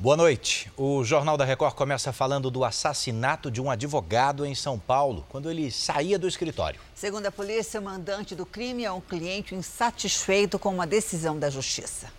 Boa 0.00 0.16
noite. 0.16 0.72
O 0.78 1.04
Jornal 1.04 1.36
da 1.36 1.44
Record 1.44 1.74
começa 1.74 2.10
falando 2.10 2.50
do 2.50 2.64
assassinato 2.64 3.50
de 3.50 3.60
um 3.60 3.70
advogado 3.70 4.46
em 4.46 4.54
São 4.54 4.78
Paulo, 4.78 5.26
quando 5.28 5.50
ele 5.50 5.70
saía 5.70 6.18
do 6.18 6.26
escritório. 6.26 6.80
Segundo 6.94 7.26
a 7.26 7.30
polícia, 7.30 7.78
o 7.78 7.84
mandante 7.84 8.34
do 8.34 8.46
crime 8.46 8.82
é 8.82 8.90
um 8.90 9.02
cliente 9.02 9.54
insatisfeito 9.54 10.58
com 10.58 10.72
uma 10.72 10.86
decisão 10.86 11.38
da 11.38 11.50
justiça. 11.50 12.10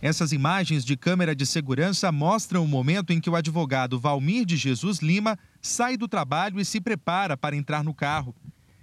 Essas 0.00 0.30
imagens 0.30 0.84
de 0.84 0.96
câmera 0.96 1.34
de 1.34 1.44
segurança 1.44 2.12
mostram 2.12 2.62
o 2.62 2.68
momento 2.68 3.12
em 3.12 3.20
que 3.20 3.28
o 3.28 3.34
advogado 3.34 3.98
Valmir 3.98 4.44
de 4.44 4.56
Jesus 4.56 5.00
Lima 5.00 5.36
sai 5.60 5.96
do 5.96 6.06
trabalho 6.06 6.60
e 6.60 6.64
se 6.64 6.80
prepara 6.80 7.36
para 7.36 7.56
entrar 7.56 7.82
no 7.82 7.92
carro. 7.92 8.32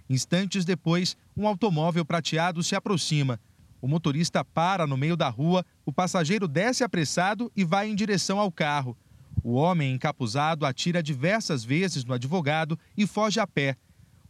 Instantes 0.10 0.66
depois, 0.66 1.16
um 1.38 1.48
automóvel 1.48 2.04
prateado 2.04 2.62
se 2.62 2.76
aproxima. 2.76 3.40
O 3.84 3.88
motorista 3.90 4.46
para 4.46 4.88
no 4.88 4.96
meio 4.96 5.18
da 5.18 5.28
rua, 5.28 5.66
o 5.86 5.92
passageiro 5.92 6.48
desce 6.48 6.86
apressado 6.86 7.52
e 7.54 7.66
vai 7.66 7.90
em 7.90 7.96
direção 7.96 8.40
ao 8.40 8.50
carro. 8.50 8.98
O 9.44 9.56
homem 9.56 9.94
encapuzado 9.94 10.66
atira 10.66 11.04
diversas 11.04 11.66
vezes 11.66 12.06
no 12.06 12.14
advogado 12.14 12.80
e 12.96 13.06
foge 13.06 13.42
a 13.42 13.46
pé. 13.46 13.76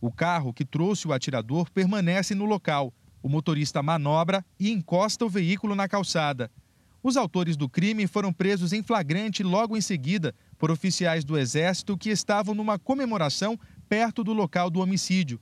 O 0.01 0.11
carro 0.11 0.51
que 0.51 0.65
trouxe 0.65 1.07
o 1.07 1.13
atirador 1.13 1.69
permanece 1.69 2.33
no 2.33 2.45
local. 2.45 2.91
O 3.21 3.29
motorista 3.29 3.83
manobra 3.83 4.43
e 4.59 4.71
encosta 4.71 5.23
o 5.23 5.29
veículo 5.29 5.75
na 5.75 5.87
calçada. 5.87 6.49
Os 7.03 7.15
autores 7.15 7.55
do 7.55 7.69
crime 7.69 8.07
foram 8.07 8.33
presos 8.33 8.73
em 8.73 8.81
flagrante 8.81 9.43
logo 9.43 9.77
em 9.77 9.81
seguida 9.81 10.33
por 10.57 10.71
oficiais 10.71 11.23
do 11.23 11.37
Exército 11.37 11.95
que 11.95 12.09
estavam 12.09 12.55
numa 12.55 12.79
comemoração 12.79 13.59
perto 13.87 14.23
do 14.23 14.33
local 14.33 14.71
do 14.71 14.79
homicídio. 14.79 15.39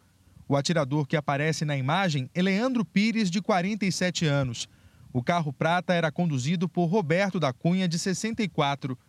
O 0.51 0.57
atirador 0.57 1.07
que 1.07 1.15
aparece 1.15 1.63
na 1.63 1.77
imagem 1.77 2.29
é 2.35 2.41
Leandro 2.41 2.83
Pires, 2.83 3.31
de 3.31 3.41
47 3.41 4.25
anos. 4.25 4.67
O 5.13 5.23
carro 5.23 5.53
prata 5.53 5.93
era 5.93 6.11
conduzido 6.11 6.67
por 6.67 6.87
Roberto 6.87 7.39
da 7.39 7.53
Cunha, 7.53 7.87
de 7.87 7.97
64. 7.97 8.99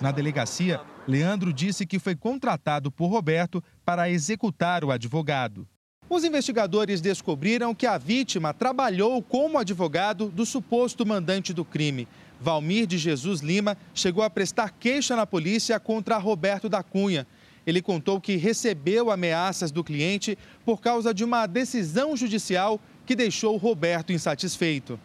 Na 0.00 0.12
delegacia, 0.12 0.80
Leandro 1.08 1.52
disse 1.52 1.84
que 1.84 1.98
foi 1.98 2.14
contratado 2.14 2.88
por 2.88 3.08
Roberto 3.08 3.60
para 3.84 4.08
executar 4.08 4.84
o 4.84 4.92
advogado. 4.92 5.66
Os 6.08 6.22
investigadores 6.22 7.00
descobriram 7.00 7.74
que 7.74 7.84
a 7.84 7.98
vítima 7.98 8.54
trabalhou 8.54 9.20
como 9.20 9.58
advogado 9.58 10.28
do 10.28 10.46
suposto 10.46 11.04
mandante 11.04 11.52
do 11.52 11.64
crime. 11.64 12.06
Valmir 12.40 12.86
de 12.86 12.96
Jesus 12.96 13.40
Lima 13.40 13.76
chegou 13.92 14.22
a 14.22 14.30
prestar 14.30 14.70
queixa 14.70 15.16
na 15.16 15.26
polícia 15.26 15.80
contra 15.80 16.16
Roberto 16.16 16.68
da 16.68 16.80
Cunha. 16.80 17.26
Ele 17.66 17.80
contou 17.80 18.20
que 18.20 18.36
recebeu 18.36 19.10
ameaças 19.10 19.70
do 19.70 19.84
cliente 19.84 20.36
por 20.64 20.80
causa 20.80 21.14
de 21.14 21.24
uma 21.24 21.46
decisão 21.46 22.16
judicial 22.16 22.80
que 23.06 23.14
deixou 23.14 23.56
Roberto 23.56 24.12
insatisfeito. 24.12 24.98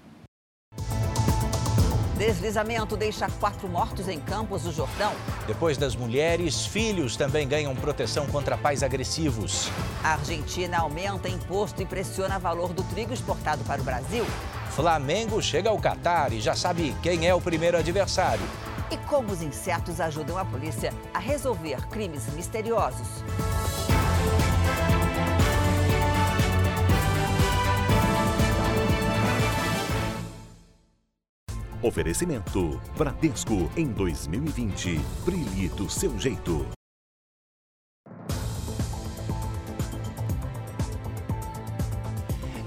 Deslizamento 2.17 2.97
deixa 2.97 3.29
quatro 3.29 3.69
mortos 3.69 4.07
em 4.07 4.19
Campos 4.19 4.63
do 4.63 4.71
Jordão. 4.71 5.13
Depois 5.45 5.77
das 5.77 5.95
mulheres, 5.95 6.65
filhos 6.65 7.15
também 7.15 7.47
ganham 7.47 7.75
proteção 7.75 8.25
contra 8.25 8.57
pais 8.57 8.81
agressivos. 8.81 9.69
A 10.03 10.13
Argentina 10.13 10.79
aumenta 10.79 11.29
imposto 11.29 11.79
e 11.83 11.85
pressiona 11.85 12.39
valor 12.39 12.73
do 12.73 12.81
trigo 12.85 13.13
exportado 13.13 13.63
para 13.65 13.81
o 13.81 13.83
Brasil. 13.83 14.25
Flamengo 14.71 15.39
chega 15.43 15.69
ao 15.69 15.77
Catar 15.77 16.33
e 16.33 16.41
já 16.41 16.55
sabe 16.55 16.95
quem 17.03 17.27
é 17.27 17.35
o 17.35 17.41
primeiro 17.41 17.77
adversário 17.77 18.45
e 18.91 18.97
como 19.09 19.31
os 19.31 19.41
insetos 19.41 19.99
ajudam 19.99 20.37
a 20.37 20.45
polícia 20.45 20.93
a 21.13 21.19
resolver 21.19 21.87
crimes 21.89 22.27
misteriosos. 22.33 23.23
Oferecimento 31.81 32.81
Bradesco 32.97 33.69
em 33.77 33.87
2020. 33.87 34.99
Brilhe 35.23 35.69
do 35.69 35.89
seu 35.89 36.17
jeito. 36.19 36.76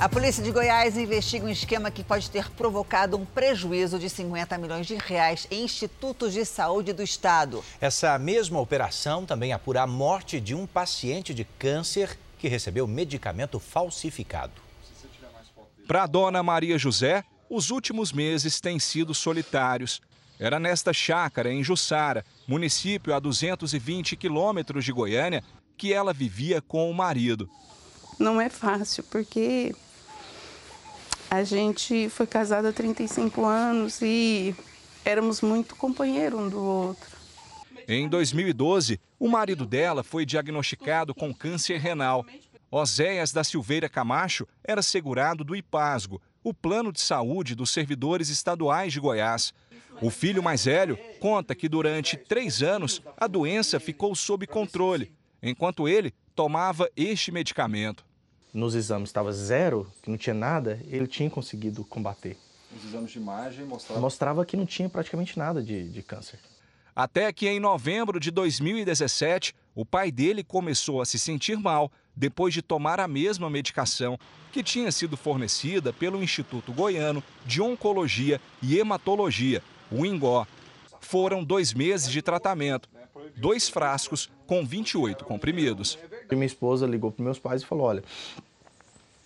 A 0.01 0.09
polícia 0.09 0.43
de 0.43 0.51
Goiás 0.51 0.97
investiga 0.97 1.45
um 1.45 1.51
esquema 1.51 1.91
que 1.91 2.03
pode 2.03 2.31
ter 2.31 2.51
provocado 2.53 3.19
um 3.19 3.27
prejuízo 3.27 3.99
de 3.99 4.09
50 4.09 4.57
milhões 4.57 4.87
de 4.87 4.95
reais 4.95 5.47
em 5.51 5.63
institutos 5.63 6.33
de 6.33 6.43
saúde 6.47 6.95
do 6.95 7.03
estado. 7.03 7.63
Essa 7.79 8.19
mesma 8.19 8.59
operação 8.59 9.27
também 9.27 9.53
apura 9.53 9.83
a 9.83 9.87
morte 9.87 10.41
de 10.41 10.55
um 10.55 10.67
paciente 10.67 11.35
de 11.35 11.45
câncer 11.45 12.19
que 12.39 12.49
recebeu 12.49 12.87
medicamento 12.87 13.61
falsificado. 13.61 14.55
Para 15.87 16.05
a 16.05 16.07
dona 16.07 16.43
Maria 16.43 16.79
José, 16.79 17.23
os 17.51 17.71
últimos 17.71 18.11
meses 18.11 18.59
têm 18.59 18.79
sido 18.79 19.13
solitários. 19.15 20.01
Era 20.39 20.59
nesta 20.59 20.95
chácara, 20.95 21.53
em 21.53 21.63
Jussara, 21.63 22.25
município 22.49 23.15
a 23.15 23.21
220 23.21 24.17
quilômetros 24.17 24.83
de 24.83 24.93
Goiânia, 24.93 25.45
que 25.77 25.93
ela 25.93 26.15
vivia 26.15 26.63
com 26.63 26.91
o 26.91 26.95
marido. 26.95 27.51
Não 28.19 28.41
é 28.41 28.49
fácil, 28.49 29.05
porque 29.05 29.75
a 31.31 31.45
gente 31.45 32.09
foi 32.09 32.27
casado 32.27 32.67
há 32.67 32.73
35 32.73 33.47
anos 33.47 34.03
e 34.03 34.53
éramos 35.05 35.41
muito 35.41 35.77
companheiros 35.77 36.41
um 36.41 36.49
do 36.49 36.61
outro. 36.61 37.09
Em 37.87 38.09
2012, 38.09 39.01
o 39.19 39.29
marido 39.29 39.65
dela 39.65 40.03
foi 40.03 40.27
diagnosticado 40.27 41.15
com 41.15 41.33
câncer 41.33 41.79
renal. 41.79 42.27
Oséias 42.71 43.33
da 43.33 43.45
Silveira 43.45 43.89
Camacho 43.89 44.47
era 44.65 44.83
segurado 44.83 45.45
do 45.45 45.55
IPASGO, 45.55 46.21
o 46.43 46.53
plano 46.53 46.93
de 46.93 47.01
saúde 47.01 47.55
dos 47.55 47.71
servidores 47.71 48.29
estaduais 48.29 48.93
de 48.93 48.99
Goiás. 48.99 49.55
O 50.03 50.11
filho 50.11 50.43
mais 50.43 50.65
velho 50.65 50.99
conta 51.21 51.55
que 51.55 51.69
durante 51.69 52.17
três 52.17 52.61
anos 52.63 53.03
a 53.17 53.27
doença 53.29 53.79
ficou 53.79 54.15
sob 54.17 54.47
controle, 54.47 55.13
enquanto 55.43 55.89
ele 55.89 56.13
tomava 56.35 56.89
este 56.97 57.31
medicamento 57.31 58.05
nos 58.53 58.75
exames 58.75 59.11
estava 59.11 59.33
zero, 59.33 59.91
que 60.03 60.11
não 60.11 60.19
tinha 60.19 60.35
nada, 60.35 60.81
ele 60.87 61.07
tinha 61.07 61.31
conseguido 61.31 61.85
combater. 61.85 62.37
Os 62.77 62.85
exames 62.85 63.11
de 63.11 63.19
imagem 63.19 63.65
mostravam... 63.65 64.03
Mostrava 64.03 64.45
que 64.45 64.57
não 64.57 64.67
tinha 64.67 64.89
praticamente 64.89 65.39
nada 65.39 65.63
de, 65.63 65.89
de 65.89 66.03
câncer. 66.03 66.39
Até 66.95 67.33
que 67.33 67.49
em 67.49 67.61
novembro 67.61 68.19
de 68.21 68.31
2017, 68.31 69.55
o 69.75 69.85
pai 69.85 70.11
dele 70.11 70.43
começou 70.45 71.01
a 71.01 71.07
se 71.07 71.19
sentir 71.19 71.57
mal 71.57 71.91
depois 72.15 72.53
de 72.53 72.61
tomar 72.61 73.01
a 73.01 73.09
mesma 73.09 73.49
medicação 73.49 74.19
que 74.53 74.63
tinha 74.63 74.91
sido 74.91 75.17
fornecida 75.17 75.93
pelo 75.93 76.23
Instituto 76.23 76.73
Goiano 76.73 77.23
de 77.47 77.63
Oncologia 77.63 78.41
e 78.61 78.79
Hematologia, 78.79 79.63
o 79.91 80.05
INGO. 80.05 80.47
Foram 81.01 81.43
dois 81.43 81.73
meses 81.73 82.11
de 82.11 82.21
tratamento, 82.21 82.89
dois 83.37 83.69
frascos 83.69 84.31
com 84.51 84.67
28 84.67 85.25
comprimidos. 85.25 85.97
E 86.29 86.35
minha 86.35 86.45
esposa 86.45 86.85
ligou 86.85 87.13
para 87.13 87.25
meus 87.25 87.39
pais 87.39 87.63
e 87.63 87.65
falou: 87.65 87.87
olha, 87.87 88.03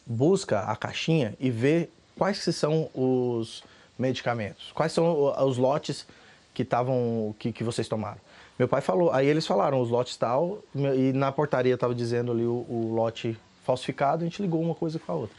busca 0.04 0.60
a 0.60 0.76
caixinha 0.76 1.34
e 1.40 1.50
vê 1.50 1.88
quais 2.14 2.40
são 2.54 2.90
os 2.94 3.64
medicamentos, 3.98 4.70
quais 4.72 4.92
são 4.92 5.34
os 5.42 5.56
lotes 5.56 6.06
que 6.52 6.60
estavam 6.60 7.34
que, 7.38 7.52
que 7.52 7.64
vocês 7.64 7.88
tomaram. 7.88 8.20
Meu 8.58 8.68
pai 8.68 8.82
falou, 8.82 9.10
aí 9.12 9.26
eles 9.26 9.46
falaram 9.46 9.80
os 9.80 9.88
lotes 9.88 10.14
tal 10.14 10.62
e 10.74 11.12
na 11.14 11.32
portaria 11.32 11.72
estava 11.72 11.94
dizendo 11.94 12.30
ali 12.30 12.44
o, 12.44 12.66
o 12.68 12.92
lote 12.94 13.34
falsificado, 13.64 14.24
a 14.24 14.26
gente 14.26 14.42
ligou 14.42 14.60
uma 14.60 14.74
coisa 14.74 14.98
com 14.98 15.10
a 15.10 15.14
outra. 15.14 15.36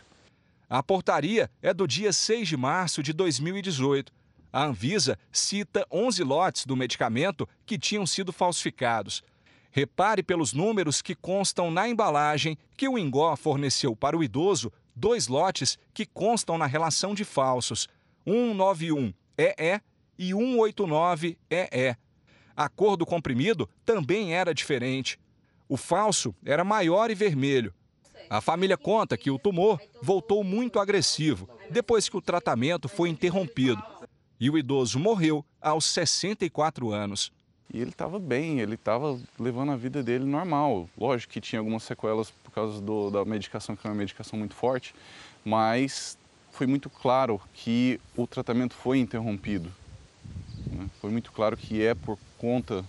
A 0.67 0.81
portaria 0.81 1.47
é 1.61 1.71
do 1.71 1.87
dia 1.87 2.11
6 2.11 2.47
de 2.47 2.57
março 2.57 3.03
de 3.03 3.13
2018. 3.13 4.11
A 4.51 4.65
Anvisa 4.65 5.19
cita 5.31 5.85
11 5.91 6.23
lotes 6.23 6.65
do 6.65 6.75
medicamento 6.75 7.47
que 7.67 7.77
tinham 7.77 8.05
sido 8.07 8.33
falsificados. 8.33 9.21
Repare 9.75 10.23
pelos 10.23 10.53
números 10.53 11.01
que 11.01 11.13
constam 11.13 11.69
na 11.69 11.89
embalagem 11.89 12.57
que 12.77 12.87
o 12.87 12.97
Ingó 12.97 13.35
forneceu 13.35 13.93
para 13.93 14.15
o 14.15 14.23
idoso 14.23 14.71
dois 14.95 15.27
lotes 15.27 15.77
que 15.93 16.05
constam 16.05 16.57
na 16.57 16.65
relação 16.65 17.13
de 17.13 17.25
falsos, 17.25 17.89
191-EE 18.25 19.81
e 20.17 20.29
189-EE. 20.29 21.97
A 22.55 22.69
cor 22.69 22.95
do 22.95 23.05
comprimido 23.05 23.69
também 23.83 24.33
era 24.33 24.53
diferente. 24.53 25.19
O 25.67 25.75
falso 25.75 26.33
era 26.45 26.63
maior 26.63 27.11
e 27.11 27.13
vermelho. 27.13 27.73
A 28.29 28.39
família 28.39 28.77
conta 28.77 29.17
que 29.17 29.29
o 29.29 29.37
tumor 29.37 29.81
voltou 30.01 30.41
muito 30.41 30.79
agressivo 30.79 31.49
depois 31.69 32.07
que 32.07 32.15
o 32.15 32.21
tratamento 32.21 32.87
foi 32.87 33.09
interrompido. 33.09 33.83
E 34.39 34.49
o 34.49 34.57
idoso 34.57 34.97
morreu 34.97 35.43
aos 35.59 35.83
64 35.83 36.93
anos. 36.93 37.29
E 37.73 37.81
ele 37.81 37.89
estava 37.89 38.19
bem, 38.19 38.59
ele 38.59 38.75
estava 38.75 39.19
levando 39.39 39.71
a 39.71 39.75
vida 39.75 40.03
dele 40.03 40.25
normal. 40.25 40.89
Lógico 40.97 41.33
que 41.33 41.41
tinha 41.41 41.59
algumas 41.59 41.83
sequelas 41.83 42.31
por 42.31 42.51
causa 42.51 42.79
do, 42.81 43.09
da 43.09 43.25
medicação, 43.25 43.75
que 43.75 43.85
é 43.85 43.89
uma 43.89 43.95
medicação 43.95 44.37
muito 44.37 44.53
forte, 44.53 44.93
mas 45.43 46.17
foi 46.51 46.67
muito 46.67 46.89
claro 46.89 47.41
que 47.53 47.99
o 48.15 48.25
tratamento 48.25 48.75
foi 48.75 48.99
interrompido. 48.99 49.69
Né? 50.71 50.87
Foi 51.01 51.09
muito 51.09 51.31
claro 51.31 51.57
que 51.57 51.83
é 51.83 51.93
por 51.93 52.17
conta 52.37 52.85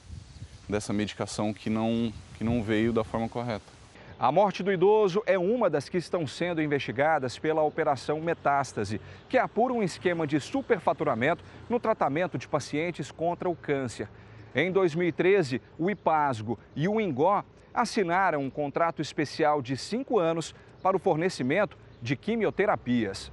dessa 0.69 0.93
medicação 0.93 1.53
que 1.53 1.71
não, 1.71 2.13
que 2.37 2.45
não 2.45 2.63
veio 2.63 2.93
da 2.93 3.03
forma 3.03 3.29
correta. 3.29 3.77
A 4.19 4.33
morte 4.33 4.63
do 4.63 4.73
idoso 4.73 5.23
é 5.27 5.39
uma 5.39 5.69
das 5.69 5.91
que 5.91 5.99
estão 5.99 6.27
sendo 6.27 6.63
investigadas 6.63 7.39
pela 7.39 7.63
Operação 7.63 8.19
Metástase, 8.19 8.99
que 9.29 9.37
apura 9.37 9.75
um 9.75 9.83
esquema 9.83 10.27
de 10.27 10.41
superfaturamento 10.41 11.45
no 11.69 11.79
tratamento 11.79 12.39
de 12.39 12.49
pacientes 12.49 13.11
contra 13.11 13.47
o 13.47 13.55
câncer. 13.55 14.09
Em 14.57 14.73
2013, 14.73 15.61
o 15.79 15.91
IPASGO 15.91 16.59
e 16.75 16.89
o 16.89 16.99
INGO 16.99 17.45
assinaram 17.75 18.41
um 18.41 18.49
contrato 18.49 19.03
especial 19.03 19.61
de 19.61 19.77
cinco 19.77 20.19
anos 20.19 20.55
para 20.83 20.97
o 20.97 20.99
fornecimento 20.99 21.77
de 22.01 22.17
quimioterapias. 22.17 23.31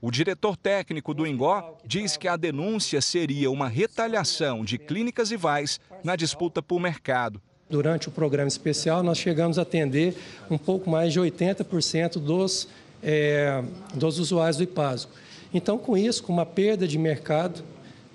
O 0.00 0.10
diretor 0.10 0.56
técnico 0.56 1.14
do 1.14 1.24
INGO 1.24 1.76
diz 1.84 2.16
que 2.16 2.26
a 2.26 2.36
denúncia 2.36 3.00
seria 3.00 3.48
uma 3.52 3.68
retaliação 3.68 4.64
de 4.64 4.78
clínicas 4.78 5.30
rivais 5.30 5.78
na 6.02 6.16
disputa 6.16 6.60
por 6.60 6.80
mercado. 6.80 7.40
Durante 7.70 8.08
o 8.08 8.10
programa 8.10 8.48
especial, 8.48 9.04
nós 9.04 9.18
chegamos 9.18 9.60
a 9.60 9.62
atender 9.62 10.16
um 10.50 10.58
pouco 10.58 10.90
mais 10.90 11.12
de 11.12 11.20
80% 11.20 12.18
dos, 12.18 12.66
é, 13.00 13.62
dos 13.94 14.18
usuários 14.18 14.56
do 14.56 14.64
IPASGO. 14.64 15.12
Então, 15.54 15.78
com 15.78 15.96
isso, 15.96 16.24
com 16.24 16.32
uma 16.32 16.46
perda 16.46 16.88
de 16.88 16.98
mercado, 16.98 17.62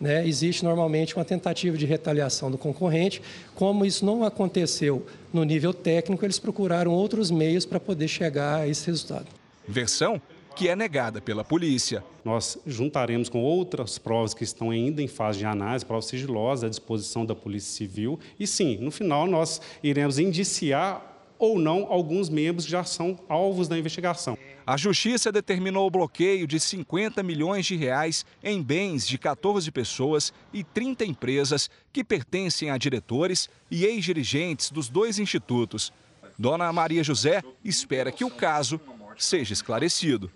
né, 0.04 0.28
existe 0.28 0.66
normalmente 0.66 1.16
uma 1.16 1.24
tentativa 1.24 1.78
de 1.78 1.86
retaliação 1.86 2.52
do 2.52 2.58
concorrente. 2.58 3.22
Como 3.56 3.86
isso 3.86 4.06
não 4.06 4.26
aconteceu 4.26 5.06
no 5.32 5.46
nível 5.46 5.74
técnico, 5.74 6.26
eles 6.26 6.38
procuraram 6.38 6.92
outros 6.92 7.32
meios 7.32 7.66
para 7.66 7.80
poder 7.80 8.10
chegar 8.10 8.60
a 8.60 8.68
esse 8.68 8.86
resultado. 8.86 9.28
Versão 9.66 10.22
que 10.58 10.68
é 10.68 10.76
negada 10.76 11.22
pela 11.22 11.44
polícia. 11.44 12.04
Nós 12.24 12.60
juntaremos 12.68 13.28
com 13.28 13.42
outras 13.42 13.98
provas 13.98 14.34
que 14.34 14.44
estão 14.44 14.70
ainda 14.70 15.02
em 15.02 15.08
fase 15.08 15.40
de 15.40 15.46
análise, 15.46 15.86
provas 15.86 16.06
sigilosas 16.06 16.66
à 16.66 16.70
disposição 16.70 17.26
da 17.26 17.34
Polícia 17.34 17.72
Civil. 17.72 18.20
E 18.40 18.46
sim, 18.46 18.78
no 18.80 18.92
final 18.92 19.26
nós 19.26 19.62
iremos 19.82 20.20
indiciar 20.20 21.13
ou 21.44 21.60
não 21.60 21.88
alguns 21.92 22.30
membros 22.30 22.66
que 22.66 22.72
já 22.72 22.84
são 22.84 23.20
alvos 23.28 23.68
da 23.68 23.78
investigação. 23.78 24.38
A 24.66 24.78
Justiça 24.78 25.32
determinou 25.32 25.88
o 25.88 25.92
bloqueio 25.92 26.48
de 26.48 26.60
50 26.60 27.22
milhões 27.22 27.66
de 27.66 27.76
reais 27.76 28.26
em 28.42 28.62
bens 28.62 29.06
de 29.06 29.18
14 29.18 29.70
pessoas 29.72 30.32
e 30.54 30.64
30 30.64 31.04
empresas 31.04 31.70
que 31.92 32.04
pertencem 32.04 32.70
a 32.70 32.78
diretores 32.78 33.50
e 33.70 33.86
ex-dirigentes 33.86 34.72
dos 34.72 34.88
dois 34.88 35.20
institutos. 35.20 35.92
Dona 36.40 36.72
Maria 36.72 37.04
José 37.04 37.44
espera 37.64 38.12
que 38.12 38.24
o 38.24 38.32
caso 38.32 38.80
seja 39.18 39.54
esclarecido 39.54 40.32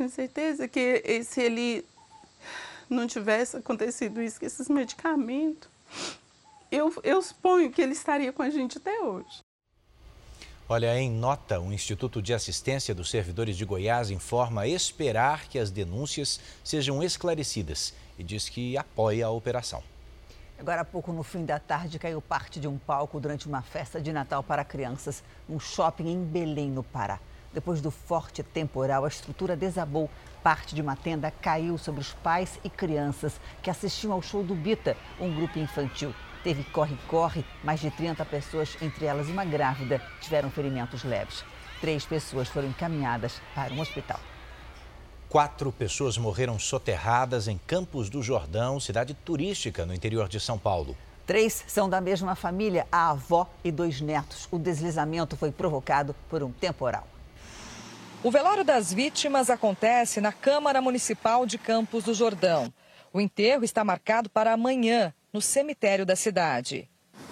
tenho 0.00 0.08
certeza 0.08 0.66
que 0.66 1.22
se 1.24 1.42
ele 1.42 1.84
não 2.88 3.06
tivesse 3.06 3.58
acontecido 3.58 4.22
isso 4.22 4.40
com 4.40 4.46
esses 4.46 4.68
medicamentos, 4.68 5.68
eu, 6.70 6.90
eu 7.02 7.20
suponho 7.20 7.70
que 7.70 7.82
ele 7.82 7.92
estaria 7.92 8.32
com 8.32 8.42
a 8.42 8.48
gente 8.48 8.78
até 8.78 8.98
hoje. 9.00 9.42
Olha, 10.72 10.96
em 10.96 11.10
nota, 11.10 11.58
o 11.58 11.72
Instituto 11.72 12.22
de 12.22 12.32
Assistência 12.32 12.94
dos 12.94 13.10
Servidores 13.10 13.56
de 13.56 13.64
Goiás 13.64 14.08
informa 14.08 14.68
esperar 14.68 15.48
que 15.48 15.58
as 15.58 15.68
denúncias 15.68 16.38
sejam 16.62 17.02
esclarecidas 17.02 17.92
e 18.16 18.22
diz 18.22 18.48
que 18.48 18.78
apoia 18.78 19.26
a 19.26 19.30
operação. 19.30 19.82
Agora 20.56 20.82
há 20.82 20.84
pouco, 20.84 21.12
no 21.12 21.24
fim 21.24 21.44
da 21.44 21.58
tarde, 21.58 21.98
caiu 21.98 22.22
parte 22.22 22.60
de 22.60 22.68
um 22.68 22.78
palco 22.78 23.18
durante 23.18 23.48
uma 23.48 23.62
festa 23.62 24.00
de 24.00 24.12
Natal 24.12 24.44
para 24.44 24.64
crianças 24.64 25.24
num 25.48 25.58
shopping 25.58 26.06
em 26.06 26.22
Belém, 26.22 26.70
no 26.70 26.84
Pará. 26.84 27.18
Depois 27.52 27.80
do 27.80 27.90
forte 27.90 28.40
temporal, 28.44 29.04
a 29.04 29.08
estrutura 29.08 29.56
desabou. 29.56 30.08
Parte 30.40 30.72
de 30.76 30.80
uma 30.80 30.94
tenda 30.94 31.32
caiu 31.32 31.76
sobre 31.78 32.00
os 32.00 32.12
pais 32.14 32.60
e 32.62 32.70
crianças 32.70 33.40
que 33.60 33.70
assistiam 33.70 34.12
ao 34.12 34.22
show 34.22 34.44
do 34.44 34.54
Bita, 34.54 34.96
um 35.18 35.34
grupo 35.34 35.58
infantil. 35.58 36.14
Teve 36.42 36.64
corre-corre, 36.64 37.44
mais 37.62 37.80
de 37.80 37.90
30 37.90 38.24
pessoas, 38.24 38.76
entre 38.80 39.04
elas 39.04 39.28
uma 39.28 39.44
grávida, 39.44 40.00
tiveram 40.20 40.50
ferimentos 40.50 41.04
leves. 41.04 41.44
Três 41.80 42.04
pessoas 42.04 42.48
foram 42.48 42.68
encaminhadas 42.68 43.40
para 43.54 43.72
um 43.72 43.80
hospital. 43.80 44.20
Quatro 45.28 45.70
pessoas 45.70 46.18
morreram 46.18 46.58
soterradas 46.58 47.46
em 47.46 47.58
Campos 47.58 48.10
do 48.10 48.22
Jordão, 48.22 48.80
cidade 48.80 49.14
turística 49.14 49.86
no 49.86 49.94
interior 49.94 50.28
de 50.28 50.40
São 50.40 50.58
Paulo. 50.58 50.96
Três 51.26 51.64
são 51.68 51.88
da 51.88 52.00
mesma 52.00 52.34
família, 52.34 52.86
a 52.90 53.10
avó 53.10 53.48
e 53.62 53.70
dois 53.70 54.00
netos. 54.00 54.48
O 54.50 54.58
deslizamento 54.58 55.36
foi 55.36 55.52
provocado 55.52 56.16
por 56.28 56.42
um 56.42 56.50
temporal. 56.50 57.06
O 58.22 58.30
velório 58.30 58.64
das 58.64 58.92
vítimas 58.92 59.48
acontece 59.48 60.20
na 60.20 60.32
Câmara 60.32 60.82
Municipal 60.82 61.46
de 61.46 61.56
Campos 61.56 62.04
do 62.04 62.12
Jordão. 62.12 62.72
O 63.12 63.20
enterro 63.20 63.62
está 63.62 63.84
marcado 63.84 64.28
para 64.28 64.52
amanhã, 64.52 65.14
no 65.32 65.40
cemitério 65.40 66.04
da 66.04 66.16
cidade. 66.16 66.88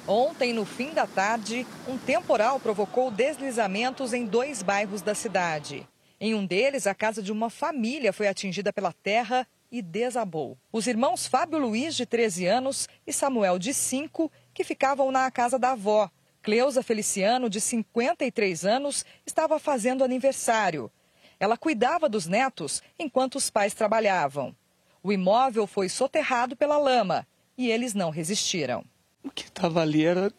Ontem, 0.06 0.52
no 0.52 0.64
fim 0.64 0.94
da 0.94 1.06
tarde, 1.06 1.66
um 1.86 1.98
temporal 1.98 2.58
provocou 2.58 3.10
deslizamentos 3.10 4.12
em 4.12 4.24
dois 4.24 4.62
bairros 4.62 5.02
da 5.02 5.14
cidade. 5.14 5.86
Em 6.20 6.34
um 6.34 6.46
deles, 6.46 6.86
a 6.86 6.94
casa 6.94 7.22
de 7.22 7.30
uma 7.30 7.50
família 7.50 8.12
foi 8.12 8.26
atingida 8.26 8.72
pela 8.72 8.92
terra 8.92 9.46
e 9.70 9.82
desabou. 9.82 10.56
Os 10.72 10.86
irmãos 10.86 11.26
Fábio 11.26 11.58
Luiz, 11.58 11.94
de 11.94 12.06
13 12.06 12.46
anos, 12.46 12.88
e 13.06 13.12
Samuel, 13.12 13.58
de 13.58 13.74
5, 13.74 14.30
que 14.54 14.64
ficavam 14.64 15.10
na 15.10 15.30
casa 15.30 15.58
da 15.58 15.72
avó, 15.72 16.10
Cleusa 16.42 16.82
Feliciano, 16.82 17.50
de 17.50 17.60
53 17.60 18.64
anos, 18.64 19.04
estava 19.26 19.58
fazendo 19.58 20.02
aniversário. 20.02 20.90
Ela 21.38 21.56
cuidava 21.56 22.08
dos 22.08 22.26
netos 22.26 22.82
enquanto 22.98 23.36
os 23.36 23.50
pais 23.50 23.74
trabalhavam. 23.74 24.56
O 25.02 25.12
imóvel 25.12 25.66
foi 25.66 25.88
soterrado 25.88 26.56
pela 26.56 26.78
lama 26.78 27.26
e 27.58 27.70
eles 27.70 27.93
não 27.93 28.08
resistiram. 28.08 28.84
O 29.22 29.31
que 29.31 29.43
estava 29.43 29.82
ali 29.82 30.05
era. 30.05 30.32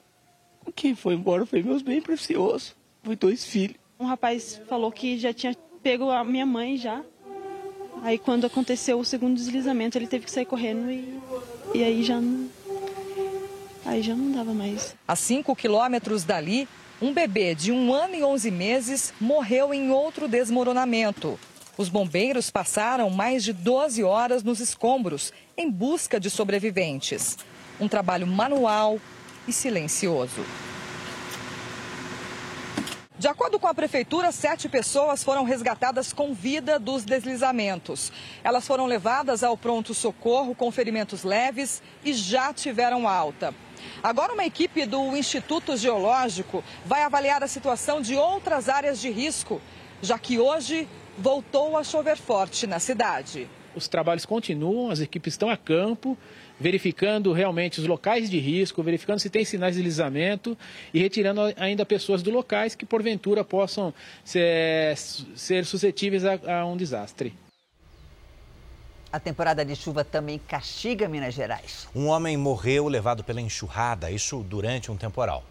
Quem 0.75 0.95
foi 0.95 1.13
embora 1.13 1.45
foi 1.45 1.61
meus 1.61 1.81
bem 1.81 2.01
preciosos. 2.01 2.75
Foi 3.03 3.15
dois 3.15 3.45
filhos. 3.45 3.77
Um 3.99 4.05
rapaz 4.05 4.61
falou 4.67 4.91
que 4.91 5.19
já 5.19 5.33
tinha 5.33 5.53
pego 5.83 6.09
a 6.09 6.23
minha 6.23 6.45
mãe 6.45 6.77
já. 6.77 7.03
Aí 8.01 8.17
quando 8.17 8.45
aconteceu 8.45 8.97
o 8.97 9.03
segundo 9.03 9.35
deslizamento, 9.35 9.97
ele 9.97 10.07
teve 10.07 10.25
que 10.25 10.31
sair 10.31 10.45
correndo 10.45 10.89
e, 10.89 11.19
e 11.75 11.83
aí 11.83 12.01
já 12.01 12.21
não, 12.21 12.49
Aí 13.85 14.01
já 14.01 14.15
não 14.15 14.31
dava 14.31 14.53
mais. 14.53 14.95
A 15.07 15.15
5 15.15 15.55
quilômetros 15.55 16.23
dali, 16.23 16.67
um 17.01 17.11
bebê 17.11 17.55
de 17.55 17.71
um 17.71 17.93
ano 17.93 18.15
e 18.15 18.23
11 18.23 18.51
meses 18.51 19.13
morreu 19.19 19.73
em 19.73 19.89
outro 19.89 20.27
desmoronamento. 20.27 21.39
Os 21.79 21.87
bombeiros 21.87 22.51
passaram 22.51 23.09
mais 23.09 23.41
de 23.41 23.53
12 23.53 24.03
horas 24.03 24.43
nos 24.43 24.59
escombros 24.59 25.31
em 25.55 25.71
busca 25.71 26.19
de 26.19 26.29
sobreviventes. 26.29 27.37
Um 27.79 27.87
trabalho 27.87 28.27
manual 28.27 28.99
e 29.47 29.53
silencioso. 29.53 30.45
De 33.17 33.29
acordo 33.29 33.57
com 33.57 33.67
a 33.67 33.73
prefeitura, 33.73 34.29
sete 34.33 34.67
pessoas 34.67 35.23
foram 35.23 35.45
resgatadas 35.45 36.11
com 36.11 36.33
vida 36.33 36.77
dos 36.77 37.05
deslizamentos. 37.05 38.11
Elas 38.43 38.67
foram 38.67 38.85
levadas 38.85 39.41
ao 39.41 39.55
pronto-socorro 39.55 40.53
com 40.53 40.69
ferimentos 40.73 41.23
leves 41.23 41.81
e 42.03 42.11
já 42.11 42.51
tiveram 42.51 43.07
alta. 43.07 43.55
Agora, 44.03 44.33
uma 44.33 44.45
equipe 44.45 44.85
do 44.85 45.15
Instituto 45.15 45.77
Geológico 45.77 46.61
vai 46.85 47.03
avaliar 47.03 47.41
a 47.41 47.47
situação 47.47 48.01
de 48.01 48.17
outras 48.17 48.67
áreas 48.67 48.99
de 48.99 49.09
risco, 49.09 49.61
já 50.01 50.19
que 50.19 50.37
hoje 50.37 50.85
voltou 51.17 51.77
a 51.77 51.83
chover 51.83 52.17
forte 52.17 52.65
na 52.67 52.79
cidade. 52.79 53.47
Os 53.75 53.87
trabalhos 53.87 54.25
continuam, 54.25 54.89
as 54.89 54.99
equipes 54.99 55.33
estão 55.33 55.49
a 55.49 55.55
campo, 55.55 56.17
verificando 56.59 57.31
realmente 57.31 57.79
os 57.79 57.87
locais 57.87 58.29
de 58.29 58.39
risco, 58.39 58.81
verificando 58.83 59.19
se 59.19 59.29
tem 59.29 59.45
sinais 59.45 59.75
de 59.75 59.81
deslizamento 59.81 60.57
e 60.93 60.99
retirando 60.99 61.41
ainda 61.55 61.85
pessoas 61.85 62.21
do 62.21 62.31
locais 62.31 62.75
que 62.75 62.85
porventura 62.85 63.43
possam 63.43 63.93
ser, 64.23 64.97
ser 64.97 65.65
suscetíveis 65.65 66.25
a, 66.25 66.61
a 66.61 66.65
um 66.65 66.75
desastre. 66.75 67.33
A 69.11 69.19
temporada 69.19 69.65
de 69.65 69.75
chuva 69.75 70.03
também 70.03 70.39
castiga 70.39 71.07
Minas 71.07 71.33
Gerais. 71.33 71.87
Um 71.95 72.07
homem 72.07 72.37
morreu 72.37 72.87
levado 72.87 73.23
pela 73.23 73.41
enxurrada, 73.41 74.11
isso 74.11 74.43
durante 74.43 74.91
um 74.91 74.97
temporal. 74.97 75.43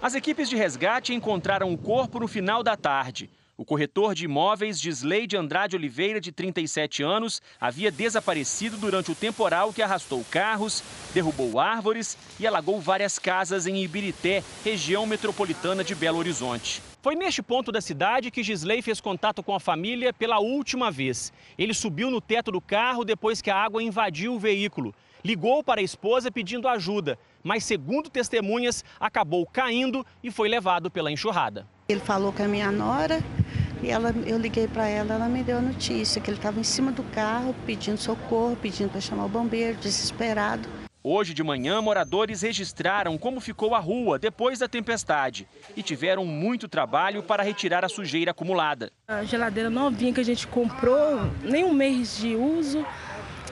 As 0.00 0.14
equipes 0.14 0.48
de 0.48 0.56
resgate 0.56 1.14
encontraram 1.14 1.72
o 1.72 1.78
corpo 1.78 2.20
no 2.20 2.28
final 2.28 2.62
da 2.62 2.76
tarde. 2.76 3.30
O 3.62 3.64
corretor 3.64 4.12
de 4.12 4.24
imóveis 4.24 4.80
Gisley 4.80 5.28
Andrade 5.38 5.76
Oliveira, 5.76 6.20
de 6.20 6.32
37 6.32 7.00
anos, 7.04 7.40
havia 7.60 7.92
desaparecido 7.92 8.76
durante 8.76 9.12
o 9.12 9.14
temporal 9.14 9.72
que 9.72 9.80
arrastou 9.80 10.24
carros, 10.28 10.82
derrubou 11.14 11.60
árvores 11.60 12.18
e 12.40 12.46
alagou 12.46 12.80
várias 12.80 13.20
casas 13.20 13.64
em 13.68 13.80
Ibirité, 13.80 14.42
região 14.64 15.06
metropolitana 15.06 15.84
de 15.84 15.94
Belo 15.94 16.18
Horizonte. 16.18 16.82
Foi 17.00 17.14
neste 17.14 17.40
ponto 17.40 17.70
da 17.70 17.80
cidade 17.80 18.32
que 18.32 18.42
Gisley 18.42 18.82
fez 18.82 19.00
contato 19.00 19.44
com 19.44 19.54
a 19.54 19.60
família 19.60 20.12
pela 20.12 20.40
última 20.40 20.90
vez. 20.90 21.32
Ele 21.56 21.72
subiu 21.72 22.10
no 22.10 22.20
teto 22.20 22.50
do 22.50 22.60
carro 22.60 23.04
depois 23.04 23.40
que 23.40 23.48
a 23.48 23.56
água 23.56 23.80
invadiu 23.80 24.34
o 24.34 24.40
veículo. 24.40 24.92
Ligou 25.24 25.62
para 25.62 25.80
a 25.80 25.84
esposa 25.84 26.32
pedindo 26.32 26.66
ajuda, 26.66 27.16
mas, 27.44 27.62
segundo 27.62 28.10
testemunhas, 28.10 28.84
acabou 28.98 29.46
caindo 29.46 30.04
e 30.20 30.32
foi 30.32 30.48
levado 30.48 30.90
pela 30.90 31.12
enxurrada. 31.12 31.64
Ele 31.88 32.00
falou 32.00 32.32
com 32.32 32.42
a 32.42 32.48
minha 32.48 32.72
nora 32.72 33.22
e 33.82 33.90
ela, 33.90 34.14
eu 34.24 34.38
liguei 34.38 34.68
para 34.68 34.86
ela, 34.86 35.14
ela 35.14 35.28
me 35.28 35.42
deu 35.42 35.58
a 35.58 35.60
notícia 35.60 36.20
que 36.20 36.30
ele 36.30 36.38
estava 36.38 36.60
em 36.60 36.64
cima 36.64 36.92
do 36.92 37.02
carro 37.02 37.54
pedindo 37.66 37.98
socorro, 37.98 38.56
pedindo 38.56 38.90
para 38.90 39.00
chamar 39.00 39.24
o 39.24 39.28
bombeiro, 39.28 39.76
desesperado. 39.78 40.68
Hoje 41.04 41.34
de 41.34 41.42
manhã, 41.42 41.82
moradores 41.82 42.42
registraram 42.42 43.18
como 43.18 43.40
ficou 43.40 43.74
a 43.74 43.80
rua 43.80 44.20
depois 44.20 44.60
da 44.60 44.68
tempestade 44.68 45.48
e 45.76 45.82
tiveram 45.82 46.24
muito 46.24 46.68
trabalho 46.68 47.24
para 47.24 47.42
retirar 47.42 47.84
a 47.84 47.88
sujeira 47.88 48.30
acumulada. 48.30 48.92
A 49.08 49.24
geladeira 49.24 49.68
novinha 49.68 50.12
que 50.12 50.20
a 50.20 50.24
gente 50.24 50.46
comprou, 50.46 51.28
nem 51.42 51.64
um 51.64 51.72
mês 51.72 52.18
de 52.18 52.36
uso, 52.36 52.86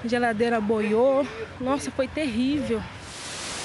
a 0.04 0.06
geladeira 0.06 0.60
boiou. 0.60 1.26
Nossa, 1.60 1.90
foi 1.90 2.06
terrível. 2.06 2.80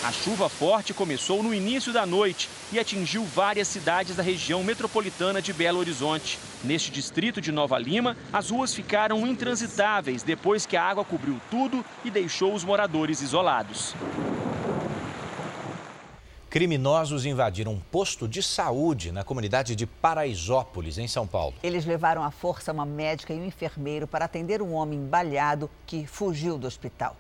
A 0.05 0.12
chuva 0.12 0.47
forte 0.47 0.93
começou 0.93 1.41
no 1.41 1.51
início 1.51 1.91
da 1.91 2.05
noite 2.05 2.47
e 2.71 2.77
atingiu 2.77 3.25
várias 3.25 3.67
cidades 3.67 4.15
da 4.15 4.21
região 4.21 4.63
metropolitana 4.63 5.41
de 5.41 5.51
Belo 5.51 5.79
Horizonte. 5.79 6.38
Neste 6.63 6.91
distrito 6.91 7.41
de 7.41 7.51
Nova 7.51 7.79
Lima, 7.79 8.15
as 8.31 8.51
ruas 8.51 8.71
ficaram 8.71 9.25
intransitáveis 9.25 10.21
depois 10.21 10.63
que 10.63 10.77
a 10.77 10.83
água 10.83 11.03
cobriu 11.03 11.41
tudo 11.50 11.83
e 12.03 12.12
deixou 12.12 12.53
os 12.53 12.63
moradores 12.63 13.19
isolados. 13.19 13.95
Criminosos 16.51 17.25
invadiram 17.25 17.71
um 17.71 17.79
posto 17.79 18.27
de 18.27 18.43
saúde 18.43 19.12
na 19.12 19.24
comunidade 19.24 19.75
de 19.75 19.88
Paraisópolis, 19.88 21.00
em 21.00 21.07
São 21.07 21.25
Paulo. 21.25 21.55
Eles 21.63 21.83
levaram 21.83 22.24
à 22.24 22.29
força 22.29 22.71
uma 22.71 22.85
médica 22.85 23.33
e 23.33 23.39
um 23.39 23.45
enfermeiro 23.45 24.05
para 24.05 24.25
atender 24.25 24.62
um 24.62 24.71
homem 24.74 25.03
baleado 25.03 25.67
que 25.88 26.05
fugiu 26.05 26.59
do 26.59 26.67
hospital. 26.67 27.17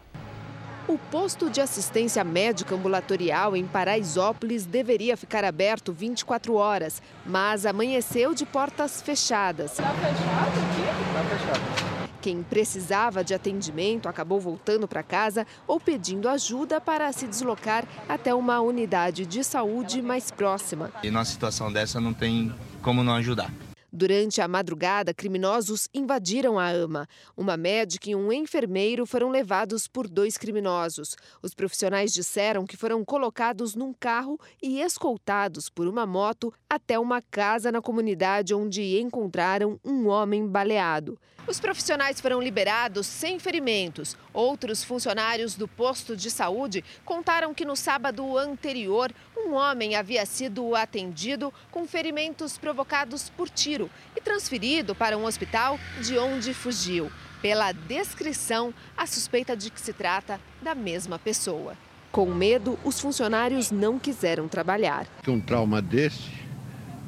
O 0.87 0.99
posto 0.99 1.49
de 1.49 1.59
assistência 1.59 2.23
médica 2.23 2.75
ambulatorial 2.75 3.55
em 3.55 3.65
Paraisópolis 3.65 4.67
deveria 4.67 5.17
ficar 5.17 5.43
aberto 5.43 5.91
24 5.91 6.53
horas, 6.53 7.01
mas 7.25 7.65
amanheceu 7.65 8.35
de 8.35 8.45
portas 8.45 9.01
fechadas. 9.01 9.71
Está 9.71 9.91
fechado 9.93 10.51
aqui? 10.51 10.81
Está 11.07 11.37
fechado. 11.37 11.95
Quem 12.21 12.43
precisava 12.43 13.23
de 13.23 13.33
atendimento 13.33 14.07
acabou 14.07 14.39
voltando 14.39 14.87
para 14.87 15.01
casa 15.01 15.47
ou 15.67 15.79
pedindo 15.79 16.29
ajuda 16.29 16.79
para 16.79 17.11
se 17.11 17.25
deslocar 17.25 17.83
até 18.07 18.33
uma 18.35 18.61
unidade 18.61 19.25
de 19.25 19.43
saúde 19.43 20.03
mais 20.03 20.29
próxima. 20.29 20.91
E 21.01 21.09
numa 21.09 21.25
situação 21.25 21.73
dessa 21.73 21.99
não 21.99 22.13
tem 22.13 22.53
como 22.83 23.03
não 23.03 23.15
ajudar. 23.15 23.51
Durante 23.97 24.41
a 24.41 24.47
madrugada, 24.49 25.13
criminosos 25.13 25.87
invadiram 25.93 26.59
a 26.59 26.67
AMA. 26.67 27.07
Uma 27.37 27.55
médica 27.55 28.09
e 28.09 28.15
um 28.15 28.29
enfermeiro 28.29 29.05
foram 29.05 29.29
levados 29.29 29.87
por 29.87 30.09
dois 30.09 30.37
criminosos. 30.37 31.15
Os 31.41 31.53
profissionais 31.53 32.11
disseram 32.11 32.65
que 32.65 32.75
foram 32.75 33.05
colocados 33.05 33.73
num 33.73 33.93
carro 33.93 34.37
e 34.61 34.81
escoltados 34.81 35.69
por 35.69 35.87
uma 35.87 36.05
moto 36.05 36.53
até 36.69 36.99
uma 36.99 37.21
casa 37.21 37.71
na 37.71 37.81
comunidade 37.81 38.53
onde 38.53 38.99
encontraram 38.99 39.79
um 39.81 40.09
homem 40.09 40.45
baleado. 40.45 41.17
Os 41.47 41.59
profissionais 41.59 42.19
foram 42.19 42.41
liberados 42.41 43.05
sem 43.05 43.37
ferimentos. 43.37 44.17
Outros 44.33 44.83
funcionários 44.83 45.53
do 45.53 45.67
posto 45.67 46.17
de 46.17 46.31
saúde 46.31 46.83
contaram 47.03 47.53
que 47.53 47.63
no 47.63 47.75
sábado 47.75 48.35
anterior, 48.35 49.11
um 49.37 49.53
homem 49.53 49.95
havia 49.95 50.25
sido 50.25 50.75
atendido 50.75 51.53
com 51.69 51.85
ferimentos 51.85 52.57
provocados 52.57 53.29
por 53.29 53.47
tiro 53.47 53.91
e 54.15 54.21
transferido 54.21 54.95
para 54.95 55.15
um 55.17 55.25
hospital 55.25 55.79
de 56.01 56.17
onde 56.17 56.51
fugiu. 56.51 57.11
Pela 57.43 57.71
descrição, 57.71 58.73
a 58.97 59.05
suspeita 59.05 59.55
de 59.55 59.69
que 59.69 59.79
se 59.79 59.93
trata 59.93 60.41
da 60.63 60.73
mesma 60.73 61.19
pessoa. 61.19 61.77
Com 62.11 62.25
medo, 62.33 62.79
os 62.83 62.99
funcionários 62.99 63.69
não 63.69 63.99
quiseram 63.99 64.47
trabalhar. 64.47 65.05
Um 65.27 65.39
trauma 65.39 65.79
desse, 65.79 66.31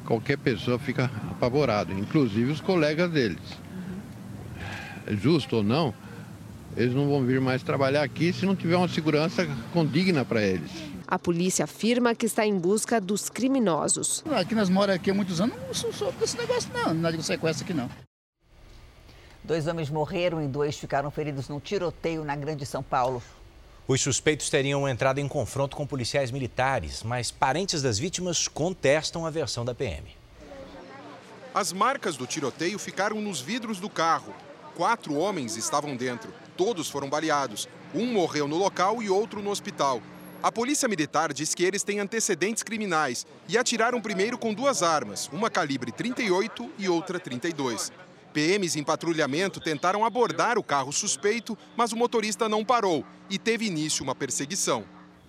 qualquer 0.06 0.38
pessoa 0.38 0.78
fica 0.78 1.10
apavorado, 1.28 1.92
inclusive 1.92 2.52
os 2.52 2.60
colegas 2.60 3.10
deles 3.10 3.67
justo 5.10 5.56
ou 5.56 5.62
não, 5.62 5.94
eles 6.76 6.94
não 6.94 7.08
vão 7.08 7.24
vir 7.24 7.40
mais 7.40 7.62
trabalhar 7.62 8.02
aqui 8.02 8.32
se 8.32 8.46
não 8.46 8.54
tiver 8.54 8.76
uma 8.76 8.88
segurança 8.88 9.46
condigna 9.72 10.24
para 10.24 10.42
eles. 10.42 10.70
A 11.06 11.18
polícia 11.18 11.64
afirma 11.64 12.14
que 12.14 12.26
está 12.26 12.46
em 12.46 12.58
busca 12.58 13.00
dos 13.00 13.30
criminosos. 13.30 14.22
Aqui 14.30 14.54
nós 14.54 14.68
moramos 14.68 15.00
aqui 15.00 15.10
há 15.10 15.14
muitos 15.14 15.40
anos, 15.40 15.56
não 15.56 15.74
sou, 15.74 15.92
sou 15.92 16.12
desse 16.12 16.36
negócio 16.36 16.70
não, 16.72 16.92
nada 16.94 17.16
de 17.16 17.22
sequestro 17.22 17.64
aqui 17.64 17.74
não. 17.74 17.90
Dois 19.42 19.66
homens 19.66 19.88
morreram 19.88 20.42
e 20.42 20.46
dois 20.46 20.78
ficaram 20.78 21.10
feridos 21.10 21.48
num 21.48 21.58
tiroteio 21.58 22.22
na 22.22 22.36
Grande 22.36 22.66
São 22.66 22.82
Paulo. 22.82 23.22
Os 23.88 24.02
suspeitos 24.02 24.50
teriam 24.50 24.86
entrado 24.86 25.18
em 25.18 25.26
confronto 25.26 25.74
com 25.74 25.86
policiais 25.86 26.30
militares, 26.30 27.02
mas 27.02 27.30
parentes 27.30 27.80
das 27.80 27.98
vítimas 27.98 28.46
contestam 28.46 29.24
a 29.24 29.30
versão 29.30 29.64
da 29.64 29.74
PM. 29.74 30.06
As 31.54 31.72
marcas 31.72 32.14
do 32.14 32.26
tiroteio 32.26 32.78
ficaram 32.78 33.20
nos 33.22 33.40
vidros 33.40 33.80
do 33.80 33.88
carro 33.88 34.34
Quatro 34.78 35.16
homens 35.16 35.56
estavam 35.56 35.96
dentro. 35.96 36.32
Todos 36.56 36.88
foram 36.88 37.10
baleados. 37.10 37.68
Um 37.92 38.06
morreu 38.12 38.46
no 38.46 38.56
local 38.56 39.02
e 39.02 39.10
outro 39.10 39.42
no 39.42 39.50
hospital. 39.50 40.00
A 40.40 40.52
polícia 40.52 40.86
militar 40.86 41.32
diz 41.32 41.52
que 41.52 41.64
eles 41.64 41.82
têm 41.82 41.98
antecedentes 41.98 42.62
criminais 42.62 43.26
e 43.48 43.58
atiraram 43.58 44.00
primeiro 44.00 44.38
com 44.38 44.54
duas 44.54 44.80
armas, 44.80 45.28
uma 45.32 45.50
calibre 45.50 45.90
38 45.90 46.70
e 46.78 46.88
outra 46.88 47.18
32. 47.18 47.90
PMs 48.32 48.78
em 48.78 48.84
patrulhamento 48.84 49.58
tentaram 49.58 50.04
abordar 50.04 50.56
o 50.56 50.62
carro 50.62 50.92
suspeito, 50.92 51.58
mas 51.76 51.90
o 51.90 51.96
motorista 51.96 52.48
não 52.48 52.64
parou 52.64 53.04
e 53.28 53.36
teve 53.36 53.66
início 53.66 54.04
uma 54.04 54.14
perseguição. 54.14 54.84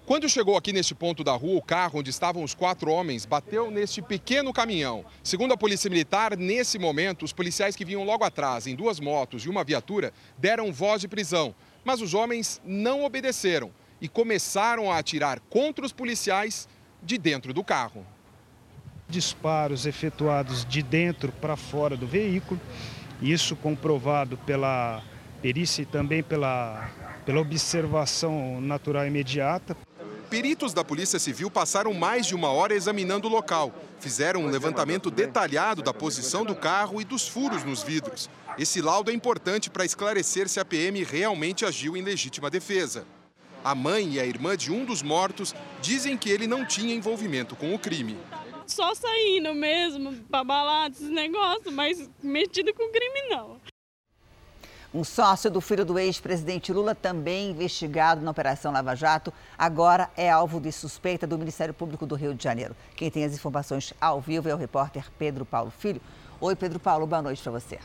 Quando 0.10 0.28
chegou 0.28 0.58
aqui 0.58 0.74
neste 0.74 0.96
ponto 0.96 1.24
da 1.24 1.34
rua, 1.34 1.60
o 1.60 1.62
carro 1.62 2.00
onde 2.00 2.10
estavam 2.10 2.44
os 2.44 2.56
quatro 2.56 2.90
homens 2.90 3.28
bateu 3.28 3.70
neste 3.70 4.02
pequeno 4.02 4.52
caminhão. 4.52 5.06
Segundo 5.24 5.54
a 5.54 5.58
Polícia 5.58 5.88
Militar, 5.88 6.36
nesse 6.36 6.80
momento, 6.80 7.24
os 7.24 7.32
policiais 7.32 7.76
que 7.76 7.86
vinham 7.86 8.04
logo 8.04 8.24
atrás, 8.24 8.66
em 8.66 8.76
duas 8.76 9.00
motos 9.00 9.46
e 9.46 9.50
uma 9.50 9.64
viatura, 9.64 10.12
deram 10.36 10.74
voz 10.74 11.02
de 11.02 11.08
prisão. 11.08 11.54
Mas 11.86 12.02
os 12.02 12.16
homens 12.16 12.60
não 12.66 13.04
obedeceram 13.04 13.70
e 14.02 14.08
começaram 14.08 14.92
a 14.92 14.98
atirar 14.98 15.40
contra 15.42 15.86
os 15.86 15.94
policiais 15.94 16.68
de 17.04 17.20
dentro 17.20 17.54
do 17.54 17.64
carro. 17.64 18.04
Disparos 19.08 19.86
efetuados 19.86 20.66
de 20.66 20.82
dentro 20.82 21.32
para 21.34 21.56
fora 21.56 21.96
do 21.96 22.08
veículo, 22.08 22.60
isso 23.22 23.56
comprovado 23.56 24.38
pela 24.38 25.04
perícia 25.40 25.84
e 25.84 25.86
também 25.86 26.24
pela, 26.24 26.90
pela 27.28 27.42
observação 27.42 28.60
natural 28.60 29.06
imediata. 29.06 29.78
Peritos 30.30 30.76
da 30.76 30.84
Polícia 30.84 31.18
Civil 31.18 31.50
passaram 31.50 31.92
mais 31.92 32.28
de 32.28 32.36
uma 32.36 32.52
hora 32.52 32.76
examinando 32.76 33.28
o 33.28 33.32
local. 33.32 33.74
Fizeram 34.00 34.42
um 34.42 34.50
levantamento 34.50 35.10
detalhado 35.10 35.82
da 35.82 35.92
posição 35.92 36.46
do 36.46 36.54
carro 36.54 37.02
e 37.02 37.04
dos 37.04 37.28
furos 37.28 37.64
nos 37.64 37.82
vidros. 37.82 38.30
Esse 38.56 38.80
laudo 38.80 39.10
é 39.10 39.14
importante 39.14 39.72
para 39.72 39.84
esclarecer 39.84 40.48
se 40.48 40.60
a 40.60 40.66
PM 40.66 41.04
realmente 41.04 41.66
agiu 41.66 41.98
em 41.98 42.04
legítima 42.04 42.48
defesa. 42.48 43.08
A 43.64 43.74
mãe 43.74 44.14
e 44.14 44.20
a 44.20 44.26
irmã 44.26 44.56
de 44.56 44.72
um 44.72 44.86
dos 44.86 45.02
mortos 45.02 45.56
dizem 45.82 46.16
que 46.16 46.30
ele 46.30 46.46
não 46.46 46.64
tinha 46.64 46.94
envolvimento 46.94 47.56
com 47.56 47.74
o 47.74 47.80
crime. 47.80 48.16
Só 48.68 48.94
saindo 48.94 49.56
mesmo, 49.56 50.14
pra 50.30 50.44
balada, 50.44 50.94
esses 50.94 51.10
negócios, 51.10 51.74
mas 51.74 52.08
metido 52.22 52.72
com 52.76 52.92
crime 52.92 53.30
não. 53.30 53.60
Um 54.92 55.04
sócio 55.04 55.52
do 55.52 55.62
filho 55.62 55.86
do 55.86 56.00
ex-presidente 56.00 56.74
Lula, 56.74 56.96
também 56.96 57.52
investigado 57.52 58.22
na 58.22 58.32
Operação 58.32 58.72
Lava 58.72 58.96
Jato, 58.96 59.32
agora 59.56 60.10
é 60.18 60.32
alvo 60.32 60.60
de 60.60 60.72
suspeita 60.72 61.28
do 61.28 61.38
Ministério 61.38 61.76
Público 61.76 62.08
do 62.08 62.16
Rio 62.16 62.34
de 62.34 62.44
Janeiro. 62.44 62.76
Quem 62.96 63.12
tem 63.12 63.24
as 63.24 63.36
informações 63.36 63.94
ao 64.02 64.20
vivo 64.20 64.50
é 64.50 64.54
o 64.54 64.58
repórter 64.58 65.06
Pedro 65.20 65.46
Paulo 65.46 65.70
Filho. 65.70 66.02
Oi, 66.42 66.56
Pedro 66.56 66.80
Paulo, 66.80 67.06
boa 67.06 67.22
noite 67.22 67.40
para 67.44 67.52
você. 67.52 67.78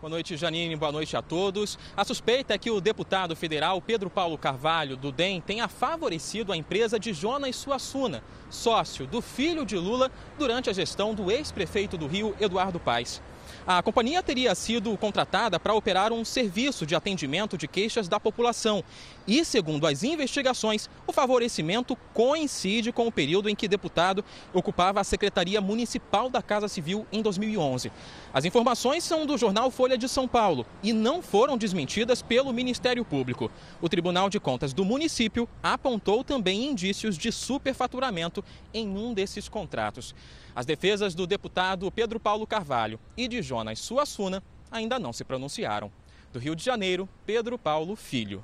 Boa 0.00 0.08
noite, 0.08 0.34
Janine. 0.34 0.76
Boa 0.76 0.92
noite 0.92 1.14
a 1.14 1.20
todos. 1.20 1.78
A 1.94 2.02
suspeita 2.02 2.54
é 2.54 2.58
que 2.58 2.70
o 2.70 2.80
deputado 2.80 3.36
federal 3.36 3.82
Pedro 3.82 4.08
Paulo 4.08 4.38
Carvalho, 4.38 4.96
do 4.96 5.12
DEM, 5.12 5.42
tenha 5.42 5.68
favorecido 5.68 6.52
a 6.52 6.56
empresa 6.56 6.98
de 6.98 7.12
Jonas 7.12 7.56
Suassuna, 7.56 8.22
sócio 8.48 9.06
do 9.06 9.20
filho 9.20 9.66
de 9.66 9.76
Lula, 9.76 10.10
durante 10.38 10.70
a 10.70 10.72
gestão 10.72 11.14
do 11.14 11.30
ex-prefeito 11.30 11.98
do 11.98 12.06
Rio, 12.06 12.34
Eduardo 12.40 12.80
Paes. 12.80 13.20
A 13.66 13.82
companhia 13.82 14.22
teria 14.22 14.54
sido 14.54 14.96
contratada 14.96 15.58
para 15.58 15.74
operar 15.74 16.12
um 16.12 16.24
serviço 16.24 16.86
de 16.86 16.94
atendimento 16.94 17.58
de 17.58 17.68
queixas 17.68 18.08
da 18.08 18.18
população. 18.18 18.82
E, 19.26 19.44
segundo 19.44 19.86
as 19.86 20.02
investigações, 20.02 20.88
o 21.06 21.12
favorecimento 21.12 21.96
coincide 22.14 22.92
com 22.92 23.06
o 23.06 23.12
período 23.12 23.48
em 23.48 23.54
que 23.54 23.68
deputado 23.68 24.24
ocupava 24.52 25.00
a 25.00 25.04
Secretaria 25.04 25.60
Municipal 25.60 26.30
da 26.30 26.40
Casa 26.40 26.68
Civil 26.68 27.06
em 27.10 27.22
2011. 27.22 27.90
As 28.32 28.44
informações 28.44 29.02
são 29.02 29.26
do 29.26 29.36
jornal 29.36 29.70
Folha 29.70 29.98
de 29.98 30.08
São 30.08 30.28
Paulo 30.28 30.64
e 30.82 30.92
não 30.92 31.22
foram 31.22 31.58
desmentidas 31.58 32.22
pelo 32.22 32.52
Ministério 32.52 33.04
Público. 33.04 33.50
O 33.80 33.88
Tribunal 33.88 34.30
de 34.30 34.38
Contas 34.38 34.72
do 34.72 34.84
município 34.84 35.48
apontou 35.62 36.22
também 36.22 36.66
indícios 36.66 37.18
de 37.18 37.32
superfaturamento 37.32 38.44
em 38.72 38.88
um 38.96 39.12
desses 39.12 39.48
contratos. 39.48 40.14
As 40.56 40.64
defesas 40.64 41.14
do 41.14 41.26
deputado 41.26 41.92
Pedro 41.92 42.18
Paulo 42.18 42.46
Carvalho 42.46 42.98
e 43.14 43.28
de 43.28 43.42
Jonas 43.42 43.78
Suassuna 43.78 44.42
ainda 44.70 44.98
não 44.98 45.12
se 45.12 45.22
pronunciaram. 45.22 45.92
Do 46.32 46.38
Rio 46.38 46.56
de 46.56 46.64
Janeiro, 46.64 47.06
Pedro 47.26 47.58
Paulo 47.58 47.94
Filho. 47.94 48.42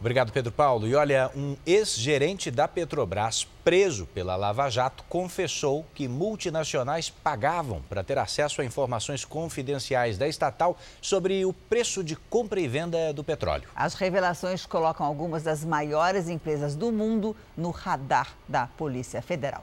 Obrigado, 0.00 0.32
Pedro 0.32 0.50
Paulo. 0.50 0.86
E 0.86 0.94
olha, 0.94 1.30
um 1.36 1.54
ex-gerente 1.66 2.50
da 2.50 2.66
Petrobras, 2.66 3.46
preso 3.62 4.06
pela 4.06 4.34
Lava 4.34 4.70
Jato, 4.70 5.04
confessou 5.10 5.84
que 5.94 6.08
multinacionais 6.08 7.10
pagavam 7.10 7.82
para 7.86 8.02
ter 8.02 8.16
acesso 8.16 8.62
a 8.62 8.64
informações 8.64 9.22
confidenciais 9.22 10.16
da 10.16 10.26
estatal 10.26 10.78
sobre 11.02 11.44
o 11.44 11.52
preço 11.52 12.02
de 12.02 12.16
compra 12.16 12.60
e 12.60 12.66
venda 12.66 13.12
do 13.12 13.22
petróleo. 13.22 13.68
As 13.76 13.92
revelações 13.92 14.64
colocam 14.64 15.04
algumas 15.04 15.42
das 15.42 15.62
maiores 15.66 16.30
empresas 16.30 16.74
do 16.74 16.90
mundo 16.90 17.36
no 17.54 17.70
radar 17.70 18.34
da 18.48 18.66
Polícia 18.66 19.20
Federal. 19.20 19.62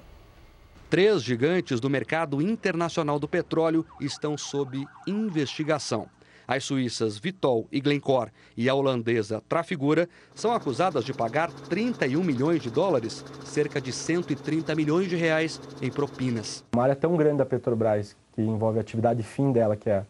Três 0.94 1.24
gigantes 1.24 1.80
do 1.80 1.90
mercado 1.90 2.40
internacional 2.40 3.18
do 3.18 3.28
petróleo 3.28 3.84
estão 4.00 4.38
sob 4.38 4.86
investigação. 5.08 6.08
As 6.48 6.66
suíças 6.66 7.18
Vitol 7.18 7.68
e 7.72 7.82
Glencore 7.82 8.30
e 8.56 8.70
a 8.70 8.76
holandesa 8.76 9.42
Trafigura 9.50 10.08
são 10.36 10.54
acusadas 10.54 11.04
de 11.04 11.12
pagar 11.12 11.52
31 11.52 12.24
milhões 12.24 12.62
de 12.62 12.70
dólares, 12.70 13.26
cerca 13.44 13.82
de 13.82 13.92
130 13.92 14.76
milhões 14.76 15.10
de 15.10 15.16
reais 15.16 15.60
em 15.82 15.90
propinas. 15.90 16.64
Uma 16.76 16.84
área 16.84 16.96
tão 16.96 17.18
grande 17.18 17.38
da 17.38 17.46
Petrobras, 17.48 18.16
que 18.34 18.44
envolve 18.44 18.78
a 18.78 18.82
atividade 18.82 19.24
fim 19.24 19.52
dela, 19.52 19.76
que 19.76 19.90
é 19.90 20.06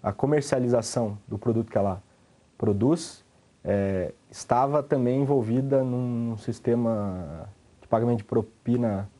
a 0.00 0.12
comercialização 0.12 1.18
do 1.26 1.38
produto 1.38 1.72
que 1.72 1.76
ela 1.76 2.00
produz, 2.56 3.24
é, 3.64 4.12
estava 4.30 4.80
também 4.80 5.22
envolvida 5.22 5.82
num 5.82 6.36
sistema 6.36 7.48
de 7.82 7.88
pagamento 7.88 8.18
de 8.18 8.24
propina 8.24 9.10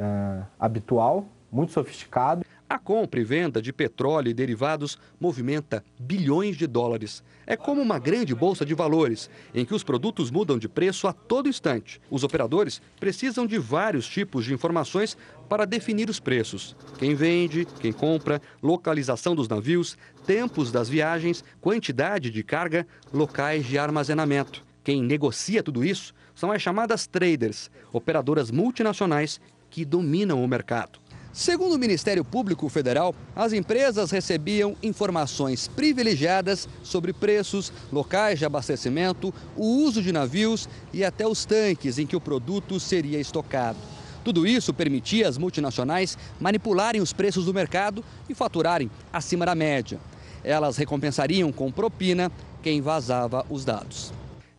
é, 0.00 0.42
habitual, 0.58 1.28
muito 1.52 1.72
sofisticado. 1.72 2.44
A 2.68 2.78
compra 2.78 3.20
e 3.20 3.24
venda 3.24 3.60
de 3.60 3.72
petróleo 3.72 4.30
e 4.30 4.34
derivados 4.34 4.96
movimenta 5.18 5.84
bilhões 5.98 6.56
de 6.56 6.68
dólares. 6.68 7.22
É 7.44 7.56
como 7.56 7.82
uma 7.82 7.98
grande 7.98 8.32
bolsa 8.32 8.64
de 8.64 8.74
valores, 8.74 9.28
em 9.52 9.64
que 9.64 9.74
os 9.74 9.82
produtos 9.82 10.30
mudam 10.30 10.56
de 10.56 10.68
preço 10.68 11.08
a 11.08 11.12
todo 11.12 11.48
instante. 11.48 12.00
Os 12.08 12.22
operadores 12.22 12.80
precisam 13.00 13.44
de 13.44 13.58
vários 13.58 14.06
tipos 14.06 14.44
de 14.44 14.54
informações 14.54 15.16
para 15.48 15.66
definir 15.66 16.08
os 16.08 16.20
preços: 16.20 16.76
quem 16.96 17.14
vende, 17.16 17.66
quem 17.80 17.92
compra, 17.92 18.40
localização 18.62 19.34
dos 19.34 19.48
navios, 19.48 19.98
tempos 20.24 20.70
das 20.70 20.88
viagens, 20.88 21.44
quantidade 21.60 22.30
de 22.30 22.44
carga, 22.44 22.86
locais 23.12 23.66
de 23.66 23.76
armazenamento. 23.76 24.64
Quem 24.84 25.02
negocia 25.02 25.62
tudo 25.62 25.84
isso 25.84 26.14
são 26.36 26.52
as 26.52 26.62
chamadas 26.62 27.06
traders, 27.06 27.68
operadoras 27.92 28.50
multinacionais 28.50 29.40
que 29.70 29.84
dominam 29.84 30.42
o 30.42 30.48
mercado. 30.48 30.98
Segundo 31.32 31.76
o 31.76 31.78
Ministério 31.78 32.24
Público 32.24 32.68
Federal, 32.68 33.14
as 33.36 33.52
empresas 33.52 34.10
recebiam 34.10 34.76
informações 34.82 35.68
privilegiadas 35.68 36.68
sobre 36.82 37.12
preços, 37.12 37.72
locais 37.92 38.40
de 38.40 38.44
abastecimento, 38.44 39.32
o 39.56 39.64
uso 39.64 40.02
de 40.02 40.10
navios 40.10 40.68
e 40.92 41.04
até 41.04 41.26
os 41.26 41.44
tanques 41.44 41.98
em 41.98 42.06
que 42.06 42.16
o 42.16 42.20
produto 42.20 42.80
seria 42.80 43.20
estocado. 43.20 43.78
Tudo 44.24 44.44
isso 44.44 44.74
permitia 44.74 45.28
às 45.28 45.38
multinacionais 45.38 46.18
manipularem 46.40 47.00
os 47.00 47.12
preços 47.12 47.44
do 47.44 47.54
mercado 47.54 48.04
e 48.28 48.34
faturarem 48.34 48.90
acima 49.12 49.46
da 49.46 49.54
média. 49.54 50.00
Elas 50.42 50.76
recompensariam 50.76 51.52
com 51.52 51.70
propina 51.70 52.30
quem 52.60 52.80
vazava 52.80 53.46
os 53.48 53.64
dados. 53.64 54.12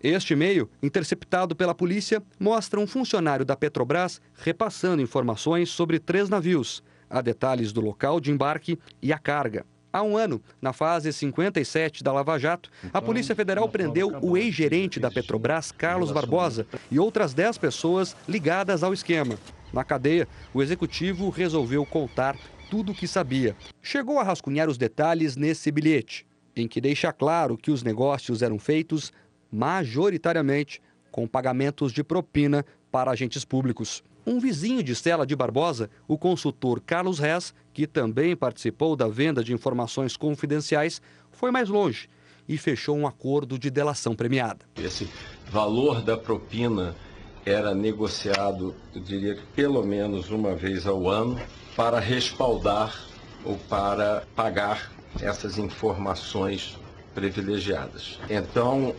Este 0.03 0.33
e-mail, 0.33 0.67
interceptado 0.81 1.55
pela 1.55 1.75
polícia, 1.75 2.23
mostra 2.39 2.79
um 2.79 2.87
funcionário 2.87 3.45
da 3.45 3.55
Petrobras 3.55 4.19
repassando 4.33 4.99
informações 4.99 5.69
sobre 5.69 5.99
três 5.99 6.27
navios. 6.27 6.83
Há 7.07 7.21
detalhes 7.21 7.71
do 7.71 7.81
local 7.81 8.19
de 8.19 8.31
embarque 8.31 8.79
e 8.99 9.13
a 9.13 9.19
carga. 9.19 9.63
Há 9.93 10.01
um 10.01 10.17
ano, 10.17 10.41
na 10.59 10.73
fase 10.73 11.13
57 11.13 12.03
da 12.03 12.11
Lava 12.11 12.39
Jato, 12.39 12.71
a 12.81 12.87
então, 12.87 13.01
Polícia 13.03 13.35
Federal 13.35 13.69
prendeu 13.69 14.17
o 14.23 14.35
ex-gerente 14.35 14.99
da 14.99 15.11
Petrobras, 15.11 15.71
Carlos 15.71 16.11
Barbosa, 16.11 16.65
e 16.89 16.97
outras 16.97 17.33
10 17.33 17.59
pessoas 17.59 18.15
ligadas 18.27 18.83
ao 18.83 18.93
esquema. 18.93 19.37
Na 19.71 19.83
cadeia, 19.83 20.27
o 20.51 20.63
executivo 20.63 21.29
resolveu 21.29 21.85
contar 21.85 22.35
tudo 22.71 22.91
o 22.91 22.95
que 22.95 23.07
sabia. 23.07 23.55
Chegou 23.83 24.17
a 24.17 24.23
rascunhar 24.23 24.67
os 24.67 24.79
detalhes 24.79 25.35
nesse 25.35 25.69
bilhete, 25.69 26.25
em 26.55 26.67
que 26.67 26.81
deixa 26.81 27.13
claro 27.13 27.55
que 27.55 27.69
os 27.69 27.83
negócios 27.83 28.41
eram 28.41 28.57
feitos 28.57 29.11
majoritariamente 29.51 30.81
com 31.11 31.27
pagamentos 31.27 31.91
de 31.91 32.03
propina 32.03 32.65
para 32.91 33.11
agentes 33.11 33.43
públicos. 33.43 34.03
Um 34.25 34.39
vizinho 34.39 34.83
de 34.83 34.91
Stella 34.93 35.25
de 35.25 35.35
Barbosa, 35.35 35.89
o 36.07 36.17
consultor 36.17 36.79
Carlos 36.79 37.19
Rez, 37.19 37.53
que 37.73 37.87
também 37.87 38.35
participou 38.35 38.95
da 38.95 39.07
venda 39.07 39.43
de 39.43 39.53
informações 39.53 40.15
confidenciais, 40.15 41.01
foi 41.31 41.51
mais 41.51 41.69
longe 41.69 42.07
e 42.47 42.57
fechou 42.57 42.95
um 42.95 43.07
acordo 43.07 43.57
de 43.57 43.69
delação 43.69 44.15
premiada. 44.15 44.65
Esse 44.77 45.09
valor 45.49 46.01
da 46.01 46.17
propina 46.17 46.95
era 47.45 47.73
negociado, 47.73 48.75
eu 48.93 49.01
diria 49.01 49.35
que 49.35 49.45
pelo 49.55 49.83
menos 49.83 50.29
uma 50.29 50.55
vez 50.55 50.85
ao 50.85 51.09
ano, 51.09 51.39
para 51.75 51.99
respaldar 51.99 52.95
ou 53.43 53.57
para 53.57 54.23
pagar 54.35 54.91
essas 55.19 55.57
informações 55.57 56.77
privilegiadas. 57.15 58.19
Então, 58.29 58.95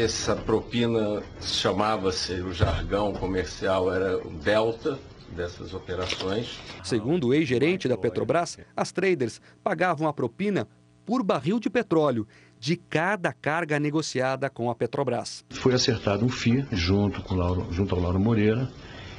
essa 0.00 0.34
propina 0.34 1.22
chamava-se, 1.40 2.34
o 2.34 2.52
jargão 2.52 3.12
comercial 3.12 3.92
era 3.92 4.16
o 4.16 4.30
delta 4.30 4.98
dessas 5.34 5.74
operações. 5.74 6.58
Segundo 6.82 7.28
o 7.28 7.34
ex-gerente 7.34 7.88
da 7.88 7.96
Petrobras, 7.96 8.58
as 8.76 8.92
traders 8.92 9.40
pagavam 9.62 10.08
a 10.08 10.12
propina 10.12 10.66
por 11.04 11.22
barril 11.22 11.58
de 11.58 11.68
petróleo 11.68 12.26
de 12.58 12.76
cada 12.76 13.32
carga 13.32 13.78
negociada 13.78 14.48
com 14.48 14.70
a 14.70 14.74
Petrobras. 14.74 15.44
Foi 15.50 15.74
acertado 15.74 16.24
um 16.24 16.28
FII 16.28 16.66
junto, 16.72 17.20
com 17.22 17.34
Lauro, 17.34 17.66
junto 17.72 17.94
ao 17.94 18.00
Lauro 18.00 18.20
Moreira, 18.20 18.70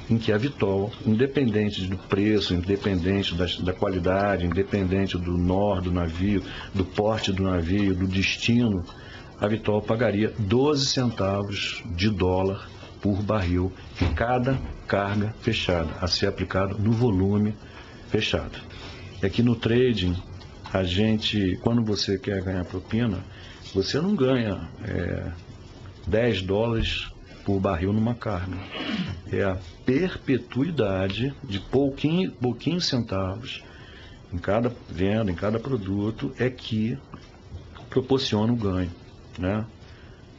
em 0.10 0.18
que 0.18 0.32
a 0.32 0.38
Vitol, 0.38 0.92
independente 1.06 1.86
do 1.88 1.98
preço, 1.98 2.54
independente 2.54 3.36
da, 3.36 3.46
da 3.64 3.74
qualidade, 3.74 4.46
independente 4.46 5.18
do 5.18 5.38
nó 5.38 5.80
do 5.80 5.92
navio, 5.92 6.44
do 6.74 6.86
porte 6.86 7.32
do 7.32 7.44
navio, 7.44 7.94
do 7.96 8.08
destino 8.08 8.84
a 9.44 9.48
Vitol 9.50 9.82
pagaria 9.82 10.34
12 10.40 10.86
centavos 10.86 11.84
de 11.98 12.10
dólar 12.10 12.70
por 13.02 13.22
barril 13.22 13.74
em 14.02 14.14
cada 14.14 14.58
carga 14.88 15.36
fechada, 15.42 15.90
a 16.00 16.08
ser 16.08 16.28
aplicado 16.28 16.80
no 16.80 16.94
volume 16.94 17.54
fechado. 18.08 18.58
É 19.22 19.28
que 19.28 19.44
no 19.44 19.54
trading, 19.54 20.16
a 20.72 20.86
gente, 20.86 21.60
quando 21.62 21.84
você 21.84 22.18
quer 22.18 22.42
ganhar 22.42 22.64
propina, 22.64 23.20
você 23.74 24.00
não 24.00 24.16
ganha 24.16 24.70
é, 24.82 25.30
10 26.08 26.44
dólares 26.44 27.10
por 27.44 27.60
barril 27.60 27.92
numa 27.92 28.16
carga. 28.16 28.56
É 29.30 29.44
a 29.44 29.58
perpetuidade 29.86 31.36
de 31.44 31.60
pouquinho, 31.60 32.32
pouquinhos 32.32 32.88
centavos 32.88 33.62
em 34.32 34.38
cada 34.38 34.74
venda, 34.90 35.30
em 35.30 35.36
cada 35.36 35.60
produto, 35.60 36.32
é 36.40 36.50
que 36.50 36.98
proporciona 37.90 38.54
o 38.54 38.56
ganho 38.56 39.03
né, 39.40 39.66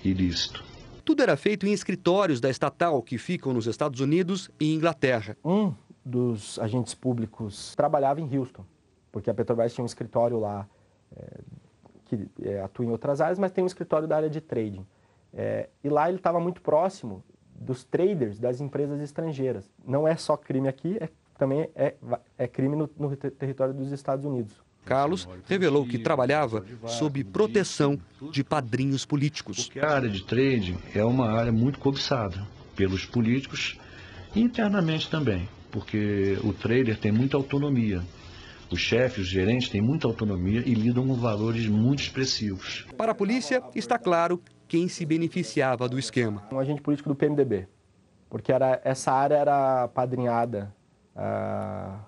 ilícito. 0.04 0.64
Tudo 1.04 1.22
era 1.22 1.36
feito 1.36 1.66
em 1.66 1.72
escritórios 1.72 2.40
da 2.40 2.48
estatal 2.48 3.02
que 3.02 3.18
ficam 3.18 3.52
nos 3.52 3.66
Estados 3.66 4.00
Unidos 4.00 4.50
e 4.58 4.74
Inglaterra. 4.74 5.36
Um 5.44 5.74
dos 6.04 6.58
agentes 6.58 6.94
públicos 6.94 7.74
trabalhava 7.76 8.20
em 8.20 8.36
Houston, 8.36 8.64
porque 9.12 9.28
a 9.28 9.34
Petrobras 9.34 9.74
tinha 9.74 9.82
um 9.82 9.86
escritório 9.86 10.38
lá 10.38 10.66
é, 11.14 11.40
que 12.04 12.28
é, 12.42 12.62
atua 12.62 12.84
em 12.84 12.90
outras 12.90 13.20
áreas, 13.20 13.38
mas 13.38 13.52
tem 13.52 13.62
um 13.62 13.66
escritório 13.66 14.08
da 14.08 14.16
área 14.16 14.30
de 14.30 14.40
trading. 14.40 14.86
É, 15.32 15.68
e 15.82 15.88
lá 15.88 16.08
ele 16.08 16.18
estava 16.18 16.40
muito 16.40 16.62
próximo 16.62 17.22
dos 17.54 17.84
traders 17.84 18.38
das 18.38 18.60
empresas 18.60 19.00
estrangeiras. 19.00 19.70
Não 19.84 20.08
é 20.08 20.16
só 20.16 20.36
crime 20.36 20.68
aqui, 20.68 20.96
é, 21.00 21.08
também 21.36 21.68
é, 21.74 21.94
é 22.38 22.48
crime 22.48 22.76
no, 22.76 22.88
no 22.96 23.14
território 23.16 23.74
dos 23.74 23.92
Estados 23.92 24.24
Unidos. 24.24 24.63
Carlos 24.84 25.28
revelou 25.46 25.86
que 25.86 25.98
trabalhava 25.98 26.64
sob 26.86 27.24
proteção 27.24 27.98
de 28.30 28.44
padrinhos 28.44 29.04
políticos. 29.04 29.64
Porque 29.64 29.80
a 29.80 29.90
área 29.90 30.08
de 30.08 30.22
trading 30.22 30.78
é 30.94 31.04
uma 31.04 31.30
área 31.30 31.52
muito 31.52 31.78
cobiçada 31.78 32.46
pelos 32.76 33.06
políticos 33.06 33.78
e 34.34 34.40
internamente 34.40 35.10
também, 35.10 35.48
porque 35.70 36.38
o 36.42 36.52
trader 36.52 36.98
tem 36.98 37.12
muita 37.12 37.36
autonomia. 37.36 38.02
Os 38.70 38.80
chefes, 38.80 39.24
os 39.24 39.28
gerentes 39.28 39.68
têm 39.68 39.80
muita 39.80 40.06
autonomia 40.08 40.62
e 40.66 40.74
lidam 40.74 41.06
com 41.06 41.14
valores 41.14 41.66
muito 41.68 42.00
expressivos. 42.00 42.86
Para 42.96 43.12
a 43.12 43.14
polícia, 43.14 43.62
está 43.74 43.98
claro 43.98 44.42
quem 44.66 44.88
se 44.88 45.04
beneficiava 45.06 45.88
do 45.88 45.98
esquema. 45.98 46.42
Um 46.50 46.58
agente 46.58 46.82
político 46.82 47.08
do 47.08 47.14
PMDB, 47.14 47.68
porque 48.28 48.50
era, 48.50 48.80
essa 48.82 49.12
área 49.12 49.36
era 49.36 49.88
padrinhada 49.88 50.74
ah, 51.14 52.00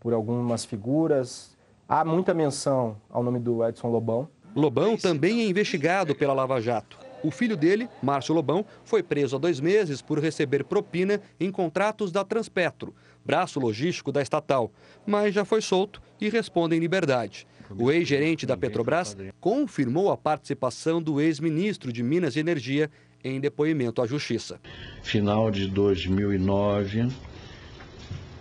por 0.00 0.12
algumas 0.12 0.64
figuras 0.64 1.53
Há 1.86 2.02
muita 2.02 2.32
menção 2.32 2.96
ao 3.10 3.22
nome 3.22 3.38
do 3.38 3.62
Edson 3.66 3.88
Lobão. 3.88 4.26
Lobão 4.56 4.96
também 4.96 5.40
é 5.40 5.46
investigado 5.46 6.14
pela 6.14 6.32
Lava 6.32 6.58
Jato. 6.60 6.98
O 7.22 7.30
filho 7.30 7.56
dele, 7.56 7.88
Márcio 8.02 8.34
Lobão, 8.34 8.64
foi 8.84 9.02
preso 9.02 9.36
há 9.36 9.38
dois 9.38 9.60
meses 9.60 10.00
por 10.00 10.18
receber 10.18 10.64
propina 10.64 11.20
em 11.38 11.50
contratos 11.50 12.10
da 12.10 12.24
Transpetro, 12.24 12.94
braço 13.24 13.60
logístico 13.60 14.10
da 14.10 14.22
estatal, 14.22 14.70
mas 15.06 15.34
já 15.34 15.44
foi 15.44 15.60
solto 15.60 16.00
e 16.20 16.28
responde 16.28 16.74
em 16.74 16.78
liberdade. 16.78 17.46
O 17.78 17.90
ex-gerente 17.90 18.46
da 18.46 18.56
Petrobras 18.56 19.16
confirmou 19.40 20.10
a 20.10 20.16
participação 20.16 21.02
do 21.02 21.20
ex-ministro 21.20 21.92
de 21.92 22.02
Minas 22.02 22.36
e 22.36 22.40
Energia 22.40 22.90
em 23.22 23.40
depoimento 23.40 24.00
à 24.00 24.06
Justiça. 24.06 24.60
Final 25.02 25.50
de 25.50 25.66
2009 25.66 27.08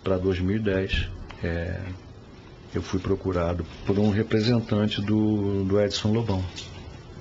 para 0.03 0.17
2010, 0.17 1.09
é, 1.41 1.79
eu 2.73 2.81
fui 2.81 2.99
procurado 2.99 3.65
por 3.85 3.99
um 3.99 4.09
representante 4.09 5.01
do, 5.01 5.63
do 5.63 5.79
Edson 5.79 6.11
Lobão, 6.11 6.43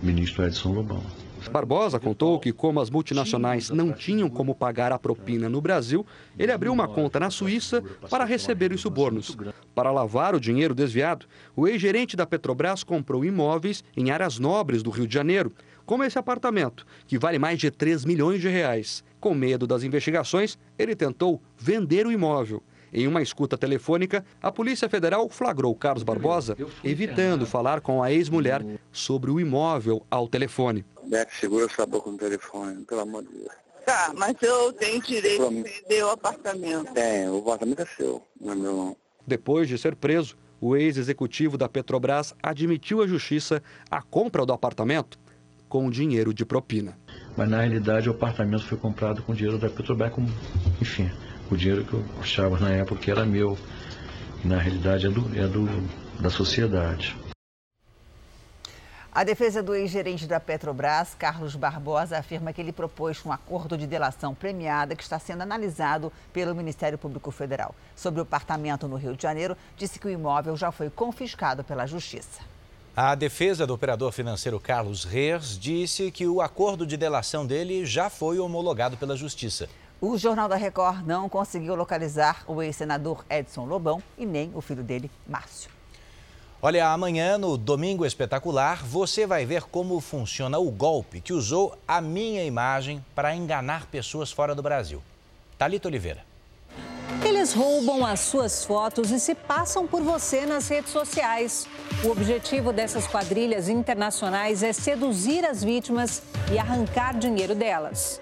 ministro 0.03 0.47
Edson 0.47 0.73
Lobão. 0.73 1.03
Barbosa 1.51 1.99
contou 1.99 2.38
que, 2.38 2.53
como 2.53 2.81
as 2.81 2.88
multinacionais 2.88 3.71
não 3.71 3.93
tinham 3.93 4.31
como 4.31 4.55
pagar 4.55 4.93
a 4.93 4.99
propina 4.99 5.49
no 5.49 5.61
Brasil, 5.61 6.07
ele 6.38 6.53
abriu 6.53 6.73
uma 6.73 6.87
conta 6.87 7.19
na 7.19 7.31
Suíça 7.31 7.83
para 8.09 8.25
receber 8.25 8.73
os 8.73 8.81
subornos. 8.81 9.37
Para 9.75 9.91
lavar 9.91 10.35
o 10.35 10.41
dinheiro 10.41 10.75
desviado, 10.75 11.27
o 11.57 11.67
ex-gerente 11.67 12.17
da 12.17 12.27
Petrobras 12.27 12.85
comprou 12.85 13.25
imóveis 13.25 13.83
em 13.97 14.11
áreas 14.11 14.38
nobres 14.38 14.83
do 14.83 14.91
Rio 14.91 15.07
de 15.07 15.15
Janeiro, 15.15 15.53
como 15.85 16.05
esse 16.05 16.19
apartamento, 16.19 16.87
que 17.07 17.19
vale 17.19 17.38
mais 17.38 17.59
de 17.59 17.71
3 17.71 18.05
milhões 18.05 18.41
de 18.41 18.49
reais. 18.49 19.03
Com 19.19 19.35
medo 19.35 19.67
das 19.67 19.83
investigações, 19.83 20.59
ele 20.79 20.95
tentou 20.95 21.41
vender 21.59 22.07
o 22.07 22.12
imóvel. 22.12 22.62
Em 22.93 23.07
uma 23.07 23.23
escuta 23.23 23.57
telefônica, 23.57 24.25
a 24.43 24.53
Polícia 24.53 24.89
Federal 24.89 25.29
flagrou 25.31 25.75
Carlos 25.75 26.03
Barbosa 26.03 26.57
evitando 26.85 27.47
falar 27.47 27.81
com 27.81 28.03
a 28.03 28.13
ex-mulher 28.13 28.63
sobre 28.93 29.31
o 29.31 29.41
imóvel 29.41 30.05
ao 30.11 30.29
telefone. 30.29 30.85
Beto, 31.05 31.35
segura 31.35 31.69
sua 31.69 31.87
boca 31.87 32.11
no 32.11 32.19
telefone, 32.19 32.85
pelo 32.85 33.01
amor 33.01 33.23
de 33.23 33.31
Deus. 33.31 33.63
Tá, 33.87 34.13
mas 34.15 34.37
eu 34.43 34.73
tenho 34.75 35.03
direito 35.03 35.49
de 35.49 35.63
perder 35.63 36.05
o 36.05 36.11
apartamento. 36.11 36.93
Tem, 36.93 37.29
o 37.29 37.39
apartamento 37.39 37.81
é 37.81 37.87
seu, 37.87 38.23
não 38.41 38.53
é 38.53 38.57
meu 38.57 38.77
não. 38.77 38.97
Depois 39.27 39.69
de 39.69 39.79
ser 39.79 39.97
preso, 39.97 40.37
o 40.61 40.77
ex-executivo 40.77 41.57
da 41.57 41.69
Petrobras 41.69 42.35
admitiu 42.43 43.03
à 43.03 43.07
justiça 43.07 43.63
a 43.91 44.03
compra 44.03 44.45
do 44.45 44.53
apartamento 44.53 45.19
com 45.69 45.91
dinheiro 45.91 46.35
de 46.35 46.45
propina. 46.45 46.97
Mas 47.37 47.49
na 47.49 47.63
realidade 47.63 48.09
o 48.09 48.13
apartamento 48.13 48.65
foi 48.67 48.77
comprado 48.77 49.23
com 49.23 49.35
dinheiro 49.35 49.59
da 49.59 49.71
Petrobras, 49.71 50.13
com, 50.13 50.27
enfim, 50.81 51.11
o 51.53 51.57
dinheiro 51.57 51.85
que 51.85 51.93
eu 51.93 52.05
achava 52.21 52.59
na 52.59 52.71
época 52.71 53.01
que 53.01 53.11
era 53.11 53.25
meu. 53.25 53.59
E 54.45 54.49
na 54.49 54.59
realidade 54.59 55.07
é, 55.07 55.11
do, 55.11 55.38
é 55.38 55.47
do, 55.47 55.67
da 56.21 56.31
sociedade. 56.31 57.17
A 59.15 59.25
defesa 59.25 59.62
do 59.62 59.75
ex-gerente 59.75 60.27
da 60.27 60.41
Petrobras, 60.41 61.15
Carlos 61.15 61.55
Barbosa, 61.55 62.17
afirma 62.17 62.51
que 62.51 62.62
ele 62.62 62.73
propôs 62.73 63.25
um 63.27 63.31
acordo 63.31 63.77
de 63.77 63.87
delação 63.87 64.35
premiada 64.35 64.97
que 64.97 65.03
está 65.03 65.19
sendo 65.19 65.43
analisado 65.43 66.11
pelo 66.33 66.55
Ministério 66.55 66.97
Público 66.97 67.31
Federal. 67.31 67.75
Sobre 67.95 68.21
o 68.21 68.23
apartamento 68.23 68.88
no 68.88 68.97
Rio 68.97 69.15
de 69.15 69.23
Janeiro, 69.23 69.55
disse 69.77 69.99
que 69.99 70.07
o 70.07 70.11
imóvel 70.11 70.57
já 70.57 70.73
foi 70.73 70.88
confiscado 70.88 71.62
pela 71.62 71.87
Justiça. 71.87 72.41
A 72.97 73.15
defesa 73.15 73.67
do 73.67 73.75
operador 73.75 74.12
financeiro 74.12 74.59
Carlos 74.59 75.05
Reis 75.05 75.59
disse 75.59 76.11
que 76.11 76.27
o 76.27 76.41
acordo 76.41 76.87
de 76.87 76.97
delação 76.97 77.47
dele 77.47 77.85
já 77.85 78.09
foi 78.09 78.38
homologado 78.38 78.97
pela 78.97 79.15
Justiça. 79.15 79.69
O 80.05 80.19
Jornal 80.19 80.49
da 80.49 80.57
Record 80.57 81.07
não 81.07 81.29
conseguiu 81.29 81.77
localizar 81.77 82.43
o 82.49 82.61
ex-senador 82.61 83.25
Edson 83.31 83.65
Lobão 83.65 84.03
e 84.19 84.27
nem 84.27 84.51
o 84.53 84.61
filho 84.61 84.83
dele, 84.83 85.09
Márcio. 85.25 85.71
Olha, 86.61 86.88
amanhã 86.88 87.38
no 87.38 87.57
Domingo 87.57 88.05
Espetacular, 88.05 88.83
você 88.85 89.29
vai 89.29 89.47
ver 89.47 89.62
como 89.62 90.01
funciona 90.01 90.59
o 90.59 90.73
golpe 90.73 91.21
que 91.21 91.33
usou 91.33 91.79
a 91.87 92.01
minha 92.01 92.43
imagem 92.43 93.05
para 93.15 93.33
enganar 93.37 93.87
pessoas 93.87 94.33
fora 94.33 94.57
do 94.57 94.62
Brasil. 94.62 95.01
Talita 95.57 95.87
Oliveira. 95.87 96.25
Eles 97.25 97.53
roubam 97.53 98.05
as 98.05 98.19
suas 98.19 98.65
fotos 98.65 99.12
e 99.12 99.21
se 99.21 99.37
passam 99.37 99.87
por 99.87 100.03
você 100.03 100.45
nas 100.45 100.67
redes 100.67 100.91
sociais. 100.91 101.69
O 102.05 102.11
objetivo 102.11 102.73
dessas 102.73 103.07
quadrilhas 103.07 103.69
internacionais 103.69 104.65
é 104.65 104.73
seduzir 104.73 105.45
as 105.45 105.62
vítimas 105.62 106.25
e 106.53 106.59
arrancar 106.59 107.17
dinheiro 107.17 107.55
delas. 107.55 108.21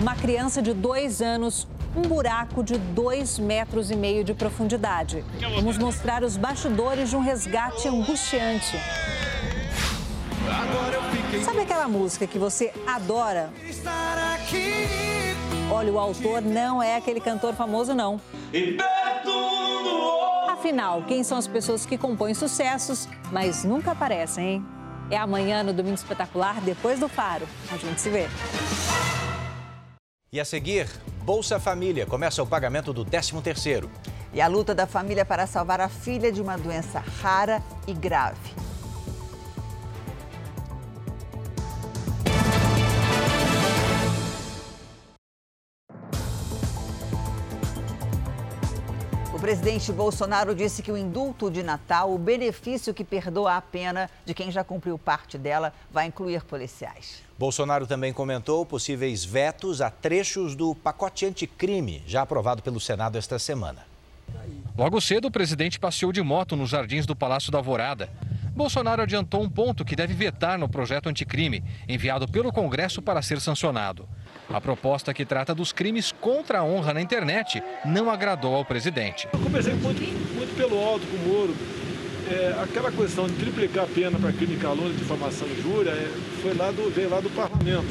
Uma 0.00 0.14
criança 0.14 0.60
de 0.60 0.74
dois 0.74 1.22
anos 1.22 1.66
um 1.96 2.02
buraco 2.02 2.62
de 2.62 2.76
dois 2.76 3.38
metros 3.38 3.90
e 3.90 3.96
meio 3.96 4.22
de 4.22 4.34
profundidade. 4.34 5.24
Vamos 5.54 5.78
mostrar 5.78 6.22
os 6.22 6.36
bastidores 6.36 7.08
de 7.08 7.16
um 7.16 7.20
resgate 7.20 7.88
angustiante. 7.88 8.78
Sabe 11.42 11.60
aquela 11.60 11.88
música 11.88 12.26
que 12.26 12.38
você 12.38 12.72
adora? 12.86 13.50
Olha, 15.70 15.92
o 15.92 15.98
autor 15.98 16.42
não 16.42 16.82
é 16.82 16.96
aquele 16.96 17.20
cantor 17.20 17.54
famoso, 17.54 17.94
não. 17.94 18.20
Afinal, 20.48 21.02
quem 21.04 21.24
são 21.24 21.38
as 21.38 21.46
pessoas 21.46 21.86
que 21.86 21.96
compõem 21.96 22.34
sucessos, 22.34 23.08
mas 23.32 23.64
nunca 23.64 23.92
aparecem, 23.92 24.46
hein? 24.46 24.66
É 25.10 25.16
amanhã 25.16 25.62
no 25.62 25.72
Domingo 25.72 25.94
Espetacular, 25.94 26.60
depois 26.60 27.00
do 27.00 27.08
Faro. 27.08 27.46
A 27.72 27.76
gente 27.76 28.00
se 28.00 28.10
vê. 28.10 28.26
E 30.36 30.40
a 30.40 30.44
seguir, 30.44 30.86
Bolsa 31.22 31.58
Família 31.58 32.04
começa 32.04 32.42
o 32.42 32.46
pagamento 32.46 32.92
do 32.92 33.06
13º. 33.06 33.88
E 34.34 34.40
a 34.42 34.46
luta 34.46 34.74
da 34.74 34.86
família 34.86 35.24
para 35.24 35.46
salvar 35.46 35.80
a 35.80 35.88
filha 35.88 36.30
de 36.30 36.42
uma 36.42 36.58
doença 36.58 37.02
rara 37.22 37.62
e 37.86 37.94
grave. 37.94 38.65
Presidente 49.46 49.92
Bolsonaro 49.92 50.56
disse 50.56 50.82
que 50.82 50.90
o 50.90 50.96
indulto 50.96 51.48
de 51.48 51.62
Natal, 51.62 52.12
o 52.12 52.18
benefício 52.18 52.92
que 52.92 53.04
perdoa 53.04 53.56
a 53.56 53.62
pena 53.62 54.10
de 54.24 54.34
quem 54.34 54.50
já 54.50 54.64
cumpriu 54.64 54.98
parte 54.98 55.38
dela, 55.38 55.72
vai 55.88 56.06
incluir 56.06 56.42
policiais. 56.42 57.22
Bolsonaro 57.38 57.86
também 57.86 58.12
comentou 58.12 58.66
possíveis 58.66 59.24
vetos 59.24 59.80
a 59.80 59.88
trechos 59.88 60.56
do 60.56 60.74
pacote 60.74 61.26
anticrime, 61.26 62.02
já 62.08 62.22
aprovado 62.22 62.60
pelo 62.60 62.80
Senado 62.80 63.18
esta 63.18 63.38
semana. 63.38 63.86
Logo 64.76 65.00
cedo, 65.00 65.28
o 65.28 65.30
presidente 65.30 65.78
passeou 65.78 66.10
de 66.10 66.22
moto 66.22 66.56
nos 66.56 66.70
jardins 66.70 67.06
do 67.06 67.14
Palácio 67.14 67.52
da 67.52 67.58
Alvorada. 67.58 68.10
Bolsonaro 68.50 69.02
adiantou 69.02 69.44
um 69.44 69.48
ponto 69.48 69.84
que 69.84 69.94
deve 69.94 70.12
vetar 70.12 70.58
no 70.58 70.68
projeto 70.68 71.08
anticrime, 71.08 71.62
enviado 71.88 72.26
pelo 72.26 72.52
Congresso 72.52 73.00
para 73.00 73.22
ser 73.22 73.40
sancionado. 73.40 74.08
A 74.48 74.60
proposta 74.60 75.12
que 75.12 75.24
trata 75.24 75.54
dos 75.54 75.72
crimes 75.72 76.12
contra 76.20 76.60
a 76.60 76.64
honra 76.64 76.94
na 76.94 77.00
internet 77.00 77.62
não 77.84 78.10
agradou 78.10 78.54
ao 78.54 78.64
presidente. 78.64 79.28
Eu 79.32 79.40
comecei 79.40 79.74
muito, 79.74 80.00
muito 80.34 80.56
pelo 80.56 80.78
alto 80.78 81.06
com 81.06 81.16
o 81.16 81.28
Moro. 81.28 81.54
É, 82.28 82.54
aquela 82.62 82.90
questão 82.90 83.26
de 83.26 83.34
triplicar 83.34 83.84
a 83.84 83.86
pena 83.86 84.18
para 84.18 84.32
crime 84.32 84.56
de 84.56 84.96
difamação 84.96 85.46
e 85.46 85.52
injúria, 85.52 85.90
é, 85.90 86.10
foi 86.42 86.54
lá 86.54 86.70
do, 86.70 86.90
veio 86.90 87.08
lá 87.08 87.20
do 87.20 87.30
parlamento. 87.30 87.86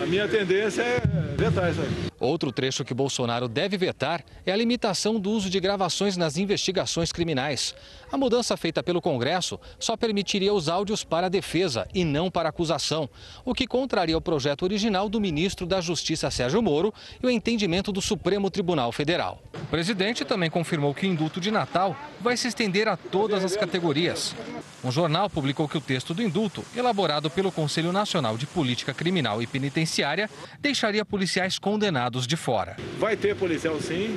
É, 0.00 0.02
a 0.02 0.06
minha 0.06 0.28
tendência 0.28 0.82
é 0.82 1.00
vetar 1.36 1.70
isso 1.70 1.80
aí. 1.80 2.09
Outro 2.20 2.52
trecho 2.52 2.84
que 2.84 2.92
Bolsonaro 2.92 3.48
deve 3.48 3.78
vetar 3.78 4.22
é 4.44 4.52
a 4.52 4.56
limitação 4.56 5.18
do 5.18 5.30
uso 5.30 5.48
de 5.48 5.58
gravações 5.58 6.18
nas 6.18 6.36
investigações 6.36 7.10
criminais. 7.10 7.74
A 8.12 8.18
mudança 8.18 8.58
feita 8.58 8.82
pelo 8.82 9.00
Congresso 9.00 9.58
só 9.78 9.96
permitiria 9.96 10.52
os 10.52 10.68
áudios 10.68 11.02
para 11.02 11.28
a 11.28 11.30
defesa 11.30 11.88
e 11.94 12.04
não 12.04 12.30
para 12.30 12.48
a 12.48 12.50
acusação, 12.50 13.08
o 13.42 13.54
que 13.54 13.66
contraria 13.66 14.18
o 14.18 14.20
projeto 14.20 14.64
original 14.64 15.08
do 15.08 15.18
ministro 15.18 15.64
da 15.64 15.80
Justiça 15.80 16.30
Sérgio 16.30 16.60
Moro 16.60 16.92
e 17.22 17.26
o 17.26 17.30
entendimento 17.30 17.90
do 17.90 18.02
Supremo 18.02 18.50
Tribunal 18.50 18.92
Federal. 18.92 19.42
O 19.54 19.66
presidente 19.68 20.22
também 20.22 20.50
confirmou 20.50 20.92
que 20.92 21.06
o 21.06 21.10
indulto 21.10 21.40
de 21.40 21.50
Natal 21.50 21.96
vai 22.20 22.36
se 22.36 22.48
estender 22.48 22.86
a 22.86 22.98
todas 22.98 23.42
as 23.42 23.56
categorias. 23.56 24.36
Um 24.84 24.92
jornal 24.92 25.30
publicou 25.30 25.68
que 25.68 25.78
o 25.78 25.80
texto 25.80 26.12
do 26.12 26.22
indulto, 26.22 26.64
elaborado 26.76 27.30
pelo 27.30 27.52
Conselho 27.52 27.92
Nacional 27.92 28.36
de 28.36 28.46
Política 28.46 28.92
Criminal 28.92 29.40
e 29.40 29.46
Penitenciária, 29.46 30.28
deixaria 30.58 31.04
policiais 31.04 31.58
condenados 31.58 32.09
de 32.10 32.36
fora. 32.36 32.76
Vai 32.98 33.16
ter 33.16 33.34
policial 33.36 33.78
sim, 33.80 34.16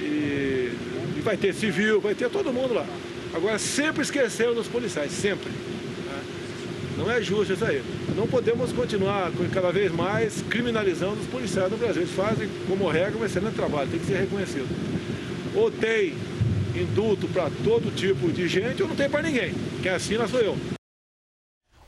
e, 0.00 0.72
e 1.16 1.20
vai 1.22 1.36
ter 1.36 1.54
civil, 1.54 2.00
vai 2.00 2.14
ter 2.14 2.28
todo 2.28 2.52
mundo 2.52 2.74
lá. 2.74 2.86
Agora, 3.34 3.58
sempre 3.58 4.02
esquecendo 4.02 4.54
dos 4.54 4.68
policiais, 4.68 5.10
sempre. 5.12 5.48
Né? 5.48 6.22
Não 6.98 7.10
é 7.10 7.22
justo 7.22 7.54
isso 7.54 7.64
aí. 7.64 7.82
Não 8.14 8.26
podemos 8.26 8.72
continuar 8.72 9.30
cada 9.52 9.70
vez 9.70 9.90
mais 9.90 10.42
criminalizando 10.50 11.20
os 11.20 11.26
policiais 11.26 11.70
no 11.70 11.78
Brasil. 11.78 12.02
Eles 12.02 12.14
fazem, 12.14 12.48
como 12.68 12.88
regra, 12.90 13.18
um 13.18 13.24
excelente 13.24 13.54
trabalho, 13.54 13.88
tem 13.90 14.00
que 14.00 14.06
ser 14.06 14.18
reconhecido. 14.18 14.68
Ou 15.54 15.70
tem 15.70 16.14
indulto 16.74 17.28
para 17.28 17.50
todo 17.64 17.94
tipo 17.94 18.30
de 18.30 18.48
gente, 18.48 18.82
ou 18.82 18.88
não 18.88 18.96
tem 18.96 19.08
para 19.08 19.22
ninguém. 19.22 19.54
Quem 19.82 19.92
assina 19.92 20.26
sou 20.26 20.40
eu. 20.40 20.71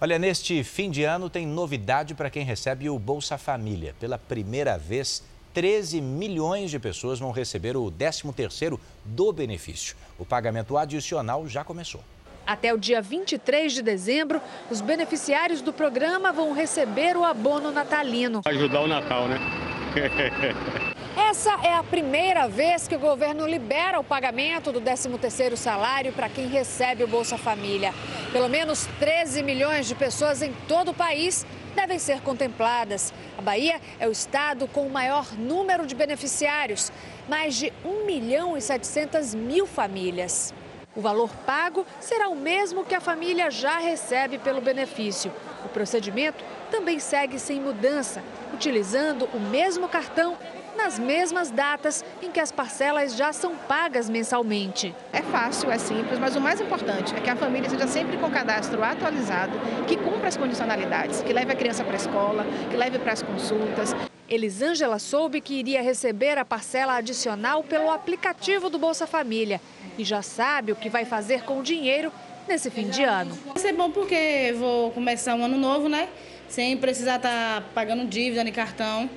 Olha, 0.04 0.18
neste 0.18 0.62
fim 0.62 0.90
de 0.90 1.02
ano 1.02 1.30
tem 1.30 1.46
novidade 1.46 2.14
para 2.14 2.28
quem 2.28 2.44
recebe 2.44 2.90
o 2.90 2.98
Bolsa 2.98 3.38
Família. 3.38 3.94
Pela 3.98 4.18
primeira 4.18 4.76
vez, 4.76 5.24
13 5.54 5.98
milhões 6.02 6.70
de 6.70 6.78
pessoas 6.78 7.18
vão 7.18 7.30
receber 7.30 7.74
o 7.74 7.90
13º 7.90 8.78
do 9.02 9.32
benefício. 9.32 9.96
O 10.18 10.26
pagamento 10.26 10.76
adicional 10.76 11.48
já 11.48 11.64
começou. 11.64 12.04
Até 12.46 12.74
o 12.74 12.76
dia 12.76 13.00
23 13.00 13.72
de 13.72 13.80
dezembro, 13.80 14.42
os 14.70 14.82
beneficiários 14.82 15.62
do 15.62 15.72
programa 15.72 16.34
vão 16.34 16.52
receber 16.52 17.16
o 17.16 17.24
abono 17.24 17.72
natalino. 17.72 18.42
Ajudar 18.44 18.82
o 18.82 18.86
Natal, 18.86 19.26
né? 19.26 19.38
Essa 21.16 21.52
é 21.62 21.72
a 21.72 21.82
primeira 21.82 22.48
vez 22.48 22.88
que 22.88 22.96
o 22.96 22.98
governo 22.98 23.46
libera 23.46 24.00
o 24.00 24.04
pagamento 24.04 24.72
do 24.72 24.80
13º 24.80 25.54
salário 25.54 26.12
para 26.12 26.28
quem 26.28 26.48
recebe 26.48 27.04
o 27.04 27.08
Bolsa 27.08 27.38
Família. 27.38 27.94
Pelo 28.32 28.48
menos 28.48 28.88
13 28.98 29.40
milhões 29.44 29.86
de 29.86 29.94
pessoas 29.94 30.42
em 30.42 30.52
todo 30.66 30.90
o 30.90 30.94
país 30.94 31.46
devem 31.76 32.00
ser 32.00 32.20
contempladas. 32.20 33.14
A 33.38 33.42
Bahia 33.42 33.80
é 34.00 34.08
o 34.08 34.10
estado 34.10 34.66
com 34.66 34.84
o 34.84 34.90
maior 34.90 35.32
número 35.38 35.86
de 35.86 35.94
beneficiários, 35.94 36.90
mais 37.28 37.54
de 37.54 37.72
1 37.84 38.04
milhão 38.04 38.56
e 38.56 38.60
700 38.60 39.36
mil 39.36 39.68
famílias. 39.68 40.52
O 40.96 41.00
valor 41.00 41.30
pago 41.46 41.86
será 42.00 42.28
o 42.28 42.36
mesmo 42.36 42.84
que 42.84 42.94
a 42.94 43.00
família 43.00 43.52
já 43.52 43.78
recebe 43.78 44.38
pelo 44.38 44.60
benefício. 44.60 45.32
O 45.64 45.68
procedimento 45.68 46.44
também 46.70 46.98
segue 46.98 47.38
sem 47.38 47.60
mudança, 47.60 48.22
utilizando 48.52 49.28
o 49.32 49.40
mesmo 49.40 49.88
cartão 49.88 50.36
nas 50.74 50.98
mesmas 50.98 51.50
datas 51.50 52.04
em 52.22 52.30
que 52.30 52.40
as 52.40 52.52
parcelas 52.52 53.16
já 53.16 53.32
são 53.32 53.56
pagas 53.56 54.08
mensalmente. 54.08 54.94
É 55.12 55.22
fácil, 55.22 55.70
é 55.70 55.78
simples, 55.78 56.18
mas 56.18 56.36
o 56.36 56.40
mais 56.40 56.60
importante 56.60 57.14
é 57.14 57.20
que 57.20 57.30
a 57.30 57.36
família 57.36 57.68
seja 57.68 57.86
sempre 57.86 58.16
com 58.16 58.26
o 58.26 58.30
cadastro 58.30 58.82
atualizado, 58.82 59.52
que 59.86 59.96
cumpra 59.96 60.28
as 60.28 60.36
condicionalidades, 60.36 61.22
que 61.22 61.32
leve 61.32 61.52
a 61.52 61.56
criança 61.56 61.84
para 61.84 61.94
a 61.94 61.96
escola, 61.96 62.46
que 62.70 62.76
leve 62.76 62.98
para 62.98 63.12
as 63.12 63.22
consultas. 63.22 63.94
Elisângela 64.28 64.98
soube 64.98 65.40
que 65.40 65.54
iria 65.54 65.82
receber 65.82 66.38
a 66.38 66.44
parcela 66.44 66.96
adicional 66.96 67.62
pelo 67.62 67.90
aplicativo 67.90 68.70
do 68.70 68.78
Bolsa 68.78 69.06
Família 69.06 69.60
e 69.98 70.04
já 70.04 70.22
sabe 70.22 70.72
o 70.72 70.76
que 70.76 70.88
vai 70.88 71.04
fazer 71.04 71.42
com 71.42 71.60
o 71.60 71.62
dinheiro 71.62 72.10
nesse 72.48 72.70
fim 72.70 72.88
de 72.88 73.02
ano. 73.02 73.36
Vai 73.46 73.58
ser 73.58 73.72
bom 73.72 73.90
porque 73.90 74.54
vou 74.58 74.90
começar 74.92 75.34
um 75.34 75.44
ano 75.44 75.58
novo, 75.58 75.88
né? 75.88 76.08
Sem 76.48 76.76
precisar 76.76 77.16
estar 77.16 77.60
tá 77.60 77.66
pagando 77.74 78.06
dívida 78.06 78.44
de 78.44 78.50
cartão. 78.52 79.08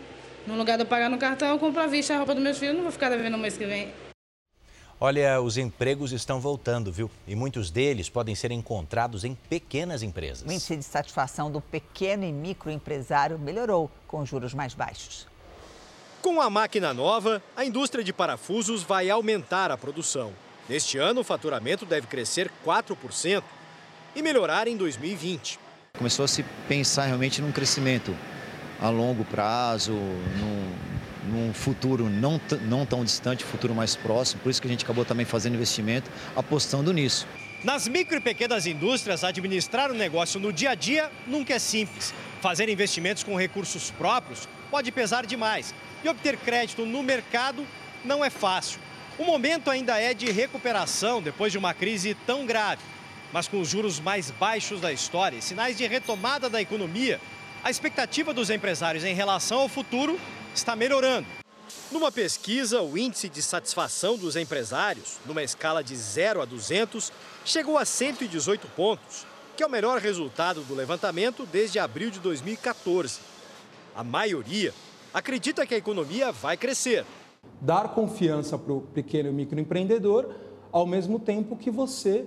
No 0.48 0.56
lugar 0.56 0.78
de 0.78 0.84
eu 0.84 0.88
pagar 0.88 1.10
no 1.10 1.18
cartão, 1.18 1.50
eu 1.50 1.60
compro 1.60 1.82
à 1.82 1.88
vista 1.88 2.14
a 2.14 2.18
roupa 2.20 2.34
dos 2.34 2.42
meus 2.42 2.58
filhos, 2.58 2.74
não 2.74 2.84
vou 2.84 2.92
ficar 2.92 3.10
devendo 3.10 3.34
no 3.34 3.38
mês 3.38 3.58
que 3.58 3.66
vem. 3.66 3.94
Olha, 4.98 5.42
os 5.42 5.58
empregos 5.58 6.14
estão 6.14 6.40
voltando, 6.40 6.90
viu? 6.90 7.12
E 7.28 7.36
muitos 7.36 7.70
deles 7.70 8.10
podem 8.10 8.34
ser 8.34 8.50
encontrados 8.52 9.26
em 9.26 9.36
pequenas 9.50 10.02
empresas. 10.02 10.48
O 10.48 10.52
índice 10.52 10.78
de 10.78 10.84
satisfação 10.84 11.52
do 11.52 11.60
pequeno 11.60 12.24
e 12.24 12.32
microempresário 12.32 13.38
melhorou 13.38 13.92
com 14.08 14.26
juros 14.26 14.54
mais 14.54 14.74
baixos. 14.74 15.28
Com 16.22 16.42
a 16.42 16.50
máquina 16.50 16.94
nova, 16.94 17.44
a 17.54 17.66
indústria 17.66 18.02
de 18.02 18.14
parafusos 18.14 18.84
vai 18.84 19.10
aumentar 19.10 19.70
a 19.70 19.78
produção. 19.78 20.32
Neste 20.70 20.98
ano, 20.98 21.22
o 21.22 21.26
faturamento 21.26 21.86
deve 21.86 22.08
crescer 22.08 22.50
4% 22.66 23.44
e 24.16 24.22
melhorar 24.22 24.70
em 24.70 24.78
2020. 24.78 25.60
Começou 25.98 26.24
a 26.24 26.28
se 26.28 26.44
pensar 26.70 27.06
realmente 27.06 27.42
num 27.42 27.52
crescimento 27.52 28.16
a 28.80 28.90
longo 28.90 29.26
prazo, 29.26 29.94
num, 29.94 30.74
num 31.32 31.54
futuro 31.54 32.10
não, 32.10 32.40
não 32.62 32.86
tão 32.86 33.04
distante, 33.04 33.44
futuro 33.44 33.74
mais 33.74 33.96
próximo. 33.96 34.42
Por 34.42 34.50
isso 34.50 34.62
que 34.62 34.68
a 34.68 34.72
gente 34.72 34.84
acabou 34.84 35.06
também 35.06 35.26
fazendo 35.26 35.56
investimento, 35.56 36.10
apostando 36.36 36.94
nisso. 36.94 37.28
Nas 37.64 37.88
micro 37.88 38.18
e 38.18 38.22
pequenas 38.22 38.68
indústrias, 38.68 39.24
administrar 39.24 39.92
o 39.92 39.96
negócio 39.96 40.40
no 40.40 40.54
dia 40.54 40.72
a 40.72 40.76
dia 40.76 41.12
nunca 41.26 41.54
é 41.54 41.60
simples. 41.60 42.14
Fazer 42.40 42.70
investimentos 42.70 43.24
com 43.24 43.36
recursos 43.36 43.90
próprios 43.90 44.48
pode 44.70 44.92
pesar 44.92 45.26
demais. 45.26 45.74
E 46.04 46.10
obter 46.10 46.38
crédito 46.38 46.86
no 46.86 47.02
mercado 47.02 47.66
não 48.06 48.24
é 48.24 48.30
fácil. 48.30 48.80
O 49.18 49.26
momento 49.26 49.72
ainda 49.72 50.00
é 50.00 50.14
de 50.14 50.32
recuperação 50.32 51.20
depois 51.20 51.52
de 51.52 51.58
uma 51.58 51.74
crise 51.74 52.16
tão 52.28 52.46
grave. 52.46 52.82
Mas 53.34 53.48
com 53.48 53.60
os 53.60 53.68
juros 53.68 54.00
mais 54.00 54.30
baixos 54.30 54.80
da 54.80 54.94
história 54.94 55.38
e 55.38 55.42
sinais 55.42 55.76
de 55.76 55.86
retomada 55.88 56.50
da 56.50 56.62
economia, 56.62 57.20
a 57.64 57.70
expectativa 57.70 58.34
dos 58.34 58.50
empresários 58.50 59.04
em 59.04 59.14
relação 59.14 59.60
ao 59.60 59.70
futuro 59.70 60.20
está 60.54 60.76
melhorando. 60.76 61.28
Numa 61.92 62.12
pesquisa, 62.12 62.82
o 62.82 62.98
índice 62.98 63.30
de 63.30 63.42
satisfação 63.42 64.18
dos 64.18 64.36
empresários, 64.36 65.18
numa 65.26 65.44
escala 65.44 65.84
de 65.84 65.96
0 65.96 66.42
a 66.42 66.46
200, 66.46 67.12
chegou 67.46 67.78
a 67.78 67.86
118 67.86 68.68
pontos, 68.70 69.26
que 69.56 69.64
é 69.64 69.66
o 69.66 69.70
melhor 69.70 70.00
resultado 70.00 70.62
do 70.62 70.76
levantamento 70.76 71.46
desde 71.46 71.80
abril 71.80 72.10
de 72.10 72.20
2014. 72.20 73.20
A 73.96 74.04
maioria 74.04 74.74
acredita 75.14 75.66
que 75.66 75.74
a 75.74 75.78
economia 75.78 76.32
vai 76.32 76.58
crescer. 76.58 77.06
Dar 77.62 77.90
confiança 77.90 78.58
para 78.58 78.74
o 78.74 78.82
pequeno 78.82 79.30
e 79.30 79.34
microempreendedor, 79.34 80.30
ao 80.72 80.86
mesmo 80.86 81.20
tempo 81.20 81.56
que 81.56 81.72
você 81.72 82.26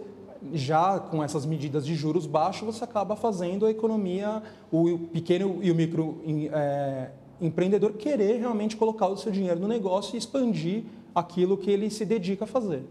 já 0.52 0.98
com 0.98 1.22
essas 1.22 1.44
medidas 1.44 1.84
de 1.84 1.94
juros 1.94 2.26
baixos, 2.26 2.76
você 2.76 2.84
acaba 2.84 3.16
fazendo 3.16 3.66
a 3.66 3.70
economia, 3.70 4.42
o 4.70 4.98
pequeno 5.12 5.58
e 5.62 5.70
o 5.70 5.74
micro 5.74 6.22
é, 6.52 7.10
empreendedor 7.40 7.94
querer 7.94 8.38
realmente 8.38 8.76
colocar 8.76 9.06
o 9.08 9.16
seu 9.16 9.32
dinheiro 9.32 9.60
no 9.60 9.68
negócio 9.68 10.14
e 10.14 10.18
expandir 10.18 10.84
aquilo 11.14 11.56
que 11.56 11.70
ele 11.70 11.90
se 11.90 12.04
dedica 12.04 12.44
a 12.44 12.46
fazer. 12.46 12.84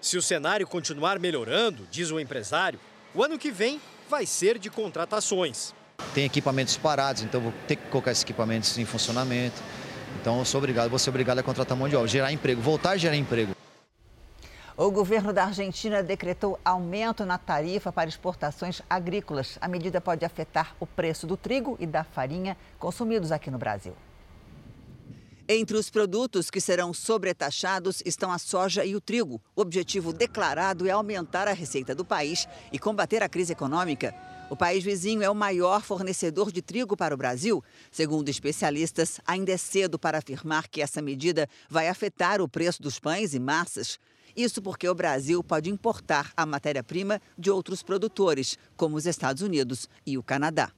Se 0.00 0.18
o 0.18 0.22
cenário 0.22 0.66
continuar 0.66 1.18
melhorando, 1.18 1.86
diz 1.90 2.10
o 2.10 2.20
empresário, 2.20 2.78
o 3.14 3.22
ano 3.22 3.38
que 3.38 3.50
vem 3.50 3.80
vai 4.08 4.26
ser 4.26 4.58
de 4.58 4.68
contratações. 4.68 5.72
Tem 6.12 6.24
equipamentos 6.24 6.76
parados, 6.76 7.22
então 7.22 7.40
vou 7.40 7.52
ter 7.66 7.76
que 7.76 7.88
colocar 7.88 8.10
esses 8.10 8.22
equipamentos 8.22 8.76
em 8.76 8.84
funcionamento. 8.84 9.62
Então 10.20 10.38
eu 10.38 10.44
sou 10.44 10.58
obrigado, 10.58 10.90
vou 10.90 10.98
ser 10.98 11.10
obrigado 11.10 11.38
a 11.38 11.42
contratar 11.42 11.76
mão 11.76 11.88
de 11.88 11.96
obra, 11.96 12.08
gerar 12.08 12.32
emprego, 12.32 12.60
voltar 12.60 12.90
a 12.90 12.96
gerar 12.96 13.16
emprego. 13.16 13.53
O 14.76 14.90
governo 14.90 15.32
da 15.32 15.44
Argentina 15.44 16.02
decretou 16.02 16.58
aumento 16.64 17.24
na 17.24 17.38
tarifa 17.38 17.92
para 17.92 18.08
exportações 18.08 18.82
agrícolas. 18.90 19.56
A 19.60 19.68
medida 19.68 20.00
pode 20.00 20.24
afetar 20.24 20.74
o 20.80 20.86
preço 20.86 21.28
do 21.28 21.36
trigo 21.36 21.76
e 21.78 21.86
da 21.86 22.02
farinha 22.02 22.56
consumidos 22.76 23.30
aqui 23.30 23.52
no 23.52 23.58
Brasil. 23.58 23.94
Entre 25.48 25.76
os 25.76 25.90
produtos 25.90 26.50
que 26.50 26.60
serão 26.60 26.92
sobretaxados 26.92 28.02
estão 28.04 28.32
a 28.32 28.38
soja 28.38 28.84
e 28.84 28.96
o 28.96 29.00
trigo. 29.00 29.40
O 29.54 29.60
objetivo 29.60 30.12
declarado 30.12 30.88
é 30.88 30.90
aumentar 30.90 31.46
a 31.46 31.52
receita 31.52 31.94
do 31.94 32.04
país 32.04 32.48
e 32.72 32.78
combater 32.78 33.22
a 33.22 33.28
crise 33.28 33.52
econômica. 33.52 34.12
O 34.50 34.56
país 34.56 34.82
vizinho 34.82 35.22
é 35.22 35.30
o 35.30 35.34
maior 35.36 35.82
fornecedor 35.82 36.50
de 36.50 36.60
trigo 36.60 36.96
para 36.96 37.14
o 37.14 37.18
Brasil. 37.18 37.62
Segundo 37.92 38.28
especialistas, 38.28 39.20
ainda 39.24 39.52
é 39.52 39.56
cedo 39.56 40.00
para 40.00 40.18
afirmar 40.18 40.66
que 40.66 40.82
essa 40.82 41.00
medida 41.00 41.48
vai 41.70 41.88
afetar 41.88 42.40
o 42.40 42.48
preço 42.48 42.82
dos 42.82 42.98
pães 42.98 43.34
e 43.34 43.38
massas. 43.38 44.00
Isso 44.36 44.60
porque 44.60 44.88
o 44.88 44.94
Brasil 44.94 45.42
pode 45.42 45.70
importar 45.70 46.32
a 46.36 46.44
matéria-prima 46.44 47.20
de 47.38 47.50
outros 47.50 47.82
produtores, 47.82 48.58
como 48.76 48.96
os 48.96 49.06
Estados 49.06 49.42
Unidos 49.42 49.88
e 50.06 50.18
o 50.18 50.22
Canadá. 50.22 50.72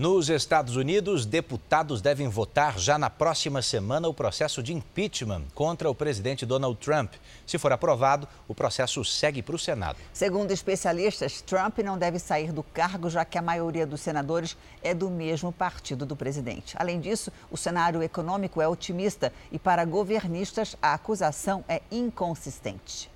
Nos 0.00 0.30
Estados 0.30 0.76
Unidos, 0.76 1.26
deputados 1.26 2.00
devem 2.00 2.26
votar 2.26 2.78
já 2.78 2.98
na 2.98 3.10
próxima 3.10 3.60
semana 3.60 4.08
o 4.08 4.14
processo 4.14 4.62
de 4.62 4.72
impeachment 4.72 5.42
contra 5.54 5.90
o 5.90 5.94
presidente 5.94 6.46
Donald 6.46 6.80
Trump. 6.80 7.12
Se 7.46 7.58
for 7.58 7.70
aprovado, 7.70 8.26
o 8.48 8.54
processo 8.54 9.04
segue 9.04 9.42
para 9.42 9.54
o 9.54 9.58
Senado. 9.58 9.98
Segundo 10.10 10.52
especialistas, 10.52 11.42
Trump 11.42 11.80
não 11.80 11.98
deve 11.98 12.18
sair 12.18 12.50
do 12.50 12.62
cargo, 12.62 13.10
já 13.10 13.26
que 13.26 13.36
a 13.36 13.42
maioria 13.42 13.86
dos 13.86 14.00
senadores 14.00 14.56
é 14.82 14.94
do 14.94 15.10
mesmo 15.10 15.52
partido 15.52 16.06
do 16.06 16.16
presidente. 16.16 16.74
Além 16.78 16.98
disso, 16.98 17.30
o 17.50 17.56
cenário 17.58 18.02
econômico 18.02 18.62
é 18.62 18.66
otimista 18.66 19.30
e, 19.52 19.58
para 19.58 19.84
governistas, 19.84 20.76
a 20.80 20.94
acusação 20.94 21.62
é 21.68 21.82
inconsistente. 21.90 23.10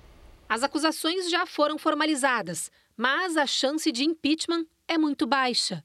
As 0.47 0.61
acusações 0.61 1.31
já 1.31 1.47
foram 1.47 1.79
formalizadas, 1.79 2.69
mas 2.95 3.37
a 3.37 3.47
chance 3.47 3.91
de 3.91 4.03
impeachment 4.03 4.67
é 4.87 4.99
muito 4.99 5.25
baixa. 5.25 5.83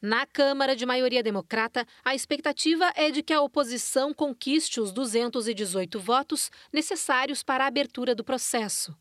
Na 0.00 0.24
Câmara 0.24 0.76
de 0.76 0.86
maioria 0.86 1.24
democrata, 1.24 1.84
a 2.04 2.14
expectativa 2.14 2.92
é 2.94 3.10
de 3.10 3.20
que 3.20 3.32
a 3.32 3.40
oposição 3.40 4.14
conquiste 4.14 4.80
os 4.80 4.92
218 4.92 5.98
votos 5.98 6.52
necessários 6.72 7.42
para 7.42 7.64
a 7.64 7.66
abertura 7.66 8.14
do 8.14 8.22
processo. 8.22 8.96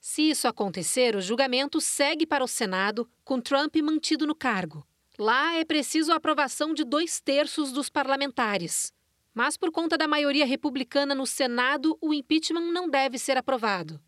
Se 0.00 0.22
isso 0.22 0.48
acontecer, 0.48 1.14
o 1.14 1.20
julgamento 1.20 1.80
segue 1.80 2.26
para 2.26 2.42
o 2.42 2.48
Senado, 2.48 3.08
com 3.24 3.40
Trump 3.40 3.76
mantido 3.76 4.26
no 4.26 4.34
cargo. 4.34 4.84
Lá 5.16 5.54
é 5.54 5.64
preciso 5.64 6.12
a 6.12 6.16
aprovação 6.16 6.74
de 6.74 6.82
dois 6.82 7.20
terços 7.20 7.70
dos 7.70 7.88
parlamentares. 7.88 8.92
Mas, 9.32 9.56
por 9.56 9.70
conta 9.70 9.96
da 9.96 10.08
maioria 10.08 10.44
republicana 10.44 11.14
no 11.14 11.26
Senado, 11.26 11.96
o 12.00 12.12
impeachment 12.12 12.72
não 12.72 12.90
deve 12.90 13.18
ser 13.18 13.36
aprovado. 13.38 14.00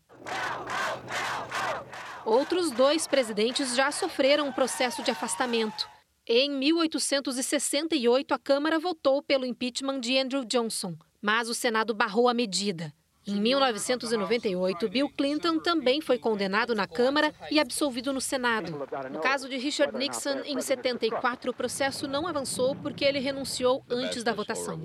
Outros 2.25 2.69
dois 2.71 3.07
presidentes 3.07 3.73
já 3.73 3.89
sofreram 3.93 4.49
um 4.49 4.51
processo 4.51 5.01
de 5.01 5.09
afastamento. 5.09 5.96
Em 6.29 6.51
1868, 6.51 8.33
a 8.33 8.37
Câmara 8.37 8.77
votou 8.77 9.23
pelo 9.23 9.45
impeachment 9.45 10.01
de 10.01 10.19
Andrew 10.19 10.43
Johnson, 10.43 10.93
mas 11.21 11.47
o 11.47 11.53
Senado 11.53 11.93
barrou 11.93 12.27
a 12.27 12.33
medida. 12.33 12.93
Em 13.25 13.39
1998, 13.39 14.89
Bill 14.89 15.09
Clinton 15.09 15.59
também 15.59 16.01
foi 16.01 16.17
condenado 16.17 16.75
na 16.75 16.85
Câmara 16.85 17.33
e 17.49 17.61
absolvido 17.61 18.11
no 18.11 18.19
Senado. 18.19 18.73
No 19.09 19.19
caso 19.19 19.47
de 19.47 19.55
Richard 19.55 19.97
Nixon, 19.97 20.41
em 20.45 20.59
74, 20.59 21.51
o 21.51 21.53
processo 21.53 22.09
não 22.09 22.27
avançou 22.27 22.75
porque 22.75 23.05
ele 23.05 23.19
renunciou 23.19 23.81
antes 23.89 24.21
da 24.21 24.33
votação. 24.33 24.81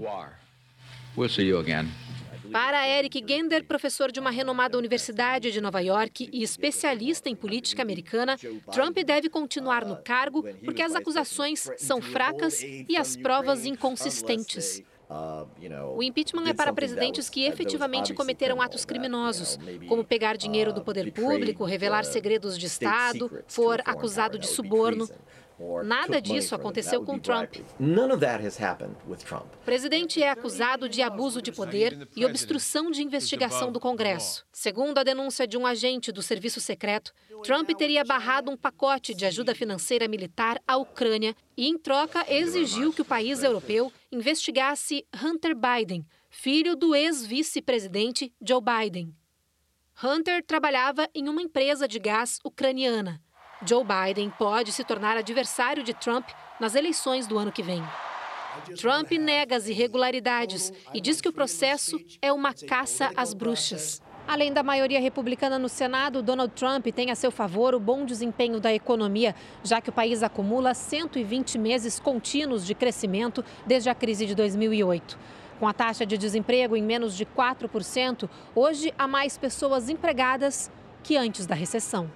We'll 1.17 1.29
see 1.29 1.49
you 1.49 1.59
again. 1.59 1.89
Para 2.53 2.87
Eric 2.87 3.25
Gender, 3.27 3.65
professor 3.65 4.13
de 4.13 4.21
uma 4.21 4.31
renomada 4.31 4.77
universidade 4.77 5.51
de 5.51 5.61
Nova 5.61 5.81
York 5.81 6.29
e 6.31 6.43
especialista 6.43 7.31
em 7.31 7.35
política 7.35 7.83
americana, 7.83 8.37
Trump 8.71 8.99
deve 8.99 9.31
continuar 9.31 9.87
no 9.87 9.97
cargo 9.97 10.45
porque 10.65 10.83
as 10.83 10.95
acusações 10.95 11.71
são 11.79 12.03
fracas 12.03 12.63
e 12.63 12.97
as 12.97 13.17
provas 13.17 13.65
inconsistentes. 13.65 14.83
O 15.95 16.03
impeachment 16.03 16.47
é 16.47 16.55
para 16.55 16.73
presidentes 16.73 17.29
que 17.29 17.45
efetivamente 17.45 18.15
cometeram 18.15 18.63
atos 18.63 18.85
criminosos, 18.85 19.59
como 19.89 20.05
pegar 20.05 20.37
dinheiro 20.37 20.73
do 20.73 20.83
poder 20.83 21.13
público, 21.13 21.65
revelar 21.65 22.05
segredos 22.05 22.59
de 22.59 22.67
Estado, 22.67 23.45
for 23.47 23.83
acusado 23.85 24.39
de 24.39 24.47
suborno. 24.47 25.09
Nada 25.85 26.21
disso 26.21 26.55
aconteceu 26.55 27.05
com 27.05 27.19
Trump. 27.19 27.57
O 29.61 29.65
presidente 29.65 30.23
é 30.23 30.31
acusado 30.31 30.89
de 30.89 31.03
abuso 31.03 31.43
de 31.43 31.53
poder 31.53 32.09
e 32.17 32.25
obstrução 32.25 32.91
de 32.91 33.03
investigação 33.03 33.71
do 33.71 33.81
Congresso. 33.81 34.45
Segundo 34.53 34.99
a 34.99 35.03
denúncia 35.03 35.47
de 35.47 35.57
um 35.57 35.67
agente 35.67 36.13
do 36.13 36.23
serviço 36.23 36.61
secreto, 36.61 37.13
Trump 37.43 37.69
teria 37.71 38.05
barrado 38.05 38.51
um 38.51 38.57
pacote 38.57 39.15
de 39.15 39.27
ajuda 39.27 39.55
financeira 39.55 40.09
militar 40.09 40.61
à 40.67 40.77
Ucrânia 40.77 41.35
e, 41.57 41.69
em 41.69 41.79
troca, 41.79 42.25
exigiu 42.29 42.93
que 42.93 43.03
o 43.03 43.05
país 43.05 43.43
europeu 43.43 43.93
investigasse 44.11 45.07
Hunter 45.23 45.55
Biden, 45.55 46.07
filho 46.31 46.75
do 46.75 46.95
ex-vice-presidente 46.95 48.33
Joe 48.41 48.61
Biden. 48.61 49.15
Hunter 50.03 50.43
trabalhava 50.45 51.09
em 51.15 51.29
uma 51.29 51.43
empresa 51.43 51.87
de 51.87 51.99
gás 51.99 52.39
ucraniana. 52.45 53.21
Joe 53.65 53.85
Biden 53.85 54.31
pode 54.31 54.73
se 54.73 54.83
tornar 54.83 55.17
adversário 55.17 55.83
de 55.83 55.95
Trump 55.95 56.29
nas 56.59 56.75
eleições 56.75 57.27
do 57.27 57.39
ano 57.39 57.53
que 57.53 57.63
vem. 57.63 57.83
Trump 58.79 59.11
nega 59.13 59.57
as 59.57 59.67
irregularidades 59.67 60.73
e 60.93 61.01
diz 61.01 61.21
que 61.21 61.29
o 61.29 61.33
processo 61.33 61.99
é 62.21 62.33
uma 62.33 62.53
caça 62.53 63.11
às 63.17 63.33
bruxas. 63.33 64.03
Além 64.27 64.53
da 64.53 64.63
maioria 64.63 65.01
republicana 65.01 65.59
no 65.59 65.69
Senado, 65.69 66.23
Donald 66.23 66.53
Trump 66.55 66.87
tem 66.89 67.11
a 67.11 67.15
seu 67.15 67.31
favor 67.31 67.75
o 67.75 67.81
bom 67.81 68.05
desempenho 68.05 68.61
da 68.61 68.73
economia, 68.73 69.35
já 69.65 69.81
que 69.81 69.91
o 69.91 69.93
país 69.93 70.23
acumula 70.23 70.75
120 70.75 71.59
meses 71.59 71.99
contínuos 71.99 72.65
de 72.65 72.75
crescimento 72.75 73.45
desde 73.67 73.91
a 73.91 73.95
crise 73.95 74.27
de 74.27 74.35
2008. 74.35 75.19
Com 75.59 75.67
a 75.67 75.73
taxa 75.73 76.05
de 76.05 76.19
desemprego 76.19 76.77
em 76.77 76.83
menos 76.83 77.17
de 77.17 77.25
4%, 77.25 78.29
hoje 78.55 78.93
há 78.99 79.09
mais 79.09 79.37
pessoas 79.39 79.89
empregadas 79.89 80.71
que 81.03 81.17
antes 81.17 81.47
da 81.47 81.55
recessão. 81.55 82.11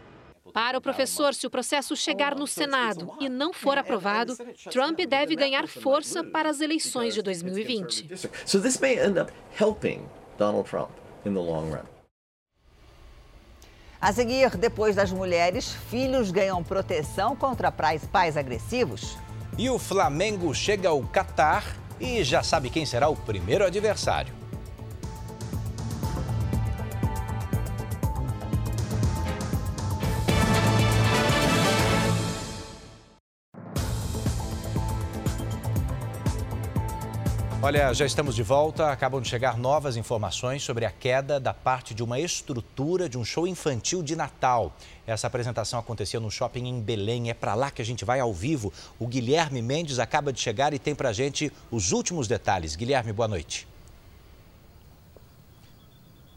Para 0.57 0.79
o 0.79 0.81
professor, 0.81 1.35
se 1.35 1.47
o 1.47 1.51
processo 1.51 1.95
chegar 1.95 2.35
no 2.35 2.47
Senado 2.47 3.13
e 3.21 3.29
não 3.29 3.53
for 3.53 3.77
aprovado, 3.77 4.35
Trump 4.71 4.99
deve 5.07 5.37
ganhar 5.37 5.69
força 5.69 6.25
para 6.25 6.49
as 6.49 6.63
eleições 6.63 7.13
de 7.13 7.21
2020. 7.21 8.09
So 8.47 8.59
this 8.59 8.81
may 8.81 8.99
end 8.99 9.21
up 9.21 9.31
helping 9.61 10.09
Donald 10.39 10.67
Trump 10.67 10.89
in 11.27 11.35
the 11.35 11.41
long 11.41 11.73
run. 11.73 11.85
A 14.01 14.11
seguir, 14.15 14.57
depois 14.57 14.97
das 14.97 15.13
mulheres, 15.13 15.75
filhos 15.91 16.31
ganham 16.31 16.65
proteção 16.65 17.37
contra 17.37 17.71
pais, 17.71 18.07
pais 18.07 18.35
agressivos. 18.35 19.19
E 19.59 19.69
o 19.69 19.79
Flamengo 19.79 20.55
chega 20.55 20.89
ao 20.89 21.03
Catar 21.03 21.65
e 22.01 22.25
já 22.25 22.43
sabe 22.43 22.71
quem 22.71 22.87
será 22.87 23.11
o 23.11 23.17
primeiro 23.17 23.63
adversário. 23.63 24.33
Olha, 37.67 37.93
já 37.93 38.07
estamos 38.07 38.37
de 38.37 38.45
volta. 38.45 38.93
Acabam 38.93 39.21
de 39.21 39.29
chegar 39.29 39.59
novas 39.59 39.97
informações 39.97 40.63
sobre 40.63 40.85
a 40.85 40.91
queda 40.93 41.41
da 41.41 41.53
parte 41.53 41.95
de 41.95 42.05
uma 42.05 42.21
estrutura 42.21 43.09
de 43.09 43.19
um 43.19 43.25
show 43.25 43.45
infantil 43.45 44.05
de 44.05 44.15
Natal. 44.15 44.73
Essa 45.05 45.27
apresentação 45.27 45.77
aconteceu 45.77 46.21
no 46.21 46.31
shopping 46.31 46.69
em 46.69 46.81
Belém. 46.81 47.29
É 47.29 47.35
para 47.35 47.57
lá 47.57 47.73
que 47.73 47.83
a 47.83 47.85
gente 47.85 48.05
vai 48.05 48.21
ao 48.21 48.33
vivo. 48.33 48.73
O 49.01 49.09
Guilherme 49.09 49.61
Mendes 49.61 49.99
acaba 49.99 50.33
de 50.33 50.39
chegar 50.39 50.75
e 50.75 50.79
tem 50.79 50.95
para 50.95 51.13
gente 51.13 51.53
os 51.69 51.91
últimos 51.91 52.29
detalhes. 52.29 52.77
Guilherme, 52.77 53.13
boa 53.13 53.27
noite. 53.27 53.67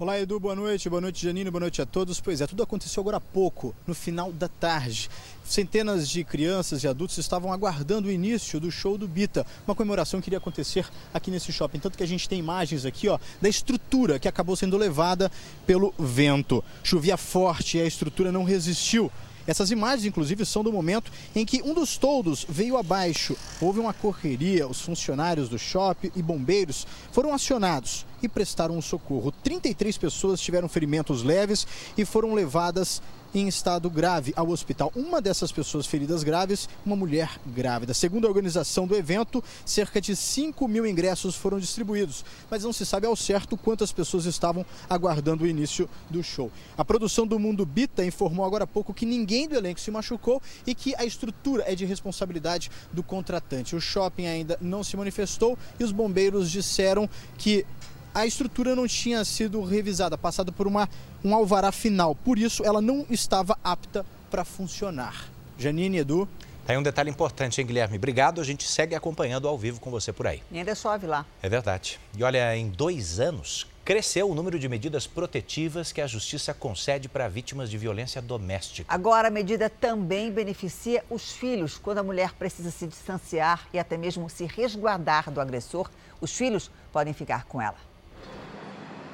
Olá, 0.02 0.18
Edu, 0.18 0.40
boa 0.40 0.56
noite. 0.56 0.90
Boa 0.90 1.02
noite, 1.02 1.22
Janine, 1.22 1.52
boa 1.52 1.60
noite 1.60 1.82
a 1.82 1.86
todos. 1.86 2.22
Pois 2.22 2.40
é, 2.40 2.48
tudo 2.48 2.64
aconteceu 2.64 3.02
agora 3.02 3.18
há 3.18 3.20
pouco, 3.20 3.76
no 3.86 3.94
final 3.94 4.32
da 4.32 4.48
tarde. 4.48 5.10
Centenas 5.44 6.08
de 6.08 6.24
crianças 6.24 6.86
e 6.86 6.88
adultos 6.88 7.18
estavam 7.18 7.52
aguardando 7.52 8.08
o 8.08 8.12
início 8.12 8.62
do 8.62 8.72
show 8.72 8.98
do 8.98 9.10
Bita, 9.10 9.46
uma 9.68 9.76
comemoração 9.76 10.22
que 10.22 10.30
iria 10.30 10.38
acontecer 10.38 10.88
aqui 11.14 11.30
nesse 11.30 11.52
shopping. 11.52 11.80
Tanto 11.80 11.98
que 11.98 12.04
a 12.04 12.08
gente 12.08 12.30
tem 12.30 12.40
imagens 12.40 12.86
aqui, 12.86 13.10
ó, 13.10 13.20
da 13.42 13.50
estrutura 13.50 14.18
que 14.18 14.30
acabou 14.30 14.56
sendo 14.56 14.78
levada 14.78 15.30
pelo 15.68 15.94
vento. 16.00 16.64
Chovia 16.82 17.18
forte 17.18 17.78
e 17.78 17.82
a 17.82 17.86
estrutura 17.86 18.32
não 18.32 18.46
resistiu 18.46 19.12
essas 19.50 19.72
imagens, 19.72 20.06
inclusive, 20.06 20.46
são 20.46 20.64
do 20.64 20.72
momento 20.72 21.12
em 21.36 21.44
que 21.44 21.62
um 21.64 21.74
dos 21.74 21.98
toldos 21.98 22.46
veio 22.48 22.78
abaixo. 22.78 23.36
Houve 23.60 23.80
uma 23.80 23.94
correria, 23.94 24.68
os 24.68 24.80
funcionários 24.80 25.50
do 25.50 25.58
shopping 25.58 26.12
e 26.16 26.22
bombeiros 26.22 26.86
foram 27.12 27.34
acionados 27.34 28.06
e 28.22 28.30
prestaram 28.30 28.78
um 28.78 28.82
socorro. 28.82 29.32
33 29.32 29.98
pessoas 29.98 30.40
tiveram 30.40 30.70
ferimentos 30.70 31.24
leves 31.24 31.66
e 31.98 32.06
foram 32.06 32.34
levadas 32.34 33.02
em 33.34 33.48
estado 33.48 33.90
grave 33.90 34.34
ao 34.36 34.50
hospital. 34.50 34.92
Uma 34.96 35.22
dessas 35.22 35.52
pessoas 35.52 35.86
feridas 35.86 36.24
graves, 36.24 36.68
uma 36.86 36.96
mulher 36.96 37.40
grávida. 37.46 37.94
Segundo 37.94 38.26
a 38.26 38.30
organização 38.30 38.88
do 38.88 38.96
evento, 38.96 39.44
cerca 39.66 40.02
de 40.02 40.16
5 40.16 40.68
mil 40.68 40.86
ingressos 40.86 41.36
foram 41.36 41.60
distribuídos, 41.60 42.24
mas 42.50 42.64
não 42.64 42.74
se 42.74 42.86
sabe 42.86 43.06
ao 43.08 43.16
certo 43.16 43.58
quantas 43.58 43.92
pessoas 43.92 44.26
estavam 44.26 44.66
aguardando 44.90 45.44
o 45.44 45.48
início 45.48 45.90
do 46.10 46.24
show. 46.24 46.52
A 46.78 46.86
produção 46.86 47.26
do 47.26 47.40
Mundo 47.40 47.66
Bita 47.66 48.04
informou 48.04 48.46
agora 48.46 48.64
há 48.64 48.68
pouco 48.68 48.94
que 48.94 49.06
ninguém 49.06 49.48
do 49.48 49.56
elenco 49.56 49.80
se 49.80 49.92
machucou 49.92 50.42
e 50.66 50.74
que 50.74 50.96
a 50.96 51.06
estrutura 51.06 51.64
é 51.68 51.76
de 51.76 51.86
responsabilidade 51.86 52.72
do 52.92 53.04
contratante. 53.04 53.76
O 53.76 53.82
shopping 53.82 54.26
ainda 54.26 54.58
não 54.62 54.84
se 54.84 54.98
manifestou 54.98 55.58
e 55.80 55.84
os 55.84 55.92
bombeiros 55.92 56.50
disseram 56.50 57.10
que 57.38 57.66
a 58.14 58.26
estrutura 58.26 58.76
não 58.76 58.88
tinha 58.88 59.24
sido 59.24 59.62
revisada, 59.64 60.18
passada 60.18 60.52
por 60.52 60.68
uma, 60.68 60.90
um 61.24 61.34
alvará 61.34 61.72
final. 61.72 62.16
Por 62.16 62.38
isso, 62.38 62.64
ela 62.66 62.82
não 62.82 63.06
estava 63.10 63.58
apta 63.64 64.06
para 64.30 64.44
funcionar. 64.46 65.30
Janine, 65.58 66.00
Edu. 66.00 66.28
Tem 66.66 66.78
um 66.78 66.84
detalhe 66.84 67.10
importante, 67.10 67.60
hein, 67.60 67.66
Guilherme? 67.66 67.98
Obrigado, 67.98 68.40
a 68.40 68.44
gente 68.44 68.64
segue 68.64 68.94
acompanhando 68.94 69.48
ao 69.48 69.58
vivo 69.58 69.80
com 69.80 69.90
você 69.90 70.14
por 70.14 70.28
aí. 70.28 70.44
E 70.52 70.60
ainda 70.60 70.70
é 70.70 70.76
chove 70.76 71.08
lá. 71.08 71.26
É 71.42 71.50
verdade. 71.50 72.00
E 72.16 72.24
olha, 72.24 72.56
em 72.56 72.70
dois 72.70 73.20
anos, 73.20 73.66
cresceu 73.84 74.30
o 74.30 74.36
número 74.36 74.60
de 74.60 74.70
medidas 74.70 75.08
protetivas 75.08 75.92
que 75.92 76.00
a 76.00 76.06
Justiça 76.06 76.54
concede 76.54 77.10
para 77.10 77.28
vítimas 77.28 77.72
de 77.72 77.78
violência 77.80 78.22
doméstica. 78.22 78.94
Agora, 78.94 79.30
a 79.30 79.32
medida 79.32 79.68
também 79.68 80.32
beneficia 80.32 81.04
os 81.10 81.32
filhos. 81.32 81.80
Quando 81.80 81.98
a 81.98 82.04
mulher 82.04 82.34
precisa 82.34 82.70
se 82.70 82.86
distanciar 82.86 83.68
e 83.74 83.80
até 83.80 83.98
mesmo 83.98 84.30
se 84.30 84.46
resguardar 84.46 85.32
do 85.32 85.42
agressor, 85.42 85.90
os 86.22 86.32
filhos 86.38 86.70
podem 86.94 87.16
ficar 87.16 87.46
com 87.46 87.60
ela. 87.60 87.89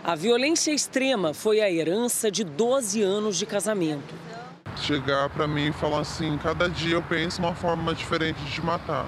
A 0.07 0.13
violência 0.13 0.71
extrema 0.71 1.33
foi 1.33 1.61
a 1.61 1.71
herança 1.71 2.29
de 2.29 2.43
12 2.43 3.01
anos 3.01 3.39
de 3.39 3.45
casamento. 3.47 4.13
Chegar 4.77 5.31
para 5.31 5.47
mim 5.47 5.69
e 5.69 5.73
falar 5.73 6.01
assim: 6.01 6.37
cada 6.37 6.69
dia 6.69 6.93
eu 6.93 7.01
penso 7.01 7.41
uma 7.41 7.55
forma 7.55 7.91
diferente 7.95 8.39
de 8.43 8.61
matar. 8.61 9.07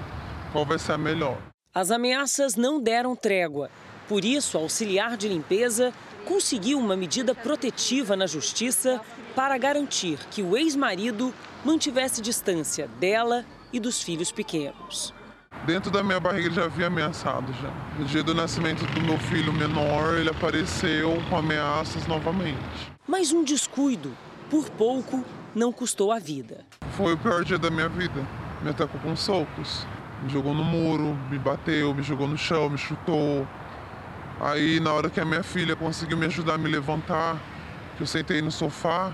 Qual 0.50 0.66
vai 0.66 0.76
ser 0.76 0.90
a 0.90 0.98
melhor? 0.98 1.38
As 1.72 1.92
ameaças 1.92 2.56
não 2.56 2.82
deram 2.82 3.14
trégua. 3.14 3.70
Por 4.08 4.24
isso, 4.24 4.58
a 4.58 4.60
auxiliar 4.60 5.16
de 5.16 5.28
limpeza 5.28 5.92
conseguiu 6.24 6.80
uma 6.80 6.96
medida 6.96 7.32
protetiva 7.32 8.16
na 8.16 8.26
justiça 8.26 9.00
para 9.36 9.56
garantir 9.56 10.18
que 10.32 10.42
o 10.42 10.56
ex-marido 10.56 11.32
mantivesse 11.64 12.20
distância 12.20 12.88
dela 12.98 13.46
e 13.72 13.78
dos 13.78 14.02
filhos 14.02 14.32
pequenos. 14.32 15.14
Dentro 15.66 15.90
da 15.90 16.02
minha 16.02 16.18
barriga 16.18 16.46
ele 16.46 16.54
já 16.54 16.64
havia 16.64 16.86
ameaçado 16.86 17.52
já. 17.60 17.70
No 17.98 18.04
dia 18.06 18.22
do 18.22 18.34
nascimento 18.34 18.86
do 18.94 19.00
meu 19.02 19.18
filho 19.18 19.52
menor, 19.52 20.16
ele 20.16 20.30
apareceu 20.30 21.22
com 21.28 21.36
ameaças 21.36 22.06
novamente. 22.06 22.58
Mas 23.06 23.32
um 23.32 23.44
descuido, 23.44 24.12
por 24.50 24.70
pouco, 24.70 25.24
não 25.54 25.72
custou 25.72 26.10
a 26.12 26.18
vida. 26.18 26.64
Foi 26.92 27.14
o 27.14 27.18
pior 27.18 27.44
dia 27.44 27.58
da 27.58 27.70
minha 27.70 27.88
vida. 27.88 28.24
Me 28.62 28.70
atacou 28.70 29.00
com 29.00 29.14
socos. 29.14 29.86
Me 30.22 30.30
jogou 30.30 30.52
no 30.54 30.64
muro, 30.64 31.16
me 31.30 31.38
bateu, 31.38 31.94
me 31.94 32.02
jogou 32.02 32.26
no 32.26 32.36
chão, 32.36 32.68
me 32.68 32.78
chutou. 32.78 33.46
Aí, 34.40 34.80
na 34.80 34.92
hora 34.92 35.10
que 35.10 35.20
a 35.20 35.24
minha 35.24 35.42
filha 35.42 35.76
conseguiu 35.76 36.16
me 36.16 36.26
ajudar 36.26 36.54
a 36.54 36.58
me 36.58 36.68
levantar, 36.68 37.36
que 37.96 38.02
eu 38.02 38.06
sentei 38.06 38.40
no 38.40 38.50
sofá, 38.50 39.12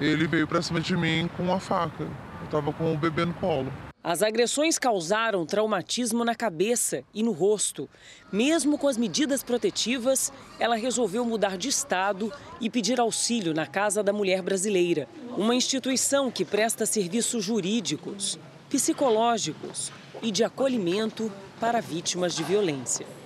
ele 0.00 0.26
veio 0.26 0.46
pra 0.46 0.60
cima 0.60 0.80
de 0.80 0.96
mim 0.96 1.28
com 1.36 1.44
uma 1.44 1.60
faca. 1.60 2.04
Eu 2.04 2.48
tava 2.50 2.72
com 2.72 2.92
o 2.92 2.98
bebê 2.98 3.24
no 3.24 3.34
colo. 3.34 3.72
As 4.04 4.20
agressões 4.20 4.80
causaram 4.80 5.46
traumatismo 5.46 6.24
na 6.24 6.34
cabeça 6.34 7.04
e 7.14 7.22
no 7.22 7.30
rosto. 7.30 7.88
Mesmo 8.32 8.76
com 8.76 8.88
as 8.88 8.96
medidas 8.96 9.44
protetivas, 9.44 10.32
ela 10.58 10.74
resolveu 10.74 11.24
mudar 11.24 11.56
de 11.56 11.68
estado 11.68 12.32
e 12.60 12.68
pedir 12.68 12.98
auxílio 12.98 13.54
na 13.54 13.64
Casa 13.64 14.02
da 14.02 14.12
Mulher 14.12 14.42
Brasileira, 14.42 15.08
uma 15.36 15.54
instituição 15.54 16.32
que 16.32 16.44
presta 16.44 16.84
serviços 16.84 17.44
jurídicos, 17.44 18.40
psicológicos 18.68 19.92
e 20.20 20.32
de 20.32 20.42
acolhimento 20.42 21.30
para 21.60 21.80
vítimas 21.80 22.34
de 22.34 22.42
violência. 22.42 23.21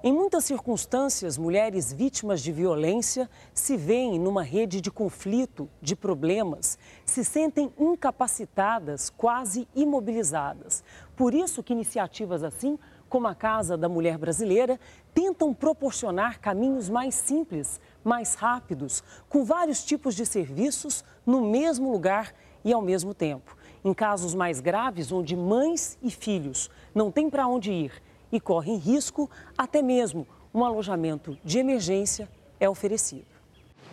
Em 0.00 0.12
muitas 0.12 0.44
circunstâncias, 0.44 1.36
mulheres 1.36 1.92
vítimas 1.92 2.40
de 2.40 2.52
violência 2.52 3.28
se 3.52 3.76
veem 3.76 4.16
numa 4.16 4.44
rede 4.44 4.80
de 4.80 4.92
conflito, 4.92 5.68
de 5.82 5.96
problemas, 5.96 6.78
se 7.04 7.24
sentem 7.24 7.72
incapacitadas, 7.76 9.10
quase 9.10 9.66
imobilizadas. 9.74 10.84
Por 11.16 11.34
isso 11.34 11.64
que 11.64 11.72
iniciativas 11.72 12.44
assim 12.44 12.78
como 13.08 13.26
a 13.26 13.34
Casa 13.34 13.76
da 13.76 13.88
Mulher 13.88 14.18
Brasileira, 14.18 14.78
tentam 15.12 15.52
proporcionar 15.52 16.38
caminhos 16.38 16.88
mais 16.88 17.14
simples, 17.14 17.80
mais 18.04 18.34
rápidos, 18.34 19.02
com 19.28 19.44
vários 19.44 19.82
tipos 19.82 20.14
de 20.14 20.24
serviços 20.26 21.02
no 21.26 21.40
mesmo 21.40 21.90
lugar 21.90 22.34
e 22.64 22.72
ao 22.72 22.82
mesmo 22.82 23.14
tempo. 23.14 23.56
Em 23.84 23.94
casos 23.94 24.34
mais 24.34 24.60
graves, 24.60 25.10
onde 25.10 25.34
mães 25.34 25.98
e 26.02 26.10
filhos 26.10 26.70
não 26.94 27.10
têm 27.10 27.30
para 27.30 27.48
onde 27.48 27.72
ir 27.72 28.07
e 28.30 28.40
correm 28.40 28.76
risco, 28.76 29.30
até 29.56 29.82
mesmo 29.82 30.26
um 30.54 30.64
alojamento 30.64 31.38
de 31.44 31.58
emergência 31.58 32.28
é 32.58 32.68
oferecido. 32.68 33.26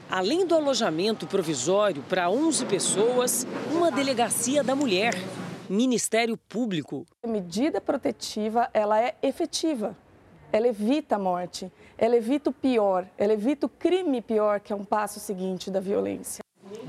Além 0.09 0.45
do 0.45 0.55
alojamento 0.55 1.25
provisório 1.25 2.03
para 2.03 2.29
11 2.29 2.65
pessoas, 2.65 3.45
uma 3.71 3.91
delegacia 3.91 4.63
da 4.63 4.75
mulher, 4.75 5.13
Ministério 5.69 6.37
Público. 6.37 7.05
A 7.23 7.27
medida 7.27 7.81
protetiva, 7.81 8.69
ela 8.73 9.01
é 9.01 9.15
efetiva. 9.21 9.97
Ela 10.51 10.67
evita 10.67 11.15
a 11.15 11.19
morte, 11.19 11.71
ela 11.97 12.15
evita 12.15 12.49
o 12.49 12.53
pior, 12.53 13.07
ela 13.17 13.33
evita 13.33 13.65
o 13.65 13.69
crime 13.69 14.21
pior, 14.21 14.59
que 14.59 14.71
é 14.71 14.75
um 14.75 14.85
passo 14.85 15.19
seguinte 15.19 15.71
da 15.71 15.79
violência. 15.79 16.43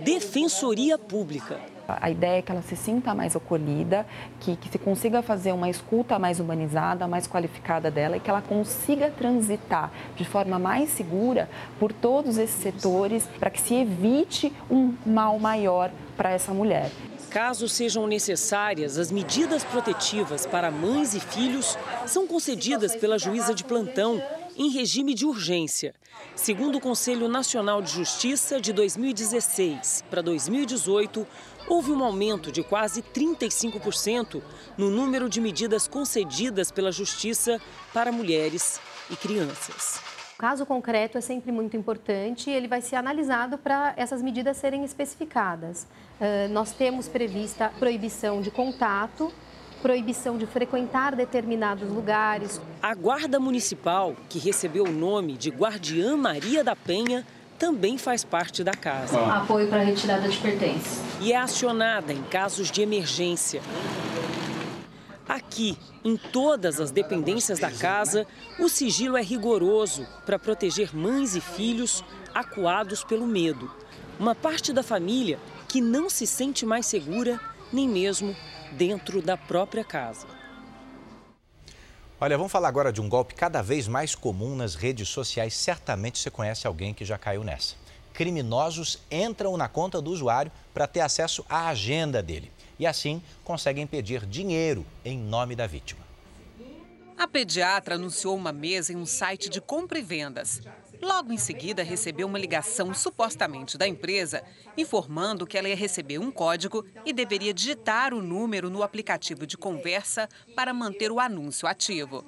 Defensoria 0.05 0.97
Pública. 0.99 1.59
A 1.89 2.11
ideia 2.11 2.39
é 2.39 2.43
que 2.43 2.51
ela 2.51 2.63
se 2.63 2.77
sinta 2.77 3.15
mais 3.15 3.37
acolhida, 3.37 4.07
que, 4.41 4.57
que 4.57 4.69
se 4.69 4.79
consiga 4.79 5.23
fazer 5.23 5.53
uma 5.53 5.71
escuta 5.71 6.19
mais 6.19 6.41
humanizada, 6.41 7.07
mais 7.07 7.27
qualificada 7.27 7.91
dela 7.91 8.17
e 8.17 8.21
que 8.21 8.29
ela 8.29 8.43
consiga 8.43 9.11
transitar 9.11 9.93
de 10.17 10.25
forma 10.25 10.59
mais 10.59 10.91
segura 10.91 11.49
por 11.79 11.93
todos 11.93 12.39
esses 12.39 12.61
setores 12.61 13.27
para 13.39 13.51
que 13.51 13.61
se 13.61 13.75
evite 13.75 14.53
um 14.71 14.95
mal 15.05 15.39
maior 15.39 15.91
para 16.17 16.31
essa 16.31 16.53
mulher. 16.53 16.91
Caso 17.31 17.69
sejam 17.69 18.07
necessárias, 18.07 18.97
as 18.97 19.13
medidas 19.13 19.63
protetivas 19.63 20.47
para 20.47 20.71
mães 20.71 21.15
e 21.15 21.21
filhos 21.21 21.77
são 22.07 22.27
concedidas 22.27 22.97
pela 22.97 23.19
juíza 23.19 23.55
de 23.55 23.63
plantão 23.63 24.23
em 24.57 24.71
regime 24.71 25.13
de 25.15 25.27
urgência. 25.27 25.95
Segundo 26.35 26.79
o 26.79 26.81
Conselho 26.81 27.29
Nacional 27.29 27.83
de 27.83 27.91
Justiça, 27.91 28.61
de 28.61 28.73
2016 28.73 30.05
para 30.09 30.23
2018, 30.23 31.27
houve 31.69 31.93
um 31.93 32.03
aumento 32.05 32.53
de 32.53 32.63
quase 32.63 33.03
35% 33.03 34.43
no 34.77 34.91
número 34.91 35.29
de 35.29 35.41
medidas 35.41 35.89
concedidas 35.89 36.71
pela 36.71 36.93
Justiça 36.93 37.61
para 37.93 38.13
mulheres 38.13 38.81
e 39.11 39.17
crianças. 39.17 40.01
O 40.37 40.39
caso 40.39 40.67
concreto 40.67 41.17
é 41.17 41.21
sempre 41.23 41.51
muito 41.51 41.77
importante 41.77 42.51
e 42.51 42.53
ele 42.53 42.69
vai 42.69 42.83
ser 42.83 42.97
analisado 42.97 43.57
para 43.57 43.95
essas 43.97 44.21
medidas 44.21 44.59
serem 44.59 44.85
especificadas. 44.85 45.87
Uh, 46.21 46.53
nós 46.53 46.73
temos 46.73 47.09
prevista 47.09 47.73
proibição 47.79 48.43
de 48.43 48.51
contato, 48.51 49.33
proibição 49.81 50.37
de 50.37 50.47
frequentar 50.47 51.17
determinados 51.17 51.89
lugares. 51.89 52.61
A 52.83 52.95
Guarda 52.95 53.41
Municipal, 53.41 54.15
que 54.29 54.39
recebeu 54.39 54.85
o 54.85 54.93
nome 54.93 55.39
de 55.39 55.49
Guardiã 55.49 56.17
Maria 56.19 56.63
da 56.63 56.77
Penha, 56.77 57.27
também 57.59 57.99
faz 57.99 58.25
parte 58.25 58.63
da 58.63 58.73
casa. 58.73 59.19
Apoio 59.19 59.69
para 59.69 59.83
retirada 59.83 60.29
de 60.29 60.37
pertences. 60.39 61.01
E 61.21 61.33
é 61.33 61.37
acionada 61.37 62.13
em 62.13 62.23
casos 62.23 62.71
de 62.71 62.83
emergência. 62.83 63.61
Aqui, 65.29 65.77
em 66.05 66.17
todas 66.17 66.81
as 66.81 66.91
dependências 66.91 67.59
da 67.59 67.71
casa, 67.71 68.27
o 68.61 68.69
sigilo 68.69 69.17
é 69.17 69.23
rigoroso 69.23 70.07
para 70.25 70.39
proteger 70.39 70.95
mães 70.95 71.35
e 71.35 71.41
filhos 71.41 72.05
acuados 72.33 73.03
pelo 73.03 73.27
medo. 73.27 73.71
Uma 74.19 74.35
parte 74.35 74.73
da 74.73 74.83
família 74.83 75.39
que 75.69 75.81
não 75.81 76.09
se 76.09 76.27
sente 76.27 76.65
mais 76.65 76.87
segura, 76.87 77.41
nem 77.73 77.89
mesmo 77.89 78.37
dentro 78.73 79.21
da 79.21 79.37
própria 79.37 79.83
casa. 79.83 80.36
Olha, 82.19 82.39
vamos 82.39 82.51
falar 82.51 82.69
agora 82.69 82.91
de 82.91 82.99
um 82.99 83.11
golpe 83.11 83.35
cada 83.35 83.61
vez 83.61 83.87
mais 83.87 84.15
comum 84.15 84.57
nas 84.57 84.75
redes 84.75 85.07
sociais. 85.07 85.53
Certamente 85.53 86.19
você 86.19 86.31
conhece 86.31 86.67
alguém 86.67 86.95
que 86.95 87.05
já 87.05 87.19
caiu 87.19 87.45
nessa. 87.45 87.75
Criminosos 88.15 88.99
entram 89.11 89.55
na 89.59 89.69
conta 89.69 90.01
do 90.01 90.11
usuário 90.11 90.51
para 90.73 90.87
ter 90.87 91.01
acesso 91.01 91.45
à 91.47 91.69
agenda 91.69 92.23
dele 92.23 92.51
e 92.79 92.87
assim 92.87 93.23
conseguem 93.45 93.87
pedir 93.87 94.25
dinheiro 94.25 94.87
em 95.05 95.19
nome 95.19 95.55
da 95.55 95.67
vítima. 95.67 96.01
A 97.19 97.29
pediatra 97.29 97.97
anunciou 97.97 98.35
uma 98.35 98.53
mesa 98.53 98.95
em 98.95 98.97
um 98.97 99.05
site 99.05 99.51
de 99.51 99.61
compra 99.61 99.99
e 99.99 100.03
vendas. 100.03 100.63
Logo 101.01 101.33
em 101.33 101.39
seguida, 101.39 101.83
recebeu 101.83 102.27
uma 102.27 102.39
ligação 102.39 102.95
supostamente 102.95 103.77
da 103.77 103.87
empresa, 103.87 104.43
informando 104.77 105.47
que 105.47 105.59
ela 105.59 105.69
ia 105.69 105.77
receber 105.77 106.19
um 106.19 106.31
código 106.31 106.85
e 107.05 107.13
deveria 107.13 107.53
digitar 107.53 108.15
o 108.15 108.23
número 108.23 108.71
no 108.71 108.83
aplicativo 108.83 109.47
de 109.47 109.57
conversa 109.57 110.29
para 110.55 110.73
manter 110.73 111.13
o 111.13 111.21
anúncio 111.21 111.69
ativo. 111.69 112.25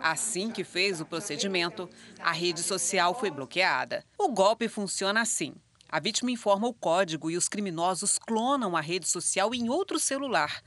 Assim 0.00 0.50
que 0.50 0.64
fez 0.64 1.00
o 1.00 1.06
procedimento, 1.06 1.88
a 2.20 2.32
rede 2.32 2.62
social 2.62 3.18
foi 3.18 3.30
bloqueada. 3.30 4.04
O 4.16 4.28
golpe 4.28 4.68
funciona 4.68 5.20
assim: 5.20 5.54
a 5.88 5.98
vítima 5.98 6.30
informa 6.30 6.68
o 6.68 6.74
código 6.74 7.30
e 7.30 7.36
os 7.36 7.48
criminosos 7.48 8.18
clonam 8.18 8.76
a 8.76 8.80
rede 8.80 9.08
social 9.08 9.54
em 9.54 9.68
outro 9.68 9.98
celular. 9.98 10.62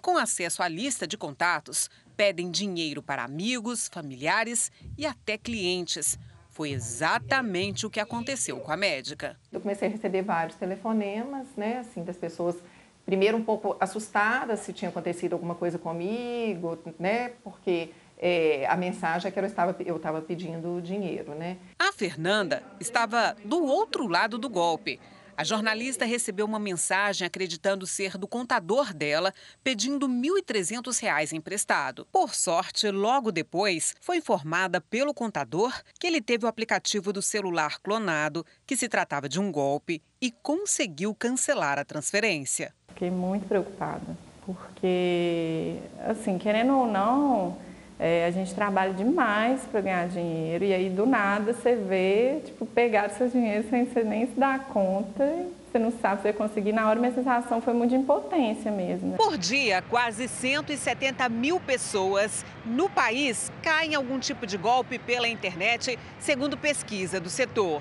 Com 0.00 0.16
acesso 0.16 0.62
à 0.62 0.68
lista 0.68 1.06
de 1.06 1.16
contatos, 1.16 1.90
pedem 2.16 2.50
dinheiro 2.50 3.02
para 3.02 3.24
amigos, 3.24 3.88
familiares 3.92 4.70
e 4.96 5.04
até 5.04 5.36
clientes. 5.36 6.16
Foi 6.56 6.70
exatamente 6.70 7.84
o 7.84 7.90
que 7.90 8.00
aconteceu 8.00 8.58
com 8.60 8.72
a 8.72 8.78
médica. 8.78 9.36
Eu 9.52 9.60
comecei 9.60 9.88
a 9.88 9.90
receber 9.90 10.22
vários 10.22 10.56
telefonemas, 10.56 11.46
né, 11.54 11.80
assim, 11.80 12.02
das 12.02 12.16
pessoas 12.16 12.56
primeiro 13.04 13.36
um 13.36 13.44
pouco 13.44 13.76
assustadas 13.78 14.60
se 14.60 14.72
tinha 14.72 14.88
acontecido 14.88 15.34
alguma 15.34 15.54
coisa 15.54 15.78
comigo, 15.78 16.78
né, 16.98 17.32
porque 17.44 17.90
é, 18.18 18.66
a 18.70 18.74
mensagem 18.74 19.28
é 19.28 19.30
que 19.30 19.38
eu 19.38 19.44
estava, 19.44 19.76
eu 19.84 19.96
estava 19.96 20.22
pedindo 20.22 20.80
dinheiro, 20.80 21.34
né? 21.34 21.58
A 21.78 21.92
Fernanda 21.92 22.62
estava 22.80 23.36
do 23.44 23.62
outro 23.62 24.06
lado 24.06 24.38
do 24.38 24.48
golpe. 24.48 24.98
A 25.38 25.44
jornalista 25.44 26.06
recebeu 26.06 26.46
uma 26.46 26.58
mensagem 26.58 27.26
acreditando 27.26 27.86
ser 27.86 28.16
do 28.16 28.26
contador 28.26 28.94
dela, 28.94 29.34
pedindo 29.62 30.06
R$ 30.06 30.12
1.300 30.12 31.34
emprestado. 31.34 32.08
Por 32.10 32.34
sorte, 32.34 32.90
logo 32.90 33.30
depois, 33.30 33.94
foi 34.00 34.16
informada 34.16 34.80
pelo 34.80 35.12
contador 35.12 35.78
que 36.00 36.06
ele 36.06 36.22
teve 36.22 36.46
o 36.46 36.48
aplicativo 36.48 37.12
do 37.12 37.20
celular 37.20 37.78
clonado, 37.80 38.46
que 38.66 38.78
se 38.78 38.88
tratava 38.88 39.28
de 39.28 39.38
um 39.38 39.52
golpe, 39.52 40.02
e 40.22 40.30
conseguiu 40.30 41.14
cancelar 41.14 41.78
a 41.78 41.84
transferência. 41.84 42.72
Fiquei 42.88 43.10
muito 43.10 43.46
preocupada, 43.46 44.16
porque, 44.46 45.76
assim, 46.08 46.38
querendo 46.38 46.72
ou 46.72 46.86
não, 46.86 47.58
é, 47.98 48.26
a 48.26 48.30
gente 48.30 48.54
trabalha 48.54 48.92
demais 48.92 49.62
para 49.70 49.80
ganhar 49.80 50.06
dinheiro 50.08 50.64
e 50.64 50.72
aí 50.72 50.90
do 50.90 51.06
nada 51.06 51.54
você 51.54 51.74
vê, 51.74 52.40
tipo, 52.44 52.66
pegar 52.66 53.08
seu 53.10 53.28
dinheiro 53.28 53.64
sem 53.70 53.86
você 53.86 54.04
nem 54.04 54.26
se 54.26 54.38
dar 54.38 54.66
conta, 54.66 55.24
você 55.70 55.78
não 55.78 55.90
sabe 55.90 56.18
se 56.18 56.24
vai 56.24 56.32
conseguir. 56.34 56.72
Na 56.72 56.88
hora 56.88 57.00
minha 57.00 57.14
sensação 57.14 57.60
foi 57.60 57.72
muito 57.72 57.90
de 57.90 57.96
impotência 57.96 58.70
mesmo. 58.70 59.12
Né? 59.12 59.16
Por 59.16 59.38
dia, 59.38 59.82
quase 59.88 60.28
170 60.28 61.26
mil 61.30 61.58
pessoas 61.58 62.44
no 62.66 62.90
país 62.90 63.50
caem 63.62 63.92
em 63.92 63.94
algum 63.94 64.18
tipo 64.18 64.46
de 64.46 64.58
golpe 64.58 64.98
pela 64.98 65.26
internet, 65.26 65.98
segundo 66.18 66.56
pesquisa 66.56 67.18
do 67.18 67.30
setor. 67.30 67.80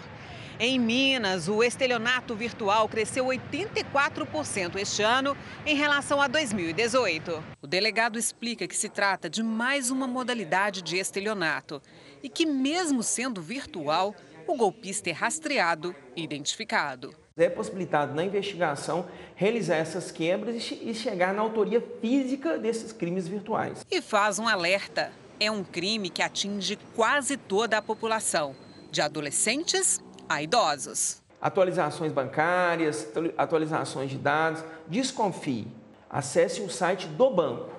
Em 0.58 0.80
Minas, 0.80 1.50
o 1.50 1.62
estelionato 1.62 2.34
virtual 2.34 2.88
cresceu 2.88 3.26
84% 3.26 4.78
este 4.78 5.04
ano 5.04 5.36
em 5.66 5.76
relação 5.76 6.22
a 6.22 6.30
2018. 6.30 7.44
O 7.62 7.68
delegado 7.68 8.18
explica 8.18 8.66
que 8.66 8.76
se 8.76 8.88
trata 8.88 9.30
de 9.30 9.44
mais 9.44 9.92
uma 9.92 10.08
modalidade 10.08 10.82
de 10.82 10.96
estelionato 10.96 11.82
e 12.24 12.30
que, 12.30 12.46
mesmo 12.46 13.04
sendo 13.04 13.42
virtual, 13.42 14.16
o 14.48 14.56
golpista 14.56 15.10
é 15.10 15.14
rastreado 15.14 15.94
e 16.16 16.24
identificado. 16.24 17.14
É 17.36 17.50
possibilitado 17.50 18.16
na 18.16 18.24
investigação 18.24 19.10
realizar 19.36 19.76
essas 19.76 20.10
quebras 20.10 20.72
e 20.72 20.94
chegar 20.94 21.34
na 21.34 21.42
autoria 21.42 21.84
física 22.00 22.58
desses 22.58 22.94
crimes 22.94 23.28
virtuais. 23.28 23.86
E 23.92 24.02
faz 24.02 24.40
um 24.40 24.48
alerta: 24.48 25.12
é 25.38 25.52
um 25.52 25.66
crime 25.66 26.10
que 26.10 26.22
atinge 26.22 26.80
quase 26.96 27.36
toda 27.36 27.78
a 27.78 27.82
população, 27.82 28.56
de 28.90 29.02
adolescentes 29.02 30.00
a 30.28 30.42
idosos. 30.42 31.22
Atualizações 31.42 32.12
bancárias, 32.12 33.08
atualizações 33.38 34.10
de 34.10 34.18
dados, 34.18 34.64
desconfie. 34.88 35.68
Acesse 36.10 36.62
o 36.62 36.70
site 36.70 37.08
do 37.08 37.30
banco 37.30 37.72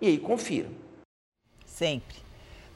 e 0.00 0.08
aí 0.08 0.18
confira. 0.18 0.68
Sempre. 1.66 2.16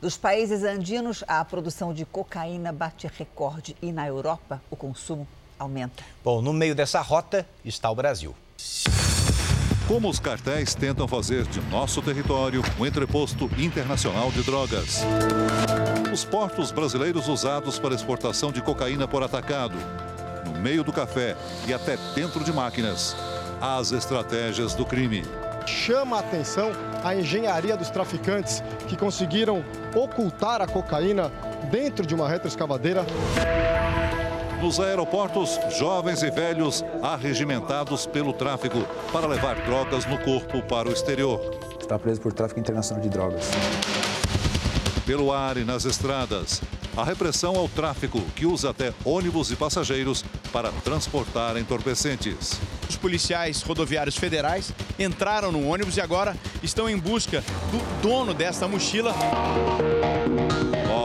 Dos 0.00 0.16
países 0.16 0.64
andinos, 0.64 1.22
a 1.28 1.44
produção 1.44 1.94
de 1.94 2.04
cocaína 2.04 2.72
bate 2.72 3.06
recorde 3.06 3.76
e 3.80 3.92
na 3.92 4.06
Europa 4.06 4.60
o 4.70 4.76
consumo 4.76 5.28
aumenta. 5.58 6.02
Bom, 6.24 6.42
no 6.42 6.52
meio 6.52 6.74
dessa 6.74 7.00
rota 7.00 7.46
está 7.64 7.90
o 7.90 7.94
Brasil. 7.94 8.34
Como 9.88 10.08
os 10.08 10.20
cartéis 10.20 10.74
tentam 10.74 11.08
fazer 11.08 11.44
de 11.44 11.60
nosso 11.62 12.00
território 12.00 12.62
um 12.78 12.86
entreposto 12.86 13.50
internacional 13.58 14.30
de 14.30 14.42
drogas. 14.42 15.02
Os 16.12 16.24
portos 16.24 16.70
brasileiros 16.70 17.28
usados 17.28 17.78
para 17.78 17.94
exportação 17.94 18.52
de 18.52 18.62
cocaína 18.62 19.08
por 19.08 19.22
atacado. 19.22 19.76
No 20.46 20.60
meio 20.60 20.84
do 20.84 20.92
café 20.92 21.36
e 21.66 21.74
até 21.74 21.96
dentro 22.14 22.44
de 22.44 22.52
máquinas. 22.52 23.16
As 23.60 23.92
estratégias 23.92 24.74
do 24.74 24.86
crime. 24.86 25.24
Chama 25.66 26.16
a 26.16 26.20
atenção 26.20 26.72
a 27.04 27.14
engenharia 27.14 27.76
dos 27.76 27.90
traficantes 27.90 28.62
que 28.88 28.96
conseguiram 28.96 29.64
ocultar 29.94 30.62
a 30.62 30.66
cocaína 30.66 31.30
dentro 31.70 32.06
de 32.06 32.14
uma 32.14 32.28
retroescavadeira. 32.28 33.04
Nos 34.62 34.78
aeroportos, 34.78 35.58
jovens 35.76 36.22
e 36.22 36.30
velhos 36.30 36.84
arregimentados 37.02 38.06
pelo 38.06 38.32
tráfico 38.32 38.86
para 39.12 39.26
levar 39.26 39.56
drogas 39.56 40.06
no 40.06 40.16
corpo 40.20 40.62
para 40.62 40.88
o 40.88 40.92
exterior. 40.92 41.40
Está 41.80 41.98
preso 41.98 42.20
por 42.20 42.32
tráfico 42.32 42.60
internacional 42.60 43.02
de 43.02 43.10
drogas. 43.10 43.50
Pelo 45.04 45.32
ar 45.32 45.56
e 45.56 45.64
nas 45.64 45.84
estradas, 45.84 46.62
a 46.96 47.02
repressão 47.02 47.56
ao 47.56 47.68
tráfico 47.68 48.20
que 48.36 48.46
usa 48.46 48.70
até 48.70 48.94
ônibus 49.04 49.50
e 49.50 49.56
passageiros 49.56 50.24
para 50.52 50.70
transportar 50.70 51.56
entorpecentes. 51.56 52.60
Os 52.88 52.96
policiais 52.96 53.62
rodoviários 53.62 54.16
federais 54.16 54.72
entraram 54.96 55.50
no 55.50 55.66
ônibus 55.66 55.96
e 55.96 56.00
agora 56.00 56.36
estão 56.62 56.88
em 56.88 56.96
busca 56.96 57.42
do 57.72 58.00
dono 58.00 58.32
desta 58.32 58.68
mochila. 58.68 59.12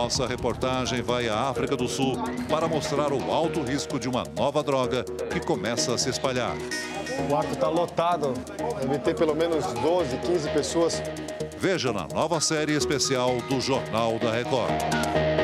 Nossa 0.08 0.26
reportagem 0.26 1.02
vai 1.02 1.28
à 1.28 1.50
África 1.50 1.76
do 1.76 1.86
Sul 1.86 2.18
para 2.48 2.66
mostrar 2.66 3.12
o 3.12 3.30
alto 3.30 3.62
risco 3.62 4.00
de 4.00 4.08
uma 4.08 4.24
nova 4.38 4.64
droga 4.64 5.04
que 5.04 5.38
começa 5.42 5.94
a 5.94 5.98
se 5.98 6.10
espalhar. 6.10 6.56
O 7.20 7.28
quarto 7.28 7.52
está 7.52 7.68
lotado, 7.68 8.34
deve 8.80 9.00
ter 9.00 9.14
pelo 9.14 9.36
menos 9.36 9.66
12, 9.66 10.18
15 10.20 10.50
pessoas. 10.52 11.04
Veja 11.58 11.92
na 11.92 12.08
nova 12.08 12.40
série 12.40 12.72
especial 12.72 13.36
do 13.50 13.60
Jornal 13.60 14.18
da 14.18 14.32
Record. 14.32 15.37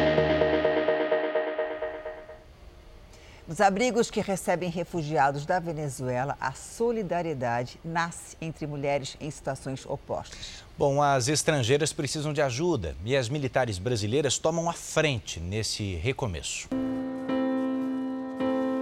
Nos 3.53 3.61
abrigos 3.61 4.09
que 4.09 4.19
recebem 4.19 4.67
refugiados 4.67 5.45
da 5.45 5.59
Venezuela, 5.59 6.35
a 6.41 6.53
solidariedade 6.53 7.79
nasce 7.85 8.35
entre 8.41 8.65
mulheres 8.65 9.15
em 9.21 9.29
situações 9.29 9.85
opostas. 9.85 10.63
Bom, 10.75 11.03
as 11.03 11.27
estrangeiras 11.27 11.93
precisam 11.93 12.33
de 12.33 12.41
ajuda 12.41 12.95
e 13.05 13.15
as 13.15 13.29
militares 13.29 13.77
brasileiras 13.77 14.39
tomam 14.39 14.67
a 14.67 14.73
frente 14.73 15.39
nesse 15.39 15.93
recomeço. 15.97 16.67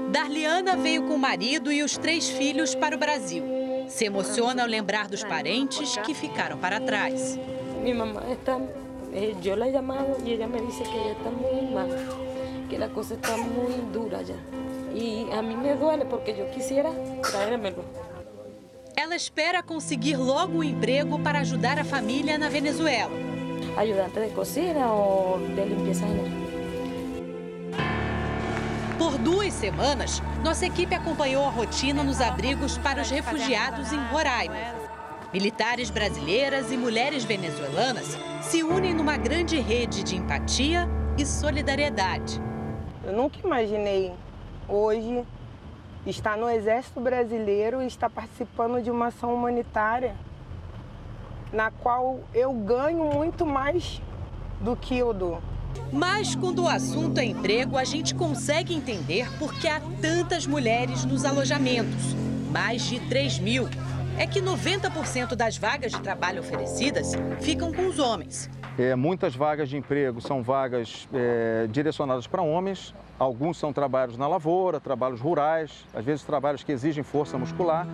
Darliana 0.10 0.78
veio 0.78 1.06
com 1.06 1.16
o 1.16 1.20
marido 1.20 1.70
e 1.70 1.84
os 1.84 1.98
três 1.98 2.30
filhos 2.30 2.74
para 2.74 2.96
o 2.96 2.98
Brasil. 2.98 3.44
Se 3.90 4.06
emociona 4.06 4.62
ao 4.62 4.70
lembrar 4.70 5.10
dos 5.10 5.22
parentes 5.22 5.98
que 5.98 6.14
ficaram 6.14 6.58
para 6.58 6.80
trás. 6.80 7.38
Minha 7.82 7.96
mamãe 7.96 8.32
está. 8.32 8.58
Eu 9.44 9.58
la 9.58 9.70
chamava 9.70 10.16
e 10.24 10.34
ela 10.34 10.48
me 10.48 10.66
disse 10.66 10.84
que 10.84 10.98
ela 10.98 11.12
está 11.12 11.30
muito 11.30 11.74
mal, 11.74 12.31
que 12.78 12.82
a 12.82 12.88
coisa 12.88 13.16
está 13.16 13.36
muito 13.38 13.92
dura 13.92 14.24
já. 14.24 14.36
E 14.94 15.28
a 15.32 15.42
mim 15.42 15.58
me 15.58 15.76
duele 15.76 16.06
porque 16.06 16.32
eu 16.32 16.48
quisiera 16.48 16.90
traérmelo. 17.22 17.84
Ela 18.96 19.16
espera 19.16 19.62
conseguir 19.62 20.16
logo 20.16 20.60
um 20.60 20.64
emprego 20.64 21.20
para 21.20 21.40
ajudar 21.40 21.78
a 21.80 21.84
família 21.84 22.38
na 22.38 22.48
Venezuela. 22.48 23.12
Ajudante 23.78 24.20
de 24.22 24.30
cozinha 24.30 24.88
ou 24.88 25.40
de 25.40 25.66
limpeza 25.66 26.08
general. 26.08 26.42
Por 28.98 29.18
duas 29.18 29.54
semanas, 29.54 30.22
nossa 30.44 30.66
equipe 30.66 30.96
acompanhou 30.96 31.46
a 31.46 31.50
rotina 31.50 32.04
nos 32.04 32.22
abrigos 32.22 32.78
para 32.78 33.02
os 33.02 33.10
refugiados 33.10 33.92
em 33.92 34.00
Roraima. 34.12 34.56
Militares 35.34 35.90
brasileiras 35.90 36.72
e 36.72 36.78
mulheres 36.78 37.24
venezuelanas 37.24 38.18
se 38.42 38.64
unem 38.64 38.94
numa 38.94 39.18
grande 39.18 39.60
rede 39.60 40.04
de 40.04 40.16
empatia 40.16 40.88
e 41.18 41.26
solidariedade. 41.26 42.51
Eu 43.04 43.14
nunca 43.14 43.40
imaginei 43.44 44.14
hoje 44.70 45.26
estar 46.06 46.38
no 46.38 46.48
Exército 46.48 47.00
Brasileiro 47.00 47.82
e 47.82 47.88
estar 47.88 48.12
participando 48.12 48.82
de 48.82 48.92
uma 48.92 49.08
ação 49.08 49.34
humanitária 49.34 50.16
na 51.52 51.72
qual 51.72 52.20
eu 52.32 52.54
ganho 52.54 53.04
muito 53.06 53.44
mais 53.44 54.00
do 54.62 54.76
que 54.76 54.96
eu 54.96 55.14
dou. 55.14 55.42
Mas 55.92 56.36
quando 56.36 56.64
o 56.64 56.68
assunto 56.68 57.18
é 57.18 57.26
emprego, 57.26 57.76
a 57.76 57.84
gente 57.84 58.14
consegue 58.14 58.74
entender 58.74 59.28
por 59.40 59.52
que 59.56 59.68
há 59.68 59.82
tantas 60.00 60.46
mulheres 60.46 61.04
nos 61.04 61.26
alojamentos 61.26 62.14
mais 62.52 62.84
de 62.84 63.00
3 63.10 63.40
mil. 63.40 63.68
É 64.18 64.28
que 64.28 64.42
90% 64.42 65.36
das 65.36 65.58
vagas 65.58 65.92
de 65.92 66.00
trabalho 66.02 66.42
oferecidas 66.42 67.14
ficam 67.40 67.74
com 67.74 67.88
os 67.88 67.98
homens. 67.98 68.50
É, 68.80 68.96
muitas 68.96 69.36
vagas 69.36 69.70
de 69.70 69.76
emprego 69.76 70.22
são 70.22 70.42
vagas 70.42 71.08
é, 71.14 71.68
direcionadas 71.70 72.26
para 72.26 72.42
homens, 72.42 72.96
alguns 73.20 73.58
são 73.58 73.74
trabalhos 73.74 74.18
na 74.18 74.28
lavoura, 74.28 74.80
trabalhos 74.80 75.20
rurais, 75.20 75.86
às 75.94 76.06
vezes 76.06 76.24
trabalhos 76.24 76.64
que 76.64 76.72
exigem 76.72 77.04
força 77.04 77.38
muscular 77.38 77.86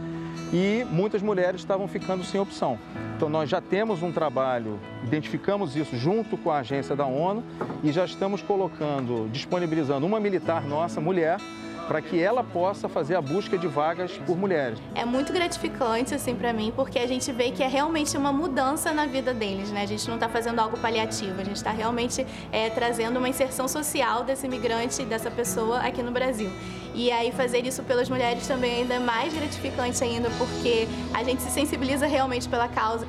e 0.54 0.86
muitas 0.92 1.22
mulheres 1.22 1.62
estavam 1.62 1.88
ficando 1.88 2.24
sem 2.24 2.40
opção. 2.40 2.78
Então 3.16 3.28
nós 3.28 3.50
já 3.50 3.60
temos 3.60 4.04
um 4.04 4.12
trabalho, 4.12 4.80
identificamos 5.04 5.76
isso 5.76 5.98
junto 5.98 6.38
com 6.38 6.52
a 6.52 6.60
agência 6.60 6.96
da 6.96 7.08
ONU 7.08 7.44
e 7.84 7.92
já 7.92 8.06
estamos 8.06 8.44
colocando, 8.44 9.28
disponibilizando 9.32 10.06
uma 10.06 10.20
militar 10.20 10.64
nossa, 10.64 11.02
mulher, 11.02 11.40
para 11.88 12.02
que 12.02 12.20
ela 12.20 12.44
possa 12.44 12.90
fazer 12.90 13.16
a 13.16 13.22
busca 13.22 13.58
de 13.58 13.68
vagas 13.68 14.12
por 14.26 14.38
mulheres. 14.38 14.80
É 14.94 15.06
muito 15.06 15.32
gratificante 15.32 16.14
assim 16.14 16.36
para 16.36 16.52
mim, 16.52 16.72
porque 16.76 17.00
a 17.00 17.08
gente 17.08 17.32
vê 17.32 17.52
que 17.52 17.64
é 17.64 17.68
realmente 17.68 18.18
uma 18.18 18.34
mudança 18.34 18.92
na 18.92 19.06
vida 19.06 19.34
deles, 19.34 19.72
né? 19.72 19.84
A 19.84 19.86
gente 19.86 20.08
não 20.08 20.16
está 20.16 20.28
fazendo 20.28 20.60
algo 20.60 20.78
paliativo, 20.78 21.40
a 21.40 21.44
gente 21.44 21.58
está 21.58 21.72
realmente 21.72 22.26
é, 22.52 22.70
trazendo 22.70 23.18
uma 23.18 23.30
inserção 23.30 23.68
social 23.68 24.24
desse 24.24 24.46
imigrante, 24.46 25.04
dessa 25.06 25.32
pessoa 25.32 25.80
aqui 25.80 26.04
no 26.04 26.12
Brasil. 26.12 26.52
E 26.94 27.12
aí 27.12 27.32
fazer 27.32 27.66
isso 27.66 27.84
pelas 27.84 28.10
mulheres 28.10 28.48
também 28.48 28.72
é 28.72 28.76
ainda 28.82 29.00
mais 29.00 29.34
gratificante 29.34 30.04
ainda, 30.04 30.30
porque 30.38 30.88
a 31.14 31.24
gente 31.24 31.42
se 31.42 31.52
sensibiliza 31.52 32.08
realmente 32.08 32.50
pela 32.50 32.68
causa. 32.68 33.08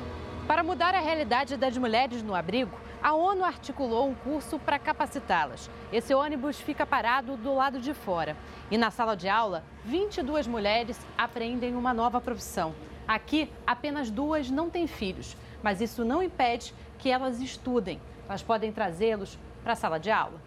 Para 0.49 0.63
mudar 0.63 0.95
a 0.95 0.99
realidade 0.99 1.55
das 1.55 1.77
mulheres 1.77 2.23
no 2.23 2.33
abrigo, 2.33 2.75
a 3.03 3.13
ONU 3.13 3.45
articulou 3.45 4.09
um 4.09 4.15
curso 4.15 4.57
para 4.57 4.79
capacitá-las. 4.79 5.69
Esse 5.93 6.11
ônibus 6.11 6.59
fica 6.59 6.87
parado 6.87 7.37
do 7.37 7.53
lado 7.53 7.79
de 7.79 7.93
fora. 7.93 8.35
E 8.71 8.75
na 8.75 8.89
sala 8.89 9.15
de 9.15 9.29
aula, 9.29 9.63
22 9.85 10.47
mulheres 10.47 10.99
aprendem 11.15 11.75
uma 11.75 11.93
nova 11.93 12.19
profissão. 12.19 12.73
Aqui, 13.07 13.47
apenas 13.67 14.09
duas 14.09 14.49
não 14.49 14.71
têm 14.71 14.87
filhos, 14.87 15.37
mas 15.61 15.81
isso 15.81 16.03
não 16.03 16.23
impede 16.23 16.73
que 16.97 17.11
elas 17.11 17.39
estudem. 17.39 18.01
Elas 18.27 18.41
podem 18.41 18.71
trazê-los 18.71 19.37
para 19.63 19.73
a 19.73 19.75
sala 19.75 19.99
de 19.99 20.09
aula. 20.09 20.41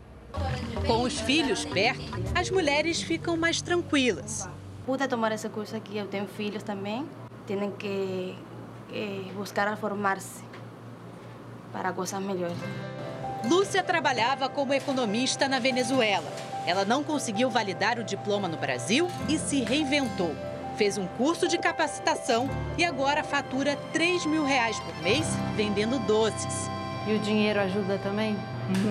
Com 0.84 1.02
os 1.02 1.20
filhos 1.20 1.64
perto, 1.64 2.02
as 2.34 2.50
mulheres 2.50 3.00
ficam 3.00 3.36
mais 3.36 3.62
tranquilas. 3.62 4.48
Pude 4.84 5.06
tomar 5.06 5.30
esse 5.30 5.48
curso 5.48 5.76
aqui, 5.76 5.96
eu 5.96 6.08
tenho 6.08 6.26
filhos 6.26 6.64
também. 6.64 7.08
Têm 7.46 7.70
que 7.70 8.36
eh, 8.92 9.32
buscar 9.34 9.76
formar-se 9.76 10.42
para 11.72 11.92
coisas 11.92 12.20
melhores. 12.20 12.56
Lúcia 13.44 13.82
trabalhava 13.82 14.48
como 14.48 14.72
economista 14.72 15.48
na 15.48 15.58
Venezuela. 15.58 16.30
Ela 16.66 16.84
não 16.84 17.02
conseguiu 17.02 17.50
validar 17.50 17.98
o 17.98 18.04
diploma 18.04 18.46
no 18.46 18.56
Brasil 18.56 19.08
e 19.28 19.36
se 19.38 19.62
reinventou. 19.62 20.34
Fez 20.76 20.96
um 20.96 21.06
curso 21.06 21.48
de 21.48 21.58
capacitação 21.58 22.48
e 22.78 22.84
agora 22.84 23.24
fatura 23.24 23.76
3 23.92 24.26
mil 24.26 24.44
reais 24.44 24.78
por 24.80 24.94
mês 25.02 25.26
vendendo 25.56 25.98
doces. 26.06 26.70
E 27.06 27.14
o 27.14 27.18
dinheiro 27.18 27.60
ajuda 27.60 27.98
também? 27.98 28.36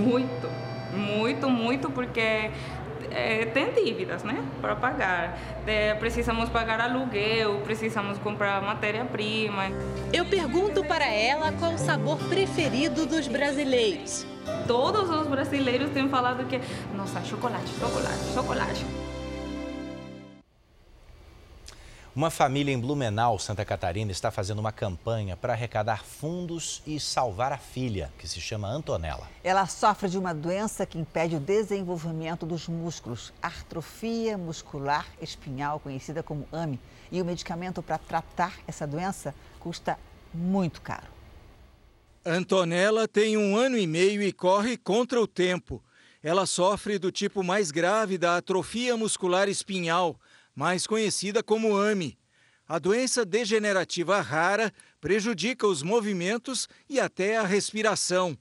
Muito, 0.01 0.49
muito, 0.93 1.49
muito, 1.49 1.89
porque 1.89 2.51
é, 3.13 3.45
tem 3.45 3.71
dívidas, 3.71 4.23
né, 4.23 4.43
para 4.61 4.75
pagar. 4.75 5.37
É, 5.65 5.93
precisamos 5.95 6.49
pagar 6.49 6.81
aluguel, 6.81 7.61
precisamos 7.63 8.17
comprar 8.17 8.61
matéria-prima. 8.61 9.65
Eu 10.11 10.25
pergunto 10.25 10.83
para 10.83 11.05
ela 11.05 11.51
qual 11.53 11.73
o 11.73 11.77
sabor 11.77 12.17
preferido 12.29 13.05
dos 13.05 13.27
brasileiros. 13.27 14.25
Todos 14.67 15.09
os 15.09 15.27
brasileiros 15.27 15.91
têm 15.91 16.09
falado 16.09 16.45
que, 16.47 16.59
nossa, 16.95 17.21
chocolate, 17.23 17.69
chocolate, 17.79 18.33
chocolate. 18.33 19.10
Uma 22.13 22.29
família 22.29 22.73
em 22.73 22.77
Blumenau, 22.77 23.39
Santa 23.39 23.63
Catarina, 23.63 24.11
está 24.11 24.29
fazendo 24.29 24.59
uma 24.59 24.73
campanha 24.73 25.37
para 25.37 25.53
arrecadar 25.53 26.03
fundos 26.03 26.83
e 26.85 26.99
salvar 26.99 27.53
a 27.53 27.57
filha, 27.57 28.11
que 28.17 28.27
se 28.27 28.41
chama 28.41 28.67
Antonella. 28.67 29.29
Ela 29.41 29.65
sofre 29.65 30.09
de 30.09 30.17
uma 30.17 30.33
doença 30.33 30.85
que 30.85 30.99
impede 30.99 31.37
o 31.37 31.39
desenvolvimento 31.39 32.45
dos 32.45 32.67
músculos, 32.67 33.31
atrofia 33.41 34.37
muscular 34.37 35.07
espinhal, 35.21 35.79
conhecida 35.79 36.21
como 36.21 36.45
AME. 36.51 36.77
E 37.09 37.21
o 37.21 37.25
medicamento 37.25 37.81
para 37.81 37.97
tratar 37.97 38.59
essa 38.67 38.85
doença 38.85 39.33
custa 39.57 39.97
muito 40.33 40.81
caro. 40.81 41.07
Antonella 42.25 43.07
tem 43.07 43.37
um 43.37 43.55
ano 43.55 43.77
e 43.77 43.87
meio 43.87 44.21
e 44.21 44.33
corre 44.33 44.75
contra 44.75 45.21
o 45.21 45.25
tempo. 45.25 45.81
Ela 46.21 46.45
sofre 46.45 46.99
do 46.99 47.09
tipo 47.09 47.41
mais 47.41 47.71
grave 47.71 48.17
da 48.17 48.35
atrofia 48.35 48.97
muscular 48.97 49.47
espinhal 49.47 50.19
mais 50.55 50.85
conhecida 50.87 51.41
como 51.41 51.75
AME. 51.75 52.17
A 52.67 52.79
doença 52.79 53.25
degenerativa 53.25 54.21
rara 54.21 54.71
prejudica 54.99 55.67
os 55.67 55.83
movimentos 55.83 56.69
e 56.89 56.99
até 56.99 57.37
a 57.37 57.43
respiração. 57.43 58.37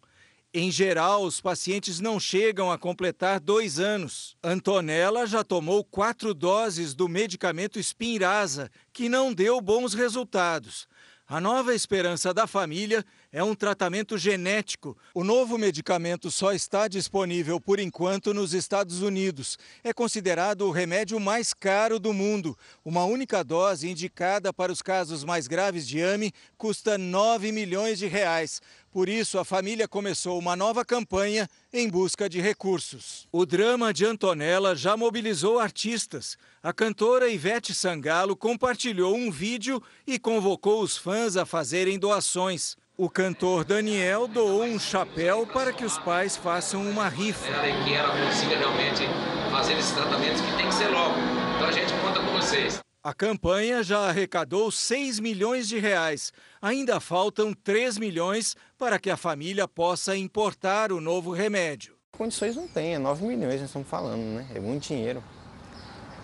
Em 0.52 0.70
geral, 0.70 1.22
os 1.22 1.40
pacientes 1.40 2.00
não 2.00 2.18
chegam 2.18 2.72
a 2.72 2.78
completar 2.78 3.38
dois 3.38 3.78
anos. 3.78 4.36
Antonella 4.42 5.24
já 5.26 5.44
tomou 5.44 5.84
quatro 5.84 6.34
doses 6.34 6.92
do 6.92 7.08
medicamento 7.08 7.80
Spinraza, 7.80 8.70
que 8.92 9.08
não 9.08 9.32
deu 9.32 9.60
bons 9.60 9.94
resultados. 9.94 10.88
A 11.26 11.40
nova 11.40 11.72
esperança 11.72 12.34
da 12.34 12.48
família 12.48 13.04
é 13.32 13.42
um 13.44 13.54
tratamento 13.54 14.18
genético. 14.18 14.96
O 15.14 15.22
novo 15.22 15.56
medicamento 15.56 16.30
só 16.30 16.52
está 16.52 16.88
disponível 16.88 17.60
por 17.60 17.78
enquanto 17.78 18.34
nos 18.34 18.52
Estados 18.52 19.02
Unidos. 19.02 19.58
É 19.84 19.92
considerado 19.92 20.66
o 20.66 20.70
remédio 20.70 21.20
mais 21.20 21.54
caro 21.54 22.00
do 22.00 22.12
mundo. 22.12 22.58
Uma 22.84 23.04
única 23.04 23.44
dose 23.44 23.88
indicada 23.88 24.52
para 24.52 24.72
os 24.72 24.82
casos 24.82 25.22
mais 25.24 25.46
graves 25.46 25.86
de 25.86 26.00
AME 26.00 26.32
custa 26.58 26.98
9 26.98 27.52
milhões 27.52 27.98
de 27.98 28.06
reais. 28.06 28.60
Por 28.90 29.08
isso, 29.08 29.38
a 29.38 29.44
família 29.44 29.86
começou 29.86 30.36
uma 30.36 30.56
nova 30.56 30.84
campanha 30.84 31.48
em 31.72 31.88
busca 31.88 32.28
de 32.28 32.40
recursos. 32.40 33.28
O 33.30 33.46
drama 33.46 33.94
de 33.94 34.04
Antonella 34.04 34.74
já 34.74 34.96
mobilizou 34.96 35.60
artistas. 35.60 36.36
A 36.60 36.72
cantora 36.72 37.28
Ivete 37.28 37.72
Sangalo 37.72 38.34
compartilhou 38.34 39.14
um 39.14 39.30
vídeo 39.30 39.80
e 40.04 40.18
convocou 40.18 40.82
os 40.82 40.96
fãs 40.96 41.36
a 41.36 41.46
fazerem 41.46 42.00
doações. 42.00 42.76
O 43.02 43.08
cantor 43.08 43.64
Daniel 43.64 44.28
doou 44.28 44.62
um 44.62 44.78
chapéu 44.78 45.46
para 45.46 45.72
que 45.72 45.86
os 45.86 45.96
pais 45.96 46.36
façam 46.36 46.82
uma 46.82 47.08
rifa. 47.08 47.50
Para 47.50 47.72
que 47.82 47.94
ela 47.94 48.10
consiga 48.10 48.58
realmente 48.58 49.04
fazer 49.50 49.78
esses 49.78 49.92
tratamentos 49.92 50.42
que 50.42 50.54
tem 50.58 50.68
que 50.68 50.74
ser 50.74 50.88
logo. 50.88 51.14
Então 51.56 51.66
a 51.66 51.72
gente 51.72 51.90
conta 51.94 52.20
com 52.20 52.30
vocês. 52.32 52.78
A 53.02 53.14
campanha 53.14 53.82
já 53.82 54.00
arrecadou 54.00 54.70
6 54.70 55.18
milhões 55.18 55.66
de 55.66 55.78
reais. 55.78 56.30
Ainda 56.60 57.00
faltam 57.00 57.54
3 57.54 57.96
milhões 57.96 58.54
para 58.76 58.98
que 58.98 59.08
a 59.08 59.16
família 59.16 59.66
possa 59.66 60.14
importar 60.14 60.92
o 60.92 61.00
novo 61.00 61.32
remédio. 61.32 61.96
Condições 62.12 62.54
não 62.54 62.68
tem, 62.68 62.96
é 62.96 62.98
9 62.98 63.24
milhões 63.24 63.62
nós 63.62 63.70
estamos 63.70 63.88
falando, 63.88 64.20
né? 64.20 64.46
É 64.54 64.60
muito 64.60 64.86
dinheiro. 64.86 65.24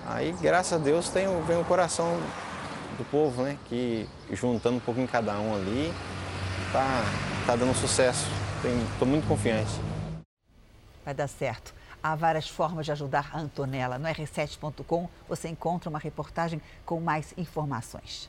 Aí, 0.05 0.31
graças 0.43 0.75
a 0.75 0.77
Deus, 0.85 1.09
tem, 1.09 1.27
vem 1.45 1.59
o 1.59 1.65
coração 1.65 2.21
do 2.99 3.05
povo, 3.07 3.45
né? 3.45 3.57
Que 3.67 4.07
juntando 4.31 4.77
um 4.77 4.81
pouquinho 4.81 5.09
cada 5.09 5.41
um 5.41 5.55
ali, 5.55 5.91
tá, 6.73 7.05
tá 7.47 7.57
dando 7.57 7.75
sucesso. 7.75 8.27
Estou 8.93 9.07
muito 9.07 9.27
confiante. 9.27 9.71
Vai 11.05 11.15
dar 11.15 11.29
certo. 11.29 11.75
Há 12.03 12.15
várias 12.15 12.49
formas 12.49 12.87
de 12.87 12.93
ajudar 12.93 13.31
a 13.33 13.39
Antonella. 13.39 13.99
No 13.99 14.07
r7.com 14.07 15.09
você 15.29 15.49
encontra 15.49 15.89
uma 15.89 15.99
reportagem 15.99 16.61
com 16.85 17.01
mais 17.01 17.33
informações. 17.37 18.29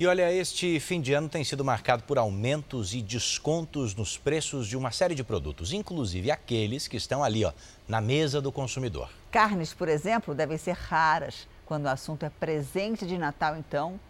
E 0.00 0.06
olha, 0.06 0.32
este 0.32 0.80
fim 0.80 1.00
de 1.00 1.12
ano 1.12 1.28
tem 1.28 1.44
sido 1.44 1.64
marcado 1.64 2.02
por 2.02 2.18
aumentos 2.18 2.92
e 2.92 3.00
descontos 3.00 3.94
nos 3.94 4.18
preços 4.18 4.66
de 4.66 4.76
uma 4.76 4.90
série 4.90 5.14
de 5.14 5.22
produtos, 5.22 5.72
inclusive 5.72 6.30
aqueles 6.30 6.88
que 6.88 6.96
estão 6.96 7.22
ali, 7.22 7.44
ó, 7.44 7.52
na 7.86 8.00
mesa 8.00 8.40
do 8.40 8.50
consumidor. 8.50 9.10
Carnes, 9.30 9.72
por 9.72 9.88
exemplo, 9.88 10.34
devem 10.34 10.58
ser 10.58 10.72
raras. 10.72 11.46
Quando 11.66 11.84
o 11.84 11.88
assunto 11.88 12.24
é 12.24 12.30
presente 12.30 13.06
de 13.06 13.16
Natal, 13.16 13.56
então, 13.56 14.00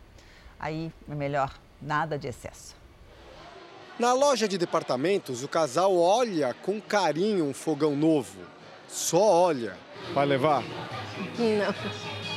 aí 0.58 0.90
é 1.10 1.14
melhor 1.14 1.52
nada 1.80 2.18
de 2.18 2.26
excesso. 2.26 2.81
Na 4.02 4.12
loja 4.12 4.48
de 4.48 4.58
departamentos, 4.58 5.44
o 5.44 5.48
casal 5.48 5.96
olha 5.96 6.52
com 6.54 6.80
carinho 6.80 7.44
um 7.44 7.54
fogão 7.54 7.94
novo. 7.94 8.40
Só 8.88 9.22
olha. 9.22 9.78
Vai 10.12 10.26
levar? 10.26 10.64
Não, 11.38 11.72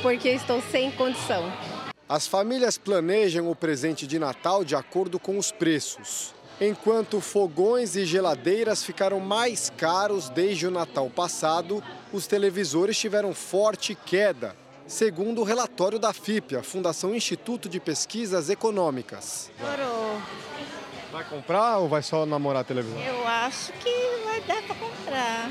porque 0.00 0.28
estou 0.28 0.62
sem 0.70 0.92
condição. 0.92 1.52
As 2.08 2.24
famílias 2.24 2.78
planejam 2.78 3.50
o 3.50 3.56
presente 3.56 4.06
de 4.06 4.16
Natal 4.16 4.64
de 4.64 4.76
acordo 4.76 5.18
com 5.18 5.36
os 5.36 5.50
preços. 5.50 6.32
Enquanto 6.60 7.20
fogões 7.20 7.96
e 7.96 8.06
geladeiras 8.06 8.84
ficaram 8.84 9.18
mais 9.18 9.68
caros 9.68 10.28
desde 10.28 10.68
o 10.68 10.70
Natal 10.70 11.10
passado, 11.10 11.82
os 12.12 12.28
televisores 12.28 12.96
tiveram 12.96 13.34
forte 13.34 13.92
queda, 14.06 14.54
segundo 14.86 15.40
o 15.40 15.44
relatório 15.44 15.98
da 15.98 16.12
FIP, 16.12 16.54
a 16.54 16.62
Fundação 16.62 17.12
Instituto 17.12 17.68
de 17.68 17.80
Pesquisas 17.80 18.50
Econômicas. 18.50 19.50
Parou. 19.60 19.96
Vai 21.16 21.24
comprar 21.24 21.78
ou 21.78 21.88
vai 21.88 22.02
só 22.02 22.26
namorar 22.26 22.60
a 22.60 22.64
televisão? 22.64 23.00
Eu 23.00 23.26
acho 23.26 23.72
que 23.72 23.90
vai 24.22 24.38
dar 24.42 24.62
para 24.64 24.74
comprar. 24.74 25.50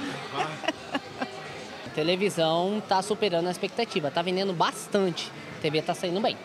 A 1.87 1.89
televisão 1.95 2.77
está 2.77 3.01
superando 3.01 3.47
a 3.47 3.51
expectativa, 3.51 4.09
está 4.09 4.21
vendendo 4.21 4.53
bastante. 4.53 5.31
A 5.57 5.61
TV 5.63 5.79
está 5.79 5.95
saindo 5.95 6.21
bem. 6.21 6.37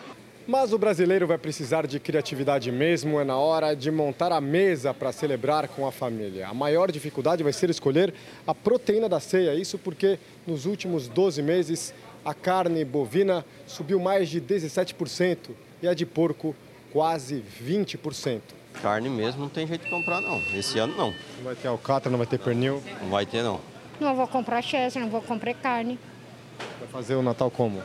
Mas 0.47 0.73
o 0.73 0.77
brasileiro 0.79 1.27
vai 1.27 1.37
precisar 1.37 1.85
de 1.85 1.99
criatividade 1.99 2.71
mesmo, 2.71 3.19
é 3.19 3.23
na 3.23 3.37
hora 3.37 3.75
de 3.75 3.91
montar 3.91 4.31
a 4.31 4.41
mesa 4.41 4.91
para 4.91 5.11
celebrar 5.11 5.67
com 5.67 5.85
a 5.85 5.91
família. 5.91 6.47
A 6.47 6.53
maior 6.55 6.91
dificuldade 6.91 7.43
vai 7.43 7.53
ser 7.53 7.69
escolher 7.69 8.11
a 8.47 8.55
proteína 8.55 9.07
da 9.07 9.19
ceia, 9.19 9.53
isso 9.53 9.77
porque 9.77 10.17
nos 10.47 10.65
últimos 10.65 11.07
12 11.07 11.43
meses 11.43 11.93
a 12.25 12.33
carne 12.33 12.83
bovina 12.83 13.45
subiu 13.67 13.99
mais 13.99 14.29
de 14.29 14.41
17% 14.41 15.51
e 15.79 15.87
a 15.87 15.93
de 15.93 16.07
porco 16.07 16.55
quase 16.91 17.43
20%. 17.63 18.60
Carne 18.81 19.09
mesmo 19.09 19.41
não 19.41 19.49
tem 19.49 19.67
jeito 19.67 19.83
de 19.83 19.89
comprar 19.89 20.21
não, 20.21 20.41
esse 20.53 20.79
ano 20.79 20.95
não. 20.95 21.13
Não 21.37 21.43
vai 21.43 21.55
ter 21.55 21.67
alcatra, 21.67 22.09
não 22.09 22.17
vai 22.17 22.27
ter 22.27 22.39
pernil? 22.39 22.81
Não 23.01 23.09
vai 23.09 23.25
ter 23.25 23.43
não. 23.43 23.59
Não 23.99 24.15
vou 24.15 24.27
comprar 24.27 24.61
chester, 24.61 25.01
não 25.01 25.09
vou 25.09 25.21
comprar 25.21 25.53
carne. 25.53 25.99
Vai 26.79 26.87
fazer 26.89 27.15
o 27.15 27.21
Natal 27.21 27.51
como? 27.51 27.81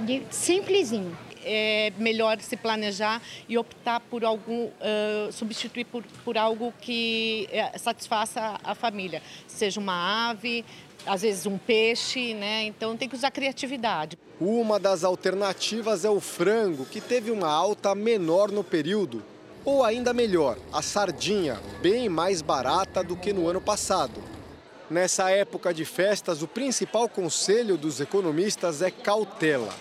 De, 0.00 0.22
simplesinho 0.30 1.16
é 1.46 1.92
melhor 1.96 2.38
se 2.40 2.56
planejar 2.56 3.22
e 3.48 3.56
optar 3.56 4.00
por 4.00 4.24
algum, 4.24 4.64
uh, 4.64 5.32
substituir 5.32 5.84
por, 5.84 6.02
por 6.24 6.36
algo 6.36 6.74
que 6.80 7.48
satisfaça 7.78 8.58
a 8.64 8.74
família, 8.74 9.22
seja 9.46 9.78
uma 9.78 10.30
ave, 10.30 10.64
às 11.06 11.22
vezes 11.22 11.46
um 11.46 11.56
peixe, 11.56 12.34
né? 12.34 12.64
Então 12.64 12.96
tem 12.96 13.08
que 13.08 13.14
usar 13.14 13.30
criatividade. 13.30 14.18
Uma 14.40 14.78
das 14.78 15.04
alternativas 15.04 16.04
é 16.04 16.10
o 16.10 16.20
frango, 16.20 16.84
que 16.84 17.00
teve 17.00 17.30
uma 17.30 17.48
alta 17.48 17.94
menor 17.94 18.50
no 18.50 18.64
período. 18.64 19.22
Ou 19.66 19.82
ainda 19.82 20.14
melhor, 20.14 20.56
a 20.72 20.80
sardinha, 20.80 21.60
bem 21.82 22.08
mais 22.08 22.40
barata 22.40 23.02
do 23.02 23.16
que 23.16 23.32
no 23.32 23.48
ano 23.48 23.60
passado. 23.60 24.22
Nessa 24.88 25.28
época 25.28 25.74
de 25.74 25.84
festas, 25.84 26.40
o 26.40 26.46
principal 26.46 27.08
conselho 27.08 27.76
dos 27.76 28.00
economistas 28.00 28.80
é 28.80 28.92
cautela. 28.92 29.74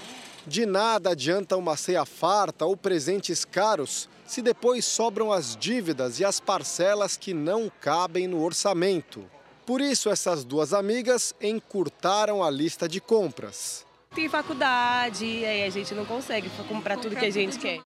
De 0.47 0.65
nada 0.65 1.11
adianta 1.11 1.55
uma 1.55 1.77
ceia 1.77 2.03
farta 2.03 2.65
ou 2.65 2.75
presentes 2.75 3.45
caros 3.45 4.09
se 4.25 4.41
depois 4.41 4.85
sobram 4.85 5.31
as 5.31 5.55
dívidas 5.55 6.19
e 6.19 6.25
as 6.25 6.39
parcelas 6.39 7.15
que 7.15 7.31
não 7.31 7.71
cabem 7.79 8.27
no 8.27 8.43
orçamento. 8.43 9.23
Por 9.67 9.81
isso, 9.81 10.09
essas 10.09 10.43
duas 10.43 10.73
amigas 10.73 11.35
encurtaram 11.39 12.43
a 12.43 12.49
lista 12.49 12.89
de 12.89 12.99
compras. 12.99 13.85
Tem 14.15 14.27
faculdade, 14.27 15.45
aí 15.45 15.63
a 15.63 15.69
gente 15.69 15.93
não 15.93 16.05
consegue 16.05 16.49
comprar 16.67 16.97
tudo 16.97 17.15
que 17.15 17.25
a 17.25 17.31
gente 17.31 17.59
quer. 17.59 17.81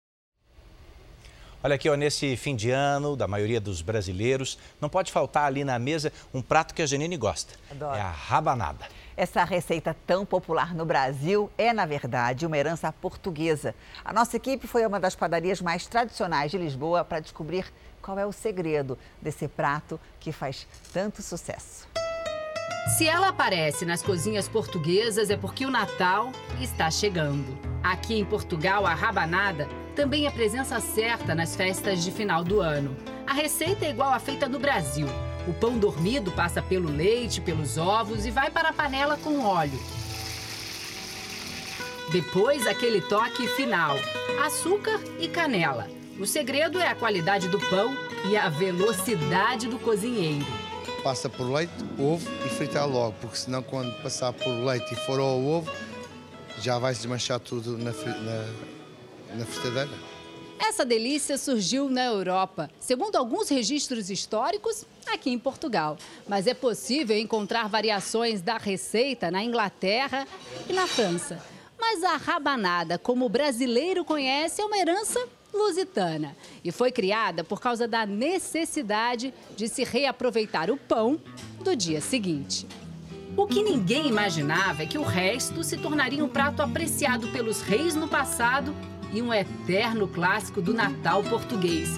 Olha 1.61 1.74
aqui, 1.74 1.90
ó, 1.90 1.96
nesse 1.96 2.36
fim 2.36 2.54
de 2.54 2.70
ano, 2.70 3.16
da 3.16 3.26
maioria 3.26 3.61
dos 3.61 3.82
brasileiros, 3.82 4.56
não 4.80 4.88
pode 4.88 5.11
faltar 5.11 5.44
ali 5.44 5.64
na 5.64 5.76
mesa 5.76 6.12
um 6.32 6.40
prato 6.40 6.72
que 6.72 6.80
a 6.80 6.86
Janine 6.86 7.16
gosta. 7.16 7.54
Adoro. 7.68 7.96
É 7.96 8.00
a 8.00 8.11
rabanada. 8.11 8.86
Essa 9.16 9.42
receita 9.42 9.96
tão 10.06 10.24
popular 10.24 10.72
no 10.72 10.84
Brasil 10.84 11.50
é, 11.59 11.72
na 11.72 11.84
verdade, 11.84 12.46
uma 12.46 12.56
herança 12.56 12.92
portuguesa. 12.92 13.74
A 14.04 14.12
nossa 14.12 14.36
equipe 14.36 14.68
foi 14.68 14.84
a 14.84 14.88
uma 14.88 15.00
das 15.00 15.16
padarias 15.16 15.61
mais 15.61 15.84
tradicionais 15.88 16.52
de 16.52 16.59
Lisboa 16.59 17.04
para 17.04 17.18
descobrir 17.18 17.66
qual 18.00 18.16
é 18.16 18.24
o 18.24 18.30
segredo 18.30 18.96
desse 19.20 19.48
prato 19.48 19.98
que 20.20 20.30
faz 20.30 20.64
tanto 20.92 21.20
sucesso. 21.22 21.88
Se 22.96 23.06
ela 23.06 23.28
aparece 23.28 23.84
nas 23.84 24.02
cozinhas 24.02 24.48
portuguesas 24.48 25.30
é 25.30 25.36
porque 25.36 25.64
o 25.64 25.70
Natal 25.70 26.32
está 26.60 26.90
chegando. 26.90 27.58
Aqui 27.82 28.18
em 28.18 28.24
Portugal, 28.24 28.86
a 28.86 28.94
rabanada 28.94 29.68
também 29.94 30.26
é 30.26 30.30
presença 30.30 30.80
certa 30.80 31.34
nas 31.34 31.54
festas 31.54 32.02
de 32.02 32.10
final 32.10 32.42
do 32.42 32.60
ano. 32.60 32.96
A 33.26 33.32
receita 33.32 33.84
é 33.84 33.90
igual 33.90 34.12
à 34.12 34.18
feita 34.18 34.48
no 34.48 34.58
Brasil. 34.58 35.06
O 35.46 35.52
pão 35.52 35.78
dormido 35.78 36.30
passa 36.32 36.62
pelo 36.62 36.90
leite, 36.90 37.40
pelos 37.40 37.78
ovos 37.78 38.26
e 38.26 38.30
vai 38.30 38.50
para 38.50 38.70
a 38.70 38.72
panela 38.72 39.16
com 39.16 39.44
óleo. 39.44 39.78
Depois, 42.10 42.66
aquele 42.66 43.00
toque 43.00 43.46
final: 43.48 43.96
açúcar 44.44 45.00
e 45.18 45.28
canela. 45.28 45.88
O 46.18 46.26
segredo 46.26 46.80
é 46.80 46.88
a 46.88 46.94
qualidade 46.94 47.48
do 47.48 47.60
pão 47.60 47.96
e 48.28 48.36
a 48.36 48.48
velocidade 48.48 49.68
do 49.68 49.78
cozinheiro. 49.78 50.67
Passa 51.03 51.28
por 51.28 51.51
leite, 51.51 51.72
ovo 51.99 52.28
e 52.44 52.49
fritar 52.49 52.88
logo, 52.88 53.14
porque 53.20 53.36
senão, 53.36 53.62
quando 53.62 53.92
passar 54.03 54.32
por 54.32 54.51
leite 54.51 54.92
e 54.92 54.96
for 54.96 55.20
ao 55.20 55.40
ovo, 55.40 55.70
já 56.61 56.78
vai 56.78 56.94
se 56.94 57.01
desmanchar 57.03 57.38
tudo 57.38 57.78
na, 57.78 57.92
na, 57.92 59.36
na 59.36 59.46
fritadeira. 59.46 59.90
Essa 60.59 60.84
delícia 60.84 61.38
surgiu 61.38 61.88
na 61.88 62.05
Europa, 62.05 62.68
segundo 62.80 63.16
alguns 63.16 63.49
registros 63.49 64.11
históricos, 64.11 64.84
aqui 65.07 65.30
em 65.30 65.38
Portugal. 65.38 65.96
Mas 66.26 66.46
é 66.46 66.55
possível 66.55 67.16
encontrar 67.16 67.68
variações 67.68 68.42
da 68.42 68.59
receita 68.59 69.30
na 69.30 69.42
Inglaterra 69.42 70.26
e 70.68 70.72
na 70.72 70.86
França. 70.86 71.42
Mas 71.78 72.03
a 72.03 72.16
rabanada, 72.16 72.99
como 72.99 73.24
o 73.24 73.28
brasileiro 73.28 74.05
conhece, 74.05 74.61
é 74.61 74.64
uma 74.64 74.76
herança 74.76 75.26
lusitana 75.53 76.36
e 76.64 76.70
foi 76.70 76.92
criada 76.92 77.42
por 77.42 77.61
causa 77.61 77.88
da 77.88 78.05
necessidade 78.05 79.32
de 79.57 79.68
se 79.68 79.84
reaproveitar 79.84 80.70
o 80.70 80.76
pão 80.76 81.20
do 81.62 81.74
dia 81.74 82.01
seguinte. 82.01 82.66
O 83.36 83.46
que 83.46 83.62
ninguém 83.62 84.09
imaginava 84.09 84.82
é 84.82 84.86
que 84.86 84.99
o 84.99 85.03
resto 85.03 85.62
se 85.62 85.76
tornaria 85.76 86.24
um 86.24 86.28
prato 86.28 86.61
apreciado 86.61 87.28
pelos 87.28 87.61
reis 87.61 87.94
no 87.94 88.09
passado 88.09 88.74
e 89.12 89.22
um 89.22 89.32
eterno 89.32 90.09
clássico 90.09 90.61
do 90.61 90.74
Natal 90.74 91.22
português. 91.22 91.90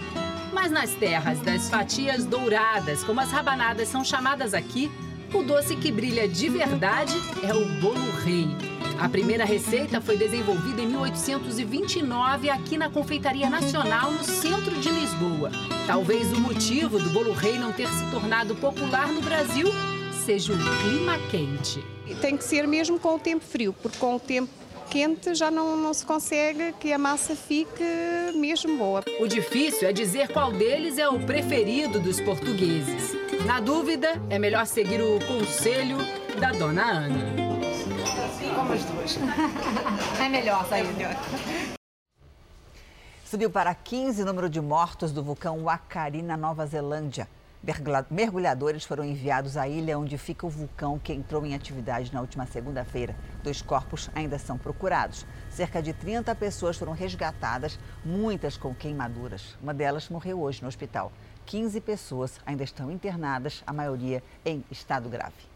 Mas 0.53 0.71
nas 0.71 0.91
terras 0.91 1.41
das 1.41 1.71
fatias 1.71 2.25
douradas, 2.25 3.03
como 3.05 3.21
as 3.21 3.31
rabanadas 3.31 3.89
são 3.89 4.05
chamadas 4.05 4.53
aqui, 4.53 4.91
o 5.33 5.43
doce 5.43 5.77
que 5.77 5.91
brilha 5.91 6.29
de 6.29 6.49
verdade 6.49 7.15
é 7.43 7.55
o 7.55 7.65
bolo 7.81 8.11
rei. 8.23 8.70
A 9.01 9.09
primeira 9.09 9.47
receita 9.47 9.99
foi 9.99 10.19
desenvolvida 10.19 10.83
em 10.83 10.87
1829 10.87 12.51
aqui 12.51 12.77
na 12.77 12.91
Confeitaria 12.91 13.49
Nacional, 13.49 14.13
no 14.13 14.23
centro 14.23 14.79
de 14.79 14.91
Lisboa. 14.91 15.51
Talvez 15.87 16.31
o 16.31 16.39
motivo 16.39 16.99
do 16.99 17.09
bolo 17.09 17.33
rei 17.33 17.59
não 17.59 17.73
ter 17.73 17.89
se 17.89 18.11
tornado 18.11 18.55
popular 18.57 19.09
no 19.09 19.23
Brasil 19.23 19.69
seja 20.27 20.53
o 20.53 20.57
clima 20.83 21.19
quente. 21.31 21.83
Tem 22.21 22.37
que 22.37 22.45
ser 22.45 22.69
mesmo 22.69 23.01
com 23.01 23.15
o 23.15 23.19
tempo 23.19 23.43
frio, 23.43 23.73
porque 23.73 23.97
com 23.97 24.17
o 24.17 24.21
tempo 24.21 24.51
quente 24.91 25.35
já 25.35 25.51
não, 25.51 25.79
não 25.79 25.95
se 25.95 26.05
consegue 26.05 26.75
que 26.79 26.93
a 26.93 26.99
massa 26.99 27.35
fique 27.35 27.83
mesmo 28.35 28.77
boa. 28.77 29.03
O 29.19 29.27
difícil 29.27 29.89
é 29.89 29.95
dizer 29.95 30.29
qual 30.29 30.53
deles 30.53 30.99
é 30.99 31.09
o 31.09 31.19
preferido 31.21 31.99
dos 31.99 32.21
portugueses. 32.21 33.17
Na 33.47 33.61
dúvida, 33.61 34.21
é 34.29 34.39
melhor 34.39 34.67
seguir 34.67 35.01
o 35.01 35.19
conselho 35.27 35.97
da 36.39 36.53
dona 36.53 36.83
Ana. 36.83 37.40
Como 38.55 38.73
as 38.73 38.85
duas. 38.85 39.19
É 40.21 40.29
melhor 40.29 40.67
sair. 40.69 40.87
É 40.87 40.93
melhor. 40.93 41.17
Subiu 43.25 43.51
para 43.51 43.75
15 43.75 44.23
o 44.23 44.27
número 44.27 44.51
de 44.51 44.61
mortos 44.61 45.13
do 45.13 45.23
vulcão 45.23 45.63
Wakari 45.63 46.21
na 46.21 46.37
Nova 46.37 46.67
Zelândia. 46.67 47.29
Mergulhadores 48.11 48.85
foram 48.85 49.05
enviados 49.05 49.57
à 49.57 49.69
ilha 49.69 49.99
onde 49.99 50.17
fica 50.17 50.47
o 50.47 50.51
vulcão 50.51 50.99
que 50.99 51.13
entrou 51.13 51.45
em 51.45 51.55
atividade 51.55 52.13
na 52.13 52.23
última 52.23 52.47
segunda-feira. 52.47 53.15
Dois 53.45 53.61
corpos 53.61 54.09
ainda 54.15 54.39
são 54.39 54.57
procurados. 54.57 55.27
Cerca 55.51 55.83
de 55.83 55.93
30 55.93 56.35
pessoas 56.35 56.79
foram 56.79 56.93
resgatadas, 56.93 57.79
muitas 58.03 58.57
com 58.57 58.75
queimaduras. 58.75 59.59
Uma 59.63 59.75
delas 59.75 60.09
morreu 60.09 60.41
hoje 60.41 60.63
no 60.63 60.69
hospital. 60.69 61.13
15 61.45 61.81
pessoas 61.83 62.41
ainda 62.47 62.65
estão 62.65 62.91
internadas, 62.91 63.63
a 63.67 63.73
maioria 63.73 64.23
em 64.45 64.65
estado 64.71 65.09
grave. 65.11 65.50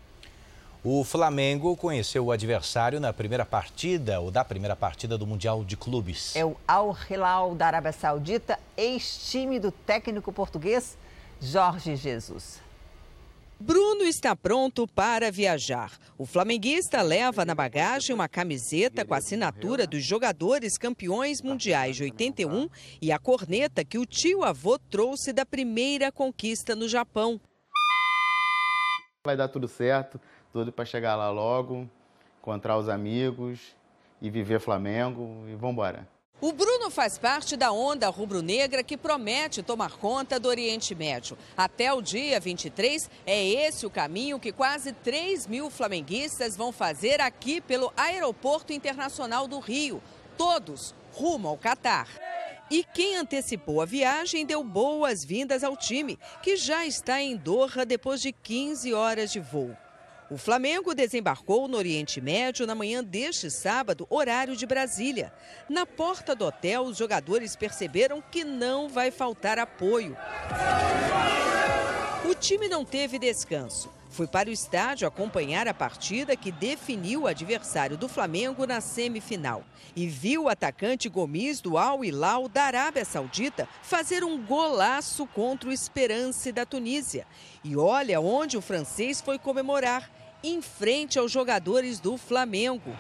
O 0.87 1.03
Flamengo 1.03 1.74
conheceu 1.78 2.26
o 2.26 2.30
adversário 2.30 3.01
na 3.01 3.11
primeira 3.11 3.47
partida, 3.47 4.20
ou 4.20 4.30
da 4.30 4.45
primeira 4.45 4.76
partida 4.76 5.16
do 5.16 5.26
Mundial 5.26 5.64
de 5.64 5.78
Clubes. 5.78 6.37
É 6.37 6.45
o 6.45 6.55
Al 6.68 6.95
Hilal 7.09 7.55
da 7.55 7.68
Arábia 7.68 7.91
Saudita, 7.91 8.59
ex-time 8.76 9.59
do 9.59 9.72
técnico 9.72 10.30
português 10.30 10.99
Jorge 11.41 11.97
Jesus. 11.97 12.61
Bruno 13.59 14.03
está 14.03 14.37
pronto 14.37 14.87
para 14.87 15.32
viajar. 15.32 15.91
O 16.18 16.26
flamenguista 16.26 17.01
leva 17.01 17.47
na 17.47 17.55
bagagem 17.55 18.14
uma 18.14 18.28
camiseta 18.28 19.07
com 19.07 19.14
a 19.14 19.18
assinatura 19.18 19.87
dos 19.87 20.05
jogadores 20.05 20.76
campeões 20.76 21.41
mundiais 21.41 21.97
de 21.97 22.03
81 22.03 22.68
e 23.01 23.11
a 23.11 23.18
corneta 23.18 23.87
que 23.87 23.97
o 23.97 24.05
tio-avô 24.05 24.78
trouxe 24.78 25.32
da 25.32 25.47
primeira 25.47 26.12
conquista 26.12 26.76
no 26.76 26.87
Japão. 26.87 27.41
Vai 29.26 29.39
dar 29.39 29.49
tudo 29.49 29.66
certo, 29.66 30.20
tudo 30.55 30.70
para 30.70 30.84
chegar 30.84 31.16
lá 31.16 31.32
logo, 31.32 31.90
encontrar 32.40 32.78
os 32.78 32.88
amigos 32.88 33.74
e 34.22 34.30
viver 34.30 34.61
Flamengo 34.61 35.44
e 35.48 35.55
vamos 35.57 35.72
embora. 35.72 36.09
O 36.40 36.52
Bruno 36.52 36.92
faz 36.92 37.18
parte 37.18 37.57
da 37.57 37.72
onda 37.72 38.09
rubro-negra 38.09 38.84
que 38.84 38.96
promete 38.96 39.64
tomar 39.64 39.96
conta 39.96 40.38
do 40.38 40.48
Oriente 40.48 40.94
Médio. 40.94 41.36
Até 41.57 41.92
o 41.92 42.00
dia 42.00 42.38
23, 42.38 43.11
é 43.26 43.44
esse 43.44 43.84
o 43.84 43.90
caminho 43.90 44.38
que 44.38 44.52
quase 44.52 44.92
3 44.92 45.48
mil 45.48 45.70
flamenguistas 45.70 46.57
vão 46.57 46.70
fazer 46.70 47.20
aqui 47.20 47.61
pelo 47.61 47.92
Aeroporto 47.96 48.72
Internacional 48.72 49.48
do 49.48 49.59
Rio. 49.59 50.00
Todos 50.38 50.94
rumo 51.14 51.48
ao 51.48 51.59
Catar. 51.59 52.07
E 52.70 52.84
quem 52.84 53.16
antecipou 53.16 53.80
a 53.80 53.84
viagem 53.84 54.46
deu 54.46 54.62
boas-vindas 54.62 55.64
ao 55.64 55.76
time, 55.76 56.16
que 56.44 56.57
já 56.57 56.86
está 56.86 57.20
em 57.20 57.36
Doha 57.36 57.84
depois 57.84 58.22
de 58.22 58.30
15 58.30 58.94
horas 58.94 59.32
de 59.32 59.40
voo. 59.40 59.76
O 60.35 60.37
Flamengo 60.37 60.97
desembarcou 60.97 61.68
no 61.68 61.76
Oriente 61.76 62.20
Médio 62.20 62.66
na 62.66 62.74
manhã 62.74 63.05
deste 63.05 63.49
sábado, 63.49 64.05
horário 64.11 64.57
de 64.57 64.66
Brasília. 64.66 65.32
Na 65.68 65.87
porta 65.87 66.35
do 66.35 66.45
hotel, 66.45 66.82
os 66.82 66.97
jogadores 66.97 67.55
perceberam 67.55 68.20
que 68.20 68.43
não 68.43 68.89
vai 68.89 69.12
faltar 69.12 69.61
apoio. 69.61 70.16
O 72.28 72.35
time 72.35 72.66
não 72.66 72.85
teve 72.85 73.16
descanso. 73.16 73.89
Foi 74.11 74.26
para 74.26 74.49
o 74.49 74.53
estádio 74.53 75.07
acompanhar 75.07 75.68
a 75.68 75.74
partida 75.74 76.37
que 76.37 76.51
definiu 76.51 77.22
o 77.22 77.26
adversário 77.28 77.97
do 77.97 78.09
Flamengo 78.09 78.66
na 78.66 78.80
semifinal. 78.80 79.62
E 79.95 80.09
viu 80.09 80.45
o 80.45 80.49
atacante 80.49 81.09
Gomes 81.09 81.61
do 81.61 81.78
Al 81.78 82.05
Hilal 82.05 82.49
da 82.49 82.64
Arábia 82.64 83.05
Saudita 83.05 83.68
fazer 83.82 84.24
um 84.24 84.45
golaço 84.45 85.28
contra 85.28 85.68
o 85.68 85.72
Esperance 85.72 86.51
da 86.51 86.66
Tunísia. 86.66 87.24
E 87.62 87.76
olha 87.76 88.20
onde 88.20 88.57
o 88.57 88.62
francês 88.62 89.20
foi 89.20 89.39
comemorar 89.39 90.11
em 90.45 90.61
frente 90.61 91.18
aos 91.18 91.32
jogadores 91.32 91.99
do 91.99 92.18
Flamengo. 92.18 92.95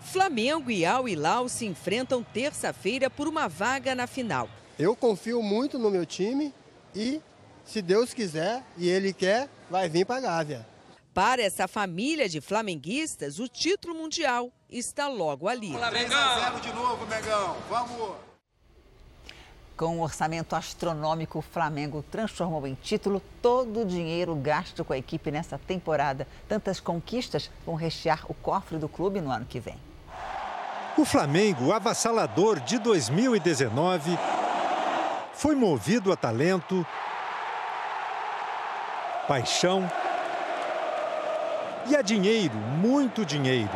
Flamengo 0.00 0.70
e 0.70 0.86
Al 0.86 1.06
Hilal 1.06 1.50
se 1.50 1.66
enfrentam 1.66 2.22
terça-feira 2.22 3.10
por 3.10 3.28
uma 3.28 3.46
vaga 3.46 3.94
na 3.94 4.06
final. 4.06 4.48
Eu 4.78 4.96
confio 4.96 5.42
muito 5.42 5.78
no 5.78 5.90
meu 5.90 6.06
time 6.06 6.54
e, 6.94 7.20
se 7.62 7.82
Deus 7.82 8.14
quiser 8.14 8.64
e 8.78 8.88
Ele 8.88 9.12
quer, 9.12 9.50
vai 9.70 9.86
vir 9.86 10.06
para 10.06 10.16
a 10.16 10.20
Gávea. 10.20 10.66
Para 11.12 11.42
essa 11.42 11.68
família 11.68 12.26
de 12.26 12.40
flamenguistas, 12.40 13.38
o 13.38 13.48
título 13.48 13.94
mundial 13.94 14.50
está 14.70 15.08
logo 15.08 15.46
ali. 15.46 15.74
3 15.76 16.12
a 16.12 16.50
0 16.52 16.60
de 16.60 16.72
novo, 16.72 17.06
Megão. 17.06 17.56
Vamos! 17.68 18.27
Com 19.78 19.98
um 19.98 20.02
orçamento 20.02 20.56
astronômico, 20.56 21.38
o 21.38 21.42
Flamengo 21.42 22.04
transformou 22.10 22.66
em 22.66 22.74
título 22.74 23.22
todo 23.40 23.82
o 23.82 23.84
dinheiro 23.84 24.34
gasto 24.34 24.84
com 24.84 24.92
a 24.92 24.98
equipe 24.98 25.30
nessa 25.30 25.56
temporada. 25.56 26.26
Tantas 26.48 26.80
conquistas 26.80 27.48
vão 27.64 27.76
rechear 27.76 28.24
o 28.28 28.34
cofre 28.34 28.76
do 28.76 28.88
clube 28.88 29.20
no 29.20 29.30
ano 29.30 29.46
que 29.46 29.60
vem. 29.60 29.76
O 30.96 31.04
Flamengo, 31.04 31.72
avassalador 31.72 32.58
de 32.58 32.76
2019, 32.80 34.18
foi 35.32 35.54
movido 35.54 36.10
a 36.10 36.16
talento, 36.16 36.84
paixão 39.28 39.88
e 41.86 41.94
a 41.94 42.02
dinheiro, 42.02 42.56
muito 42.56 43.24
dinheiro. 43.24 43.70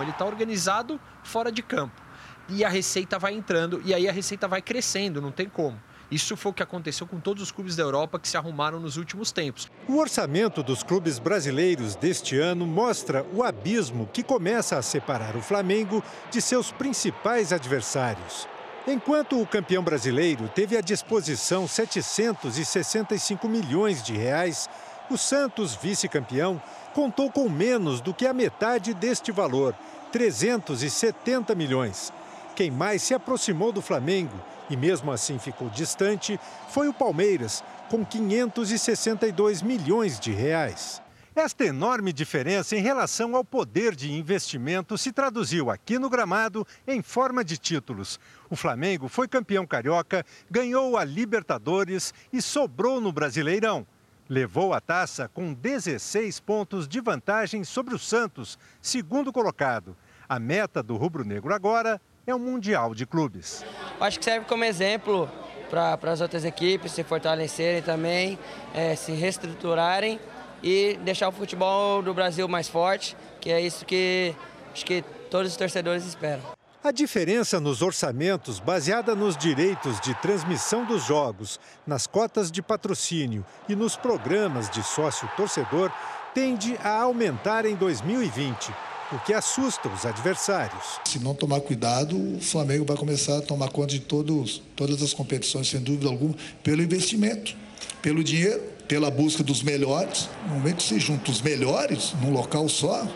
Ele 0.00 0.10
está 0.10 0.24
organizado 0.24 0.98
fora 1.22 1.52
de 1.52 1.62
campo 1.62 2.03
e 2.48 2.64
a 2.64 2.68
receita 2.68 3.18
vai 3.18 3.34
entrando 3.34 3.80
e 3.84 3.94
aí 3.94 4.08
a 4.08 4.12
receita 4.12 4.46
vai 4.46 4.62
crescendo, 4.62 5.20
não 5.20 5.30
tem 5.30 5.48
como. 5.48 5.80
Isso 6.10 6.36
foi 6.36 6.52
o 6.52 6.54
que 6.54 6.62
aconteceu 6.62 7.06
com 7.06 7.18
todos 7.18 7.42
os 7.42 7.50
clubes 7.50 7.76
da 7.76 7.82
Europa 7.82 8.18
que 8.18 8.28
se 8.28 8.36
arrumaram 8.36 8.78
nos 8.78 8.96
últimos 8.96 9.32
tempos. 9.32 9.70
O 9.88 9.96
orçamento 9.96 10.62
dos 10.62 10.82
clubes 10.82 11.18
brasileiros 11.18 11.96
deste 11.96 12.38
ano 12.38 12.66
mostra 12.66 13.26
o 13.32 13.42
abismo 13.42 14.08
que 14.12 14.22
começa 14.22 14.78
a 14.78 14.82
separar 14.82 15.34
o 15.34 15.42
Flamengo 15.42 16.02
de 16.30 16.40
seus 16.40 16.70
principais 16.70 17.52
adversários. 17.52 18.46
Enquanto 18.86 19.40
o 19.40 19.46
campeão 19.46 19.82
brasileiro 19.82 20.46
teve 20.54 20.76
à 20.76 20.82
disposição 20.82 21.66
765 21.66 23.48
milhões 23.48 24.02
de 24.02 24.12
reais, 24.12 24.68
o 25.10 25.16
Santos, 25.16 25.74
vice-campeão, 25.74 26.60
contou 26.92 27.30
com 27.30 27.48
menos 27.48 28.00
do 28.00 28.12
que 28.12 28.26
a 28.26 28.34
metade 28.34 28.92
deste 28.92 29.32
valor, 29.32 29.74
370 30.12 31.54
milhões. 31.54 32.12
Quem 32.54 32.70
mais 32.70 33.02
se 33.02 33.14
aproximou 33.14 33.72
do 33.72 33.82
Flamengo 33.82 34.40
e 34.70 34.76
mesmo 34.76 35.10
assim 35.10 35.38
ficou 35.38 35.68
distante 35.68 36.38
foi 36.68 36.88
o 36.88 36.94
Palmeiras, 36.94 37.64
com 37.90 38.04
562 38.04 39.60
milhões 39.60 40.18
de 40.18 40.30
reais. 40.30 41.02
Esta 41.34 41.64
enorme 41.64 42.12
diferença 42.12 42.76
em 42.76 42.80
relação 42.80 43.34
ao 43.34 43.44
poder 43.44 43.96
de 43.96 44.12
investimento 44.12 44.96
se 44.96 45.10
traduziu 45.10 45.68
aqui 45.68 45.98
no 45.98 46.08
gramado 46.08 46.64
em 46.86 47.02
forma 47.02 47.44
de 47.44 47.58
títulos. 47.58 48.20
O 48.48 48.54
Flamengo 48.54 49.08
foi 49.08 49.26
campeão 49.26 49.66
carioca, 49.66 50.24
ganhou 50.48 50.96
a 50.96 51.02
Libertadores 51.02 52.14
e 52.32 52.40
sobrou 52.40 53.00
no 53.00 53.10
Brasileirão. 53.10 53.84
Levou 54.28 54.72
a 54.72 54.80
taça 54.80 55.28
com 55.28 55.52
16 55.52 56.38
pontos 56.38 56.86
de 56.86 57.00
vantagem 57.00 57.64
sobre 57.64 57.96
o 57.96 57.98
Santos, 57.98 58.56
segundo 58.80 59.32
colocado. 59.32 59.96
A 60.28 60.38
meta 60.38 60.84
do 60.84 60.96
rubro-negro 60.96 61.52
agora 61.52 62.00
é 62.26 62.34
o 62.34 62.38
Mundial 62.38 62.94
de 62.94 63.06
Clubes. 63.06 63.64
Acho 64.00 64.18
que 64.18 64.24
serve 64.24 64.46
como 64.46 64.64
exemplo 64.64 65.30
para 65.70 66.12
as 66.12 66.20
outras 66.20 66.44
equipes 66.44 66.92
se 66.92 67.02
fortalecerem 67.02 67.82
também, 67.82 68.38
é, 68.72 68.94
se 68.94 69.12
reestruturarem 69.12 70.20
e 70.62 70.98
deixar 71.02 71.28
o 71.28 71.32
futebol 71.32 72.00
do 72.02 72.14
Brasil 72.14 72.48
mais 72.48 72.68
forte, 72.68 73.16
que 73.40 73.50
é 73.50 73.60
isso 73.60 73.84
que 73.84 74.34
acho 74.72 74.84
que 74.84 75.02
todos 75.30 75.52
os 75.52 75.56
torcedores 75.56 76.04
esperam. 76.06 76.42
A 76.82 76.90
diferença 76.90 77.58
nos 77.58 77.80
orçamentos, 77.80 78.60
baseada 78.60 79.14
nos 79.14 79.38
direitos 79.38 79.98
de 80.00 80.14
transmissão 80.16 80.84
dos 80.84 81.04
jogos, 81.04 81.58
nas 81.86 82.06
cotas 82.06 82.52
de 82.52 82.60
patrocínio 82.60 83.44
e 83.68 83.74
nos 83.74 83.96
programas 83.96 84.68
de 84.68 84.82
sócio-torcedor, 84.82 85.90
tende 86.34 86.76
a 86.84 87.00
aumentar 87.00 87.64
em 87.64 87.74
2020, 87.74 88.70
o 89.12 89.18
que 89.20 89.32
assusta 89.32 89.88
os 89.88 90.06
adversários. 90.06 91.00
Se 91.04 91.18
não 91.18 91.34
tomar 91.34 91.60
cuidado, 91.60 92.16
o 92.36 92.40
Flamengo 92.40 92.84
vai 92.84 92.96
começar 92.96 93.38
a 93.38 93.42
tomar 93.42 93.68
conta 93.68 93.88
de 93.88 94.00
todos, 94.00 94.62
todas 94.74 95.02
as 95.02 95.12
competições, 95.12 95.68
sem 95.68 95.80
dúvida 95.80 96.08
alguma, 96.08 96.34
pelo 96.62 96.82
investimento, 96.82 97.54
pelo 98.00 98.24
dinheiro, 98.24 98.62
pela 98.88 99.10
busca 99.10 99.42
dos 99.42 99.62
melhores. 99.62 100.28
No 100.46 100.54
momento 100.54 100.76
que 100.76 100.82
se 100.82 100.98
junta 100.98 101.30
os 101.30 101.40
melhores 101.40 102.14
num 102.22 102.32
local 102.32 102.68
só, 102.68 103.06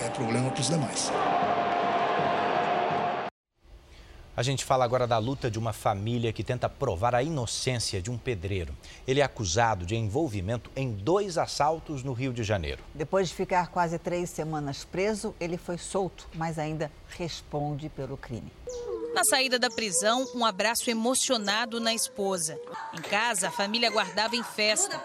é 0.00 0.08
problema 0.10 0.50
para 0.50 0.60
os 0.60 0.68
demais. 0.68 1.10
A 4.34 4.42
gente 4.42 4.64
fala 4.64 4.82
agora 4.82 5.06
da 5.06 5.18
luta 5.18 5.50
de 5.50 5.58
uma 5.58 5.74
família 5.74 6.32
que 6.32 6.42
tenta 6.42 6.66
provar 6.66 7.14
a 7.14 7.22
inocência 7.22 8.00
de 8.00 8.10
um 8.10 8.16
pedreiro. 8.16 8.74
Ele 9.06 9.20
é 9.20 9.22
acusado 9.22 9.84
de 9.84 9.94
envolvimento 9.94 10.70
em 10.74 10.90
dois 10.90 11.36
assaltos 11.36 12.02
no 12.02 12.14
Rio 12.14 12.32
de 12.32 12.42
Janeiro. 12.42 12.82
Depois 12.94 13.28
de 13.28 13.34
ficar 13.34 13.68
quase 13.68 13.98
três 13.98 14.30
semanas 14.30 14.84
preso, 14.84 15.34
ele 15.38 15.58
foi 15.58 15.76
solto, 15.76 16.26
mas 16.34 16.58
ainda 16.58 16.90
responde 17.10 17.90
pelo 17.90 18.16
crime. 18.16 18.50
Na 19.14 19.22
saída 19.22 19.58
da 19.58 19.68
prisão, 19.68 20.26
um 20.34 20.46
abraço 20.46 20.88
emocionado 20.88 21.78
na 21.78 21.92
esposa. 21.92 22.58
Em 22.94 23.02
casa, 23.02 23.48
a 23.48 23.50
família 23.50 23.90
guardava 23.90 24.34
em 24.34 24.42
festa. 24.42 24.98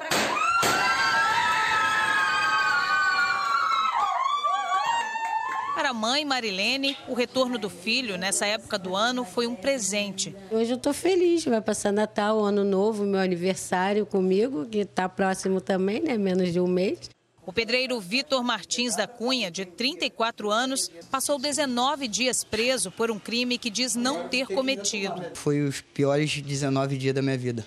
Para 5.78 5.92
a 5.92 5.94
mãe 5.94 6.26
Marilene, 6.26 6.98
o 7.08 7.14
retorno 7.14 7.60
do 7.60 7.70
filho 7.70 8.18
nessa 8.18 8.48
época 8.48 8.80
do 8.80 8.96
ano 8.96 9.24
foi 9.24 9.46
um 9.46 9.54
presente. 9.54 10.36
Hoje 10.50 10.72
eu 10.72 10.78
estou 10.78 10.92
feliz, 10.92 11.46
vai 11.46 11.62
passar 11.62 11.94
Natal, 11.94 12.44
Ano 12.44 12.64
Novo, 12.64 13.06
meu 13.06 13.20
aniversário 13.20 14.04
comigo, 14.04 14.66
que 14.66 14.80
está 14.80 15.08
próximo 15.08 15.62
também, 15.62 16.02
né? 16.02 16.18
Menos 16.18 16.52
de 16.52 16.60
um 16.60 16.66
mês. 16.66 17.12
O 17.46 17.54
pedreiro 17.54 18.00
Vitor 18.00 18.44
Martins 18.44 18.96
da 18.96 19.06
Cunha, 19.06 19.52
de 19.52 19.66
34 19.66 20.50
anos, 20.50 20.90
passou 21.12 21.38
19 21.38 22.08
dias 22.08 22.44
preso 22.44 22.90
por 22.90 23.12
um 23.12 23.20
crime 23.20 23.60
que 23.60 23.70
diz 23.70 23.94
não 23.94 24.28
ter 24.28 24.48
cometido. 24.48 25.28
Foi 25.36 25.62
os 25.62 25.80
piores 25.80 26.42
19 26.42 26.98
dias 26.98 27.14
da 27.14 27.22
minha 27.22 27.38
vida. 27.38 27.64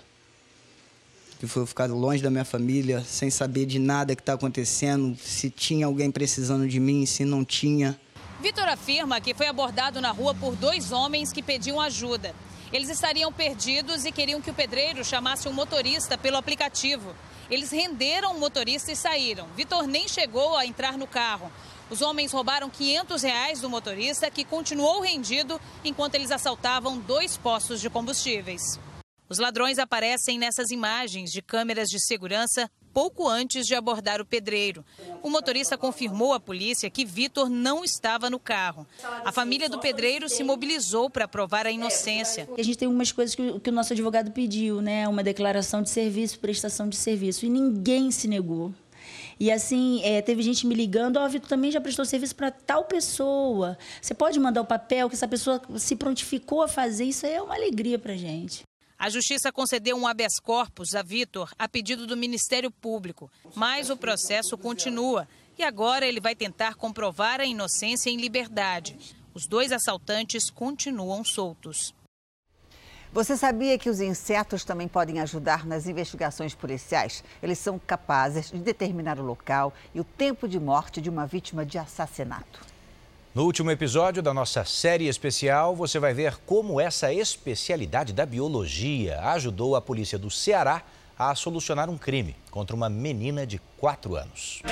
Foi 1.46 1.66
ficar 1.66 1.86
longe 1.86 2.22
da 2.22 2.30
minha 2.30 2.44
família, 2.44 3.02
sem 3.02 3.30
saber 3.30 3.66
de 3.66 3.78
nada 3.78 4.14
que 4.14 4.22
está 4.22 4.34
acontecendo, 4.34 5.16
se 5.16 5.48
tinha 5.50 5.86
alguém 5.86 6.10
precisando 6.10 6.68
de 6.68 6.78
mim, 6.78 7.06
se 7.06 7.24
não 7.24 7.44
tinha. 7.44 7.98
Vitor 8.40 8.68
afirma 8.68 9.20
que 9.20 9.34
foi 9.34 9.46
abordado 9.46 10.00
na 10.00 10.10
rua 10.10 10.34
por 10.34 10.54
dois 10.54 10.92
homens 10.92 11.32
que 11.32 11.42
pediam 11.42 11.80
ajuda. 11.80 12.34
Eles 12.72 12.88
estariam 12.88 13.32
perdidos 13.32 14.04
e 14.04 14.12
queriam 14.12 14.40
que 14.40 14.50
o 14.50 14.54
pedreiro 14.54 15.04
chamasse 15.04 15.48
um 15.48 15.52
motorista 15.52 16.16
pelo 16.16 16.36
aplicativo. 16.36 17.14
Eles 17.50 17.70
renderam 17.70 18.36
o 18.36 18.38
motorista 18.38 18.92
e 18.92 18.96
saíram. 18.96 19.46
Vitor 19.56 19.86
nem 19.86 20.06
chegou 20.06 20.56
a 20.56 20.64
entrar 20.64 20.96
no 20.96 21.06
carro. 21.06 21.50
Os 21.90 22.00
homens 22.00 22.30
roubaram 22.32 22.70
500 22.70 23.22
reais 23.22 23.60
do 23.60 23.68
motorista, 23.68 24.30
que 24.30 24.44
continuou 24.44 25.00
rendido 25.00 25.60
enquanto 25.84 26.14
eles 26.14 26.30
assaltavam 26.30 26.98
dois 26.98 27.36
postos 27.36 27.80
de 27.80 27.90
combustíveis. 27.90 28.78
Os 29.30 29.38
ladrões 29.38 29.78
aparecem 29.78 30.40
nessas 30.40 30.72
imagens 30.72 31.30
de 31.30 31.40
câmeras 31.40 31.88
de 31.88 32.00
segurança 32.00 32.68
pouco 32.92 33.28
antes 33.28 33.64
de 33.64 33.76
abordar 33.76 34.20
o 34.20 34.26
pedreiro. 34.26 34.84
O 35.22 35.30
motorista 35.30 35.78
confirmou 35.78 36.34
à 36.34 36.40
polícia 36.40 36.90
que 36.90 37.04
Vitor 37.04 37.48
não 37.48 37.84
estava 37.84 38.28
no 38.28 38.40
carro. 38.40 38.84
A 39.24 39.30
família 39.30 39.68
do 39.68 39.78
pedreiro 39.78 40.28
se 40.28 40.42
mobilizou 40.42 41.08
para 41.08 41.28
provar 41.28 41.64
a 41.64 41.70
inocência. 41.70 42.48
A 42.58 42.62
gente 42.64 42.76
tem 42.76 42.86
algumas 42.86 43.12
coisas 43.12 43.36
que, 43.36 43.60
que 43.60 43.70
o 43.70 43.72
nosso 43.72 43.92
advogado 43.92 44.32
pediu, 44.32 44.82
né? 44.82 45.06
Uma 45.06 45.22
declaração 45.22 45.80
de 45.80 45.90
serviço, 45.90 46.40
prestação 46.40 46.88
de 46.88 46.96
serviço, 46.96 47.46
e 47.46 47.48
ninguém 47.48 48.10
se 48.10 48.26
negou. 48.26 48.74
E 49.38 49.52
assim, 49.52 50.02
é, 50.02 50.20
teve 50.20 50.42
gente 50.42 50.66
me 50.66 50.74
ligando, 50.74 51.18
ó, 51.18 51.24
oh, 51.24 51.28
Vitor 51.28 51.48
também 51.48 51.70
já 51.70 51.80
prestou 51.80 52.04
serviço 52.04 52.34
para 52.34 52.50
tal 52.50 52.84
pessoa. 52.84 53.78
Você 54.02 54.12
pode 54.12 54.40
mandar 54.40 54.60
o 54.60 54.66
papel 54.66 55.08
que 55.08 55.14
essa 55.14 55.28
pessoa 55.28 55.62
se 55.76 55.94
prontificou 55.94 56.62
a 56.62 56.68
fazer, 56.68 57.04
isso 57.04 57.24
é 57.24 57.40
uma 57.40 57.54
alegria 57.54 57.96
para 57.96 58.16
gente. 58.16 58.68
A 59.00 59.08
Justiça 59.08 59.50
concedeu 59.50 59.96
um 59.96 60.06
habeas 60.06 60.38
corpus 60.38 60.94
a 60.94 61.00
Vitor 61.00 61.50
a 61.58 61.66
pedido 61.66 62.06
do 62.06 62.18
Ministério 62.18 62.70
Público, 62.70 63.30
mas 63.54 63.88
o 63.88 63.96
processo 63.96 64.58
continua 64.58 65.26
e 65.56 65.62
agora 65.62 66.06
ele 66.06 66.20
vai 66.20 66.34
tentar 66.34 66.74
comprovar 66.74 67.40
a 67.40 67.46
inocência 67.46 68.10
em 68.10 68.18
liberdade. 68.18 69.16
Os 69.32 69.46
dois 69.46 69.72
assaltantes 69.72 70.50
continuam 70.50 71.24
soltos. 71.24 71.94
Você 73.10 73.38
sabia 73.38 73.78
que 73.78 73.88
os 73.88 74.02
insetos 74.02 74.66
também 74.66 74.86
podem 74.86 75.18
ajudar 75.20 75.64
nas 75.64 75.86
investigações 75.86 76.54
policiais? 76.54 77.24
Eles 77.42 77.58
são 77.58 77.78
capazes 77.78 78.50
de 78.50 78.58
determinar 78.58 79.18
o 79.18 79.24
local 79.24 79.72
e 79.94 80.00
o 80.00 80.04
tempo 80.04 80.46
de 80.46 80.60
morte 80.60 81.00
de 81.00 81.08
uma 81.08 81.26
vítima 81.26 81.64
de 81.64 81.78
assassinato. 81.78 82.69
No 83.32 83.44
último 83.44 83.70
episódio 83.70 84.20
da 84.20 84.34
nossa 84.34 84.64
série 84.64 85.06
especial, 85.06 85.76
você 85.76 86.00
vai 86.00 86.12
ver 86.12 86.36
como 86.44 86.80
essa 86.80 87.14
especialidade 87.14 88.12
da 88.12 88.26
biologia 88.26 89.20
ajudou 89.20 89.76
a 89.76 89.80
polícia 89.80 90.18
do 90.18 90.28
Ceará 90.28 90.82
a 91.16 91.32
solucionar 91.36 91.88
um 91.88 91.96
crime 91.96 92.34
contra 92.50 92.74
uma 92.74 92.90
menina 92.90 93.46
de 93.46 93.60
4 93.76 94.16
anos. 94.16 94.62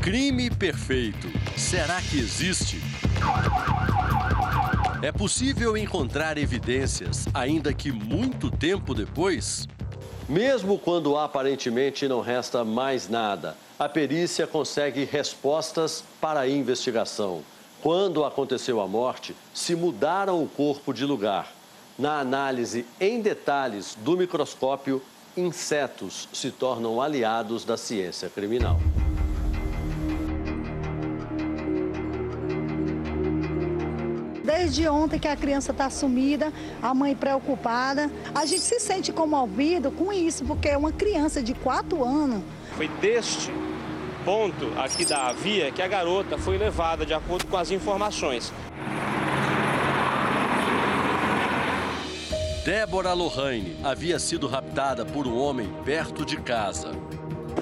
Crime 0.00 0.50
perfeito. 0.50 1.26
Será 1.56 2.00
que 2.00 2.16
existe? 2.16 2.80
É 5.02 5.10
possível 5.10 5.76
encontrar 5.76 6.38
evidências, 6.38 7.26
ainda 7.34 7.74
que 7.74 7.90
muito 7.90 8.48
tempo 8.48 8.94
depois? 8.94 9.66
Mesmo 10.28 10.78
quando 10.78 11.18
aparentemente 11.18 12.06
não 12.06 12.20
resta 12.20 12.64
mais 12.64 13.08
nada, 13.08 13.56
a 13.76 13.88
perícia 13.88 14.46
consegue 14.46 15.02
respostas 15.02 16.04
para 16.20 16.38
a 16.38 16.48
investigação. 16.48 17.42
Quando 17.82 18.24
aconteceu 18.24 18.80
a 18.80 18.86
morte, 18.86 19.34
se 19.52 19.74
mudaram 19.74 20.40
o 20.40 20.46
corpo 20.46 20.94
de 20.94 21.04
lugar. 21.04 21.52
Na 21.98 22.20
análise 22.20 22.86
em 23.00 23.20
detalhes 23.20 23.96
do 24.04 24.16
microscópio, 24.16 25.02
insetos 25.36 26.28
se 26.32 26.52
tornam 26.52 27.02
aliados 27.02 27.64
da 27.64 27.76
ciência 27.76 28.28
criminal. 28.28 28.78
Desde 34.72 34.88
ontem 34.88 35.18
que 35.18 35.28
a 35.28 35.36
criança 35.36 35.70
está 35.70 35.90
sumida, 35.90 36.50
a 36.80 36.94
mãe 36.94 37.14
preocupada. 37.14 38.10
A 38.34 38.46
gente 38.46 38.62
se 38.62 38.80
sente 38.80 39.12
comovido 39.12 39.90
com 39.90 40.10
isso, 40.10 40.46
porque 40.46 40.66
é 40.66 40.78
uma 40.78 40.90
criança 40.90 41.42
de 41.42 41.52
4 41.52 42.02
anos. 42.02 42.42
Foi 42.74 42.88
deste 42.88 43.52
ponto 44.24 44.72
aqui 44.78 45.04
da 45.04 45.30
via 45.34 45.70
que 45.70 45.82
a 45.82 45.86
garota 45.86 46.38
foi 46.38 46.56
levada, 46.56 47.04
de 47.04 47.12
acordo 47.12 47.46
com 47.48 47.58
as 47.58 47.70
informações. 47.70 48.50
Débora 52.64 53.12
Lohane 53.12 53.76
havia 53.84 54.18
sido 54.18 54.46
raptada 54.46 55.04
por 55.04 55.26
um 55.26 55.36
homem 55.36 55.70
perto 55.84 56.24
de 56.24 56.38
casa. 56.38 56.92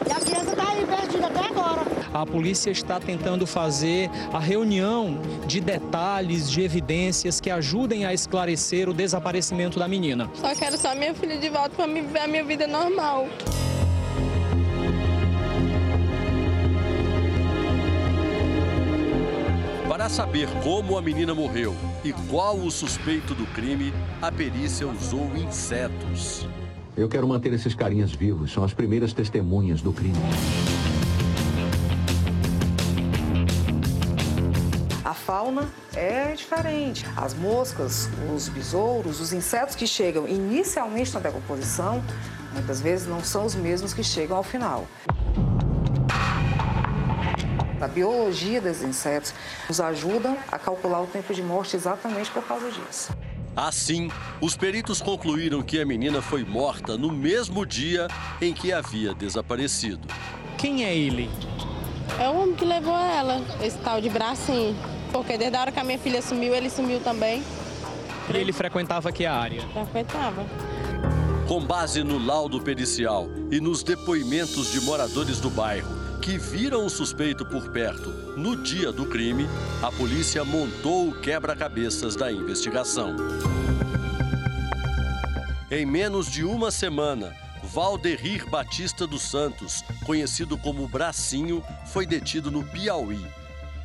E 0.09 0.13
a 0.13 0.21
criança 0.21 0.51
está 0.51 0.69
aí 0.69 0.87
perdida 0.87 1.27
até 1.27 1.41
agora. 1.41 1.83
A 2.13 2.27
polícia 2.27 2.71
está 2.71 2.99
tentando 2.99 3.47
fazer 3.47 4.11
a 4.33 4.39
reunião 4.39 5.19
de 5.47 5.61
detalhes, 5.61 6.51
de 6.51 6.63
evidências 6.63 7.41
que 7.41 7.51
ajudem 7.51 8.05
a 8.05 8.13
esclarecer 8.13 8.89
o 8.89 8.95
desaparecimento 8.95 9.79
da 9.79 9.87
menina. 9.87 10.29
Só 10.35 10.55
quero 10.55 10.77
só 10.77 10.95
minha 10.95 11.15
filha 11.15 11.39
de 11.39 11.49
volta 11.49 11.71
para 11.71 11.87
viver 11.87 12.19
a 12.19 12.27
minha 12.27 12.45
vida 12.45 12.67
normal. 12.67 13.29
Para 19.89 20.09
saber 20.09 20.49
como 20.63 20.97
a 20.97 21.03
menina 21.03 21.35
morreu 21.35 21.77
e 22.05 22.13
qual 22.31 22.57
o 22.57 22.71
suspeito 22.71 23.35
do 23.35 23.45
crime, 23.49 23.93
a 24.23 24.33
perícia 24.33 24.87
usou 24.87 25.31
insetos. 25.37 26.47
Eu 27.01 27.09
quero 27.09 27.27
manter 27.27 27.51
esses 27.55 27.75
carinhas 27.75 28.13
vivos, 28.13 28.53
são 28.53 28.63
as 28.63 28.75
primeiras 28.75 29.15
testemunhas 29.15 29.81
do 29.81 29.91
crime. 29.91 30.19
A 35.03 35.15
fauna 35.15 35.67
é 35.95 36.35
diferente. 36.35 37.07
As 37.17 37.33
moscas, 37.33 38.11
os 38.37 38.51
besouros, 38.51 39.19
os 39.19 39.33
insetos 39.33 39.75
que 39.75 39.87
chegam 39.87 40.29
inicialmente 40.29 41.15
na 41.15 41.21
decomposição, 41.21 42.05
muitas 42.53 42.83
vezes 42.83 43.07
não 43.07 43.25
são 43.25 43.47
os 43.47 43.55
mesmos 43.55 43.95
que 43.95 44.05
chegam 44.05 44.37
ao 44.37 44.43
final. 44.43 44.87
A 47.81 47.89
biologia 47.89 48.61
dos 48.61 48.83
insetos 48.83 49.33
nos 49.67 49.81
ajuda 49.81 50.37
a 50.53 50.59
calcular 50.59 51.01
o 51.01 51.07
tempo 51.07 51.33
de 51.33 51.43
morte 51.43 51.77
exatamente 51.77 52.31
por 52.31 52.47
causa 52.47 52.71
disso. 52.71 53.11
Assim, 53.57 54.11
os 54.41 54.57
peritos 54.57 55.03
concluíram 55.03 55.63
que 55.63 55.81
a 55.81 55.87
menina 55.87 56.23
foi 56.23 56.45
morta 56.45 56.97
no 56.97 57.11
mesmo 57.11 57.67
dia 57.67 58.07
em 58.41 58.53
que 58.53 58.73
havia 58.73 59.13
desaparecido. 59.13 60.09
Quem 60.57 60.85
é 60.85 60.97
ele? 60.97 61.29
É 62.19 62.29
o 62.29 62.37
homem 62.37 62.55
que 62.55 62.65
levou 62.65 62.97
ela, 62.97 63.43
esse 63.63 63.79
tal 63.79 64.01
de 64.01 64.09
bracinho. 64.09 64.77
Porque 65.13 65.37
desde 65.37 65.57
a 65.57 65.61
hora 65.61 65.73
que 65.73 65.81
a 65.81 65.85
minha 65.85 65.99
filha 65.99 66.23
sumiu, 66.23 66.55
ele 66.55 66.71
sumiu 66.71 67.01
também. 67.01 67.43
E 68.33 68.37
ele 68.37 68.53
frequentava 68.53 69.09
aqui 69.09 69.27
a 69.27 69.35
área? 69.35 69.63
Frequentava. 69.73 70.47
Com 71.49 71.61
base 71.65 72.05
no 72.05 72.19
laudo 72.19 72.61
pericial 72.61 73.27
e 73.51 73.61
nos 73.61 73.83
depoimentos 73.83 74.71
de 74.71 74.81
moradores 74.83 75.41
do 75.41 75.51
bairro 75.51 76.00
que 76.21 76.37
viram 76.37 76.85
o 76.85 76.91
suspeito 76.91 77.47
por 77.47 77.71
perto 77.71 78.11
no 78.37 78.55
dia 78.55 78.93
do 78.93 79.07
crime, 79.07 79.49
a 79.83 79.91
polícia 79.91 80.45
montou 80.45 81.09
o 81.09 81.21
quebra-cabeças 81.21 82.15
da 82.15 82.31
investigação. 82.31 83.17
Em 85.71 85.87
menos 85.87 86.31
de 86.31 86.45
uma 86.45 86.71
semana, 86.71 87.35
Valderir 87.63 88.49
Batista 88.51 89.07
dos 89.07 89.23
Santos, 89.23 89.83
conhecido 90.05 90.59
como 90.59 90.87
Bracinho, 90.87 91.65
foi 91.87 92.05
detido 92.05 92.51
no 92.51 92.65
Piauí. 92.65 93.25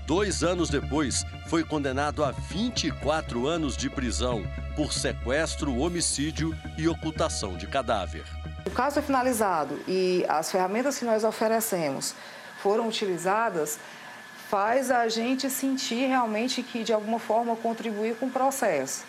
Dois 0.06 0.44
anos 0.44 0.70
depois, 0.70 1.26
foi 1.48 1.64
condenado 1.64 2.24
a 2.24 2.32
24 2.32 3.48
anos 3.48 3.78
de 3.78 3.90
prisão 3.90 4.44
por 4.76 4.92
sequestro, 4.92 5.78
homicídio 5.78 6.54
e 6.78 6.88
ocultação 6.88 7.56
de 7.56 7.66
cadáver. 7.66 8.26
O 8.66 8.72
caso 8.72 9.00
é 9.00 9.02
finalizado 9.02 9.80
e 9.88 10.26
as 10.28 10.52
ferramentas 10.52 10.98
que 10.98 11.06
nós 11.06 11.24
oferecemos 11.24 12.16
foram 12.62 12.88
utilizadas, 12.88 13.80
faz 14.50 14.90
a 14.90 15.08
gente 15.08 15.50
sentir 15.50 16.08
realmente 16.08 16.64
que 16.64 16.84
de 16.84 16.92
alguma 16.92 17.20
forma 17.20 17.56
contribuir 17.56 18.16
com 18.16 18.26
o 18.26 18.32
processo. 18.32 19.06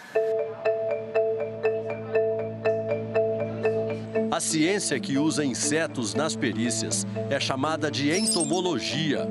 A 4.31 4.41
ciência 4.41 5.01
que 5.01 5.17
usa 5.17 5.43
insetos 5.43 6.13
nas 6.13 6.37
perícias 6.37 7.07
é 7.31 7.41
chamada 7.41 7.91
de 7.91 8.11
entomologia. 8.11 9.27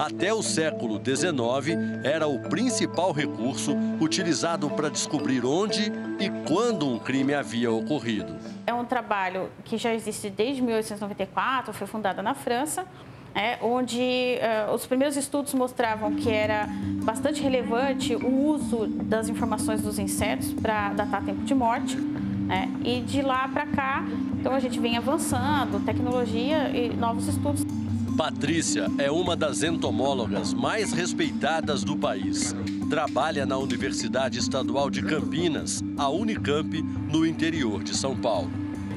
Até 0.00 0.32
o 0.32 0.42
século 0.42 0.98
XIX, 0.98 1.76
era 2.02 2.26
o 2.26 2.38
principal 2.48 3.12
recurso 3.12 3.76
utilizado 4.00 4.70
para 4.70 4.88
descobrir 4.88 5.44
onde 5.44 5.92
e 6.18 6.30
quando 6.48 6.88
um 6.88 6.98
crime 6.98 7.34
havia 7.34 7.70
ocorrido. 7.70 8.34
É 8.66 8.72
um 8.72 8.86
trabalho 8.86 9.50
que 9.62 9.76
já 9.76 9.92
existe 9.92 10.30
desde 10.30 10.62
1894, 10.62 11.74
foi 11.74 11.86
fundada 11.86 12.22
na 12.22 12.32
França, 12.32 12.86
é, 13.34 13.58
onde 13.60 14.38
uh, 14.40 14.72
os 14.72 14.86
primeiros 14.86 15.18
estudos 15.18 15.52
mostravam 15.52 16.14
que 16.14 16.30
era 16.30 16.66
bastante 17.04 17.42
relevante 17.42 18.16
o 18.16 18.46
uso 18.46 18.86
das 18.86 19.28
informações 19.28 19.82
dos 19.82 19.98
insetos 19.98 20.50
para 20.54 20.94
datar 20.94 21.22
tempo 21.26 21.42
de 21.42 21.54
morte. 21.54 21.96
Né? 21.96 22.72
E 22.82 23.02
de 23.02 23.20
lá 23.20 23.46
para 23.48 23.66
cá, 23.66 24.02
então 24.32 24.54
a 24.54 24.60
gente 24.60 24.80
vem 24.80 24.96
avançando, 24.96 25.84
tecnologia 25.84 26.70
e 26.70 26.88
novos 26.88 27.28
estudos. 27.28 27.66
Patrícia 28.20 28.86
é 28.98 29.10
uma 29.10 29.34
das 29.34 29.62
entomólogas 29.62 30.52
mais 30.52 30.92
respeitadas 30.92 31.82
do 31.82 31.96
país. 31.96 32.54
Trabalha 32.90 33.46
na 33.46 33.56
Universidade 33.56 34.38
Estadual 34.38 34.90
de 34.90 35.00
Campinas, 35.00 35.82
a 35.96 36.10
Unicamp, 36.10 36.82
no 36.82 37.24
interior 37.24 37.82
de 37.82 37.96
São 37.96 38.14
Paulo. 38.14 38.50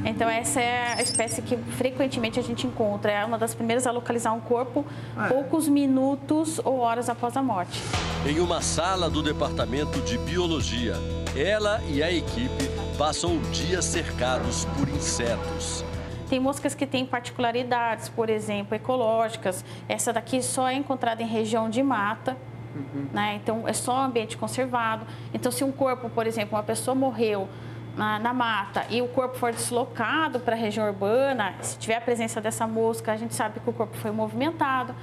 Então, 0.04 0.28
essa 0.28 0.60
é 0.60 0.96
a 0.98 1.02
espécie 1.02 1.42
que 1.42 1.56
frequentemente 1.56 2.38
a 2.38 2.44
gente 2.44 2.68
encontra. 2.68 3.14
É 3.14 3.24
uma 3.24 3.38
das 3.38 3.56
primeiras 3.56 3.88
a 3.88 3.92
localizar 3.92 4.34
um 4.34 4.42
corpo 4.42 4.86
poucos 5.30 5.70
minutos 5.70 6.60
ou 6.62 6.80
horas 6.80 7.08
após 7.08 7.38
a 7.38 7.42
morte. 7.42 7.82
Em 8.28 8.42
uma 8.42 8.62
sala 8.62 9.10
do 9.10 9.24
Departamento 9.24 10.02
de 10.02 10.18
Biologia, 10.18 10.96
ela 11.34 11.82
e 11.90 12.04
a 12.04 12.12
equipe 12.12 12.70
passam 12.98 13.38
o 13.38 13.40
dia 13.54 13.82
cercados 13.82 14.66
por 14.78 14.90
insetos. 14.90 15.86
Tem 16.34 16.40
moscas 16.40 16.74
que 16.74 16.88
têm 16.88 17.06
particularidades, 17.06 18.10
por 18.10 18.28
exemplo, 18.28 18.74
ecológicas. 18.74 19.64
Essa 19.88 20.12
daqui 20.12 20.42
só 20.42 20.68
é 20.68 20.74
encontrada 20.74 21.22
em 21.22 21.28
região 21.28 21.70
de 21.70 21.84
mata, 21.84 22.36
uhum. 22.76 23.06
né? 23.14 23.36
então 23.36 23.68
é 23.68 23.74
só 23.74 24.02
ambiente 24.02 24.36
conservado. 24.36 25.06
Então, 25.32 25.52
se 25.52 25.64
um 25.64 25.72
corpo, 25.72 26.10
por 26.10 26.26
exemplo, 26.26 26.58
uma 26.58 26.64
pessoa 26.64 26.96
morreu 26.96 27.48
na, 27.96 28.18
na, 28.18 28.34
mata 28.34 28.84
e 28.90 29.00
o 29.00 29.08
corpo 29.10 29.38
for 29.38 29.54
deslocado 29.54 30.40
para 30.40 30.56
a 30.56 30.58
região 30.58 30.88
urbana, 30.88 31.54
se 31.62 31.78
tiver 31.78 31.98
a 31.98 32.02
presença 32.02 32.42
dessa 32.42 32.66
mosca, 32.66 33.12
a 33.12 33.16
gente 33.16 33.36
sabe 33.36 33.60
que 33.60 33.70
o 33.70 33.74
corpo 33.74 33.96
foi 33.98 34.10
movimentado. 34.10 34.96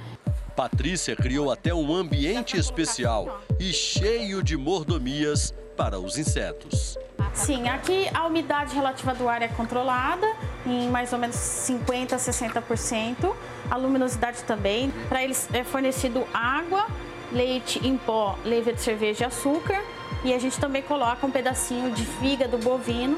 Patrícia 0.53 1.15
criou 1.15 1.49
até 1.49 1.73
um 1.73 1.95
ambiente 1.95 2.57
especial 2.57 3.39
e 3.57 3.71
cheio 3.71 4.43
de 4.43 4.57
mordomias 4.57 5.53
para 5.77 5.97
os 5.97 6.17
insetos. 6.17 6.97
Sim, 7.33 7.69
aqui 7.69 8.09
a 8.13 8.27
umidade 8.27 8.75
relativa 8.75 9.13
do 9.13 9.29
ar 9.29 9.41
é 9.41 9.47
controlada 9.47 10.27
em 10.65 10.89
mais 10.89 11.13
ou 11.13 11.19
menos 11.19 11.35
50% 11.35 12.13
a 12.13 12.17
60%. 12.17 13.33
A 13.69 13.75
luminosidade 13.75 14.43
também. 14.43 14.91
Para 15.09 15.23
eles 15.23 15.47
é 15.53 15.63
fornecido 15.63 16.25
água, 16.33 16.87
leite 17.31 17.85
em 17.85 17.97
pó, 17.97 18.37
leva 18.43 18.73
de 18.73 18.81
cerveja 18.81 19.23
e 19.23 19.27
açúcar. 19.27 19.81
E 20.23 20.33
a 20.33 20.39
gente 20.39 20.59
também 20.59 20.83
coloca 20.83 21.25
um 21.25 21.31
pedacinho 21.31 21.91
de 21.91 22.05
fígado 22.05 22.57
bovino. 22.57 23.17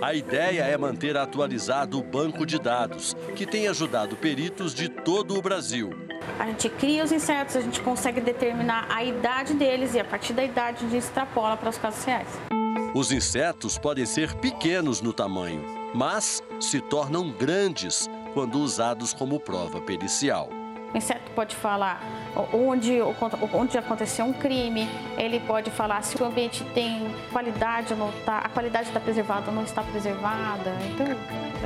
A 0.00 0.14
ideia 0.14 0.62
é 0.62 0.76
manter 0.76 1.16
atualizado 1.16 1.98
o 1.98 2.02
banco 2.02 2.46
de 2.46 2.60
dados, 2.60 3.16
que 3.34 3.44
tem 3.44 3.66
ajudado 3.66 4.14
peritos 4.16 4.72
de 4.72 4.88
todo 4.88 5.36
o 5.36 5.42
Brasil. 5.42 5.90
A 6.38 6.46
gente 6.46 6.68
cria 6.68 7.02
os 7.02 7.10
insetos, 7.10 7.56
a 7.56 7.60
gente 7.60 7.80
consegue 7.80 8.20
determinar 8.20 8.86
a 8.88 9.02
idade 9.02 9.54
deles 9.54 9.94
e 9.94 10.00
a 10.00 10.04
partir 10.04 10.32
da 10.32 10.44
idade 10.44 10.84
a 10.84 10.88
gente 10.88 10.96
extrapola 10.96 11.56
para 11.56 11.70
os 11.70 11.78
casos 11.78 12.04
reais. 12.04 12.28
Os 12.94 13.10
insetos 13.10 13.76
podem 13.76 14.06
ser 14.06 14.34
pequenos 14.34 15.00
no 15.00 15.12
tamanho, 15.12 15.64
mas 15.94 16.42
se 16.60 16.80
tornam 16.80 17.30
grandes 17.30 18.10
quando 18.34 18.58
usados 18.58 19.14
como 19.14 19.38
prova 19.38 19.80
pericial. 19.80 20.48
O 20.92 20.96
inseto 20.96 21.30
pode 21.32 21.56
falar 21.56 22.00
onde, 22.52 23.00
onde 23.52 23.78
aconteceu 23.78 24.24
um 24.24 24.32
crime, 24.32 24.88
ele 25.16 25.40
pode 25.40 25.70
falar 25.70 26.02
se 26.02 26.20
o 26.20 26.24
ambiente 26.24 26.62
tem 26.72 27.06
qualidade 27.32 27.92
ou 27.92 27.98
não 27.98 28.10
está, 28.10 28.38
a 28.38 28.48
qualidade 28.48 28.88
está 28.88 29.00
preservada 29.00 29.48
ou 29.48 29.54
não 29.54 29.64
está 29.64 29.82
preservada. 29.82 30.72
Então, 30.92 31.06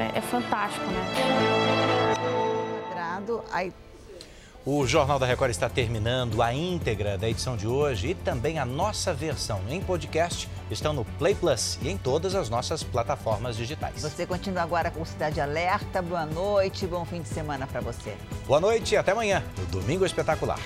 é, 0.03 0.19
é 0.19 0.21
fantástico, 0.21 0.87
né? 0.87 2.09
Aí 3.51 3.73
o 4.71 4.87
Jornal 4.87 5.19
da 5.19 5.25
Record 5.25 5.51
está 5.51 5.67
terminando. 5.67 6.43
A 6.43 6.53
íntegra 6.53 7.17
da 7.17 7.27
edição 7.27 7.57
de 7.57 7.67
hoje 7.67 8.09
e 8.09 8.15
também 8.15 8.59
a 8.59 8.67
nossa 8.67 9.15
versão 9.15 9.63
em 9.67 9.81
podcast 9.81 10.47
estão 10.71 10.93
no 10.93 11.07
Play 11.07 11.35
Plus 11.35 11.79
e 11.81 11.89
em 11.89 11.97
todas 11.97 12.35
as 12.35 12.51
nossas 12.51 12.83
plataformas 12.83 13.57
digitais. 13.57 14.03
Você 14.03 14.27
continua 14.27 14.61
agora 14.61 14.91
com 14.91 15.03
Cidade 15.07 15.41
Alerta. 15.41 16.03
Boa 16.03 16.27
noite, 16.27 16.87
bom 16.87 17.03
fim 17.07 17.23
de 17.23 17.29
semana 17.29 17.67
para 17.67 17.81
você. 17.81 18.15
Boa 18.47 18.61
noite 18.61 18.93
e 18.93 18.99
até 18.99 19.13
amanhã, 19.13 19.43
no 19.57 19.65
Domingo 19.81 20.05
Espetacular. 20.05 20.61